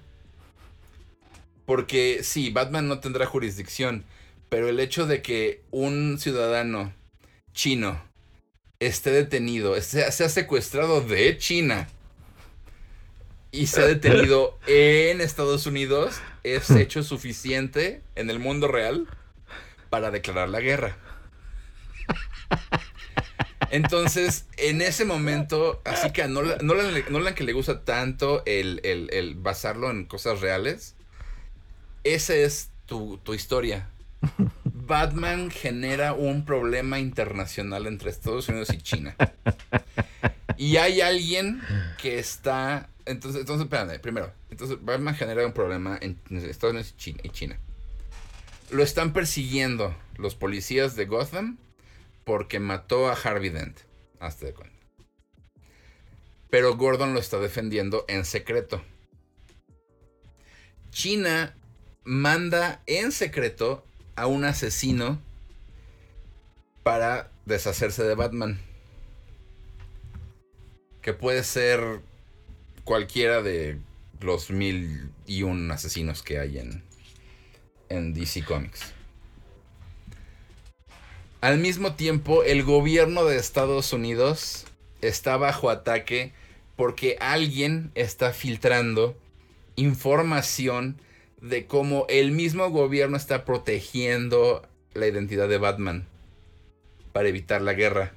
[1.66, 4.06] porque sí, Batman no tendrá jurisdicción,
[4.50, 6.94] pero el hecho de que un ciudadano
[7.54, 8.02] chino
[8.80, 11.88] esté detenido, sea, sea secuestrado de China
[13.52, 19.08] y sea detenido en Estados Unidos, es hecho suficiente en el mundo real
[19.90, 20.98] para declarar la guerra.
[23.76, 29.92] Entonces, en ese momento, así que a Nolan, Nolan, que le gusta tanto el, basarlo
[29.92, 30.96] en cosas reales,
[32.06, 33.90] esa es tu, historia.
[34.64, 39.16] Batman genera un problema internacional entre Estados Unidos y China.
[40.58, 41.62] Y hay alguien
[42.02, 42.90] que está.
[43.06, 44.32] Entonces, entonces, espérame, primero.
[44.52, 47.60] Entonces, Batman genera un problema entre Estados Unidos y China, y China.
[48.72, 51.58] Lo están persiguiendo los policías de Gotham
[52.26, 53.80] porque mató a Harvey Dent.
[54.20, 54.76] Hasta de cuenta.
[56.50, 58.82] Pero Gordon lo está defendiendo en secreto.
[60.90, 61.56] China
[62.04, 63.86] manda en secreto
[64.16, 65.22] a un asesino
[66.84, 68.60] para deshacerse de Batman.
[71.02, 72.02] Que puede ser
[72.84, 73.80] cualquiera de
[74.22, 76.84] los mil y un asesinos que hay en,
[77.90, 78.95] en DC Comics.
[81.46, 84.66] Al mismo tiempo, el gobierno de Estados Unidos
[85.02, 86.34] está bajo ataque
[86.76, 89.16] porque alguien está filtrando
[89.76, 91.00] información
[91.42, 96.08] de cómo el mismo gobierno está protegiendo la identidad de Batman
[97.14, 98.12] para evitar la guerra.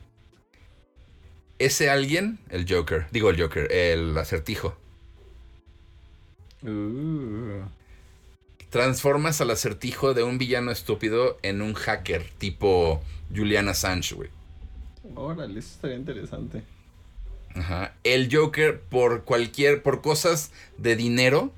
[1.58, 4.74] Ese alguien, el Joker, digo el Joker, el acertijo.
[6.62, 7.77] Uh.
[8.70, 13.02] Transformas al acertijo de un villano estúpido en un hacker tipo
[13.34, 14.30] Julian Assange, güey.
[15.14, 16.62] Órale, eso estaría interesante.
[17.54, 17.94] Ajá.
[18.04, 21.52] El Joker, por cualquier, por cosas de dinero,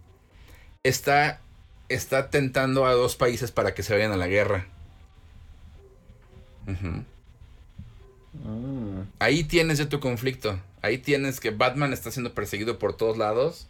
[0.83, 1.41] está,
[1.89, 4.67] está tentando a dos países para que se vayan a la guerra.
[6.67, 7.01] Mm.
[9.19, 10.61] Ahí tienes ya tu conflicto.
[10.83, 13.67] Ahí tienes que Batman está siendo perseguido por todos lados.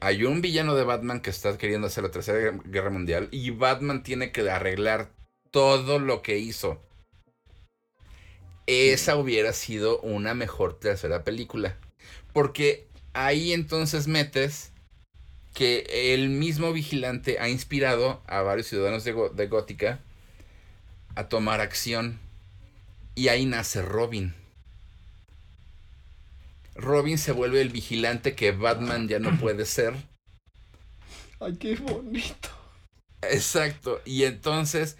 [0.00, 3.28] Hay un villano de Batman que está queriendo hacer la tercera Guerra- mundial.
[3.32, 5.10] Y Batman tiene que arreglar
[5.50, 6.80] todo lo que hizo.
[8.66, 11.76] Esa hubiera sido una mejor tercera película.
[12.32, 14.72] Porque ahí entonces metes
[15.54, 20.00] que el mismo vigilante ha inspirado a varios ciudadanos de Gótica
[21.16, 22.20] a tomar acción.
[23.16, 24.34] Y ahí nace Robin.
[26.78, 29.94] Robin se vuelve el vigilante que Batman ya no puede ser.
[31.40, 32.48] Ay, qué bonito.
[33.22, 34.00] Exacto.
[34.04, 34.96] Y entonces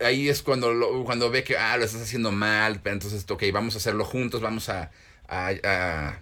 [0.00, 2.80] ahí es cuando, lo- cuando ve que ah, lo estás haciendo mal.
[2.82, 4.40] Pero entonces, ok, vamos a hacerlo juntos.
[4.42, 4.90] Vamos a,
[5.26, 6.20] a- a-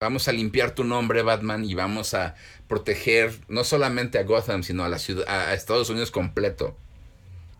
[0.00, 1.64] vamos a limpiar tu nombre, Batman.
[1.64, 2.34] Y vamos a
[2.68, 6.76] proteger no solamente a Gotham, sino a la ciudad, a a Estados Unidos completo.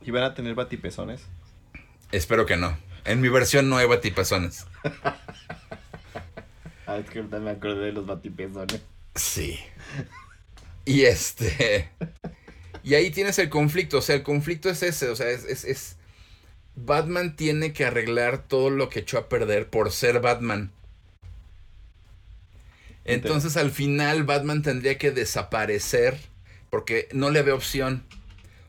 [0.04, 1.22] ¿Y van a tener batipezones?
[2.12, 2.76] Espero que no.
[3.04, 4.66] En mi versión no hay batipezones.
[6.86, 8.82] Ah, es que ahorita me acordé de los batipezones.
[9.14, 9.58] Sí.
[10.84, 11.90] Y este.
[12.82, 13.98] Y ahí tienes el conflicto.
[13.98, 15.08] O sea, el conflicto es ese.
[15.10, 15.96] O sea, es, es, es-
[16.76, 20.72] Batman tiene que arreglar todo lo que echó a perder por ser Batman.
[23.04, 26.18] Entonces al final Batman tendría que desaparecer
[26.70, 28.04] porque no le ve opción.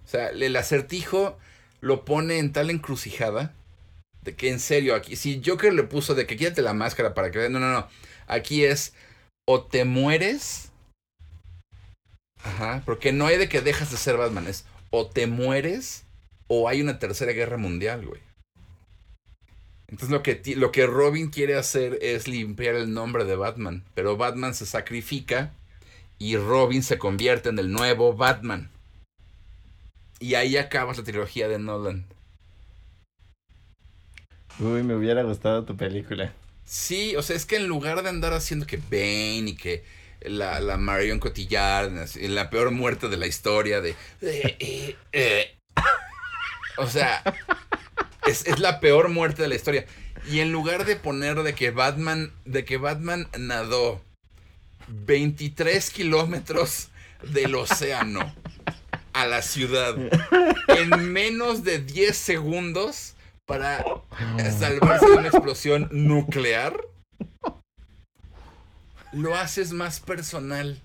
[0.06, 1.38] O sea, el acertijo
[1.82, 3.54] lo pone en tal encrucijada
[4.24, 7.32] de que en serio aquí, si Joker le puso de que quítate la máscara para
[7.32, 7.50] que...
[7.50, 7.88] No, no, no.
[8.28, 8.94] Aquí es
[9.46, 10.72] o te mueres.
[12.44, 16.06] Ajá, porque no hay de que dejas de ser Batman, es o te mueres
[16.48, 18.22] o hay una tercera guerra mundial, güey.
[19.88, 24.18] Entonces lo que, lo que Robin quiere hacer es limpiar el nombre de Batman, pero
[24.18, 25.54] Batman se sacrifica
[26.18, 28.72] y Robin se convierte en el nuevo Batman.
[30.20, 32.06] Y ahí acabas la trilogía de Nolan.
[34.60, 36.34] Uy, me hubiera gustado tu película.
[36.66, 39.84] Sí, o sea, es que en lugar de andar haciendo que Bane y que
[40.22, 43.92] la, la Marion Cotillard, la peor muerte de la historia de...
[44.22, 45.58] eh, eh, eh.
[46.78, 47.22] O sea,
[48.26, 49.86] es, es la peor muerte de la historia.
[50.30, 54.02] Y en lugar de poner de que Batman, de que Batman nadó
[54.88, 56.90] 23 kilómetros
[57.24, 58.34] del océano
[59.14, 59.96] a la ciudad
[60.68, 63.14] en menos de 10 segundos
[63.60, 66.80] para salvarse de una explosión nuclear,
[69.12, 70.82] lo haces más personal.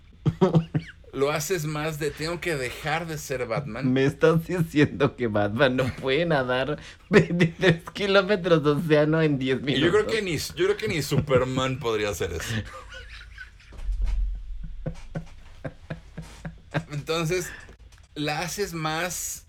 [1.13, 3.93] Lo haces más de tengo que dejar de ser Batman.
[3.93, 6.79] Me estás diciendo que Batman no puede nadar
[7.11, 9.85] 23 kilómetros de océano en 10 Y minutos.
[9.87, 12.55] yo creo que ni yo creo que ni Superman podría hacer eso.
[16.93, 17.51] Entonces,
[18.15, 19.47] la haces más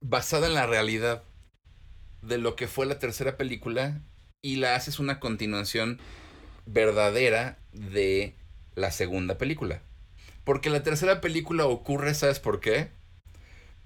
[0.00, 1.22] basada en la realidad
[2.22, 4.00] de lo que fue la tercera película
[4.42, 6.00] y la haces una continuación
[6.66, 8.34] verdadera de
[8.74, 9.80] la segunda película.
[10.44, 12.88] Porque la tercera película ocurre, ¿sabes por qué?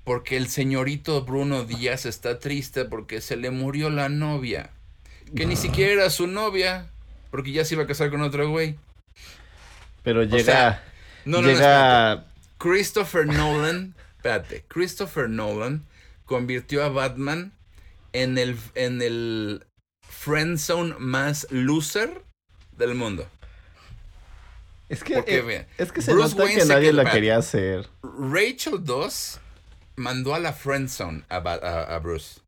[0.04, 4.70] Porque el señorito Bruno Díaz está triste porque se le murió la novia.
[5.34, 6.86] Que ni siquiera era su novia.
[7.30, 8.76] Porque ya se iba a casar con otro güey.
[10.02, 10.44] Pero llega.
[10.44, 10.84] sea,
[11.24, 12.26] No, no, llega.
[12.58, 15.84] Christopher Nolan, espérate, Christopher Nolan
[16.24, 17.52] convirtió a Batman
[18.22, 19.66] en el, en el
[20.09, 22.22] friendzone más loser
[22.76, 23.28] del mundo.
[24.88, 27.88] Es que, Porque, eh, es que se Bruce nota Wayne que nadie lo quería hacer.
[28.02, 29.40] Rachel 2
[29.97, 32.40] mandó a la friendzone a, Ba- a, a Bruce.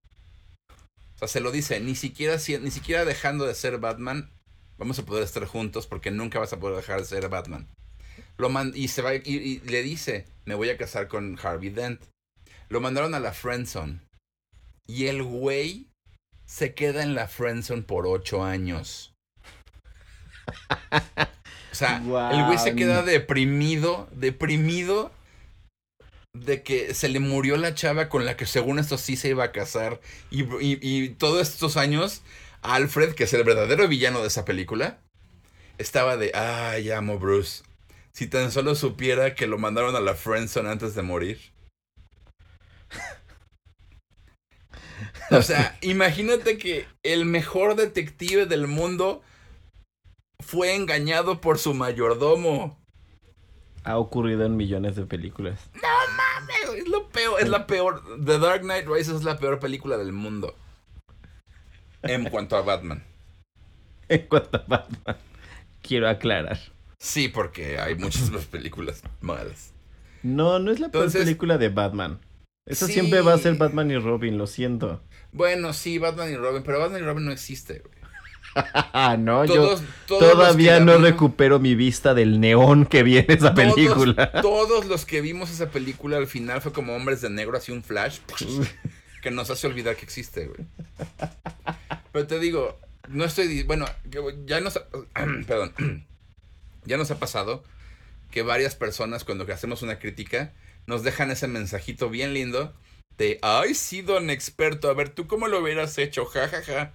[0.71, 4.31] O sea, se lo dice, ni siquiera, si- ni siquiera dejando de ser Batman,
[4.77, 7.67] vamos a poder estar juntos porque nunca vas a poder dejar de ser Batman.
[8.37, 11.71] Lo man- y, se va, y, y le dice, me voy a casar con Harvey
[11.71, 12.01] Dent.
[12.69, 14.01] Lo mandaron a la friendzone.
[14.89, 15.87] Y el güey
[16.47, 19.13] se queda en la friendzone por ocho años.
[21.71, 21.99] O sea,
[22.33, 25.13] el güey se queda deprimido, deprimido
[26.35, 29.45] de que se le murió la chava con la que según esto sí se iba
[29.45, 30.01] a casar.
[30.31, 32.23] Y, y- y todos estos años,
[32.63, 34.99] Alfred, que es el verdadero villano de esa película,
[35.77, 37.63] estaba de, ay, amo Bruce.
[38.15, 41.39] Si tan solo supiera que lo mandaron a la friendzone antes de morir.
[45.39, 49.23] O sea, imagínate que el mejor detective del mundo
[50.41, 52.79] fue engañado por su mayordomo.
[53.85, 55.71] Ha ocurrido en millones de películas.
[56.77, 58.03] Es lo peor, es la peor.
[58.25, 60.55] The Dark Knight Rises es la peor película del mundo.
[62.03, 63.05] En cuanto a Batman.
[64.11, 65.17] En cuanto a Batman,
[65.83, 66.59] quiero aclarar.
[66.99, 69.75] Sí, porque hay muchas más películas malas.
[70.23, 72.19] No, no es la peor película de Batman.
[72.67, 72.95] Eso Sí.
[72.95, 75.03] siempre va a ser Batman y Robin, lo siento.
[75.39, 77.79] Bueno, sí, Batman y Robin, pero Batman y Robin no existe.
[77.81, 77.95] güey.
[78.55, 83.27] Ah, no, Todos- yo todos todavía no vimos- recupero mi vista del neón que viene
[83.29, 84.33] esa todos- película.
[84.43, 87.83] Todos, los que vimos esa película al final fue como hombres de negro, así un
[87.85, 88.19] flash
[89.23, 90.67] que nos hace olvidar que existe, güey.
[92.13, 92.79] Pero te digo,
[93.09, 93.63] no estoy.
[93.63, 93.87] Bueno,
[94.47, 94.77] ya nos.
[94.77, 94.87] ha-
[95.47, 95.73] Perdón.
[96.85, 97.65] Ya nos ha pasado
[98.31, 100.55] que varias personas, cuando hacemos una crítica,
[100.87, 102.73] nos dejan ese mensajito bien lindo
[103.19, 103.39] de.
[103.43, 104.89] Ay, sí, don experto.
[104.89, 106.25] A ver, ¿tú cómo lo hubieras hecho?
[106.25, 106.95] Ja, ja, ja.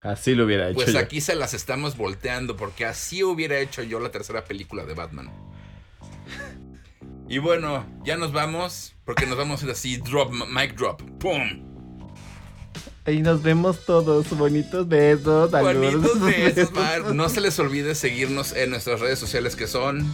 [0.00, 0.98] Así lo hubiera hecho Pues yo.
[0.98, 5.30] aquí se las estamos volteando porque así hubiera hecho yo la tercera película de Batman.
[7.28, 11.66] Y bueno, ya nos vamos porque nos vamos a ir así, drop, mic drop, pum.
[13.06, 14.28] Y nos vemos todos.
[14.30, 15.50] Bonitos besos.
[15.50, 17.14] Bonitos besos, Mar.
[17.14, 20.06] No se les olvide seguirnos en nuestras redes sociales que son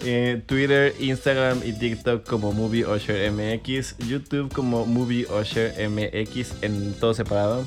[0.00, 6.94] Eh, Twitter, Instagram y TikTok como Movie Usher MX, YouTube como Movie Usher MX en
[6.94, 7.66] todo separado.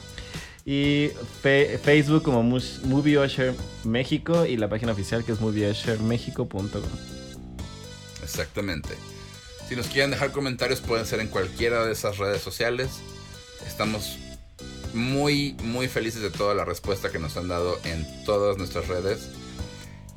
[0.66, 1.10] Y
[1.42, 6.70] Facebook como Movie Usher México y la página oficial que es movieushermexico.com.
[8.24, 8.90] exactamente.
[9.68, 12.90] Si nos quieren dejar comentarios pueden ser en cualquiera de esas redes sociales.
[13.66, 14.18] Estamos
[14.94, 19.30] muy, muy felices de toda la respuesta que nos han dado en todas nuestras redes.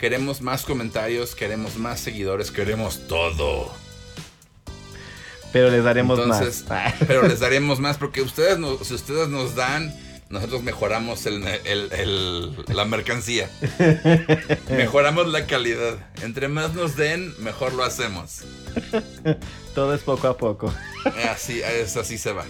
[0.02, 3.72] Queremos más comentarios, queremos más seguidores, queremos todo.
[5.52, 6.94] Pero les daremos Entonces, más.
[7.06, 9.94] pero les daremos más porque ustedes nos, si ustedes nos dan,
[10.28, 13.48] nosotros mejoramos el, el- el- la mercancía.
[14.70, 15.94] Mejoramos la calidad.
[16.22, 18.40] Entre más nos den, mejor lo hacemos.
[19.72, 20.74] Todo es poco a poco.
[21.30, 22.44] Así, es, así se va.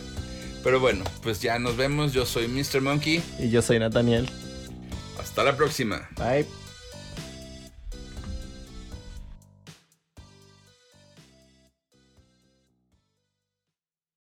[0.64, 2.14] Pero bueno, pues ya nos vemos.
[2.14, 2.80] Yo soy Mr.
[2.80, 3.22] Monkey.
[3.38, 4.30] Y yo soy Nathaniel.
[5.20, 6.08] Hasta la próxima.
[6.16, 6.46] Bye.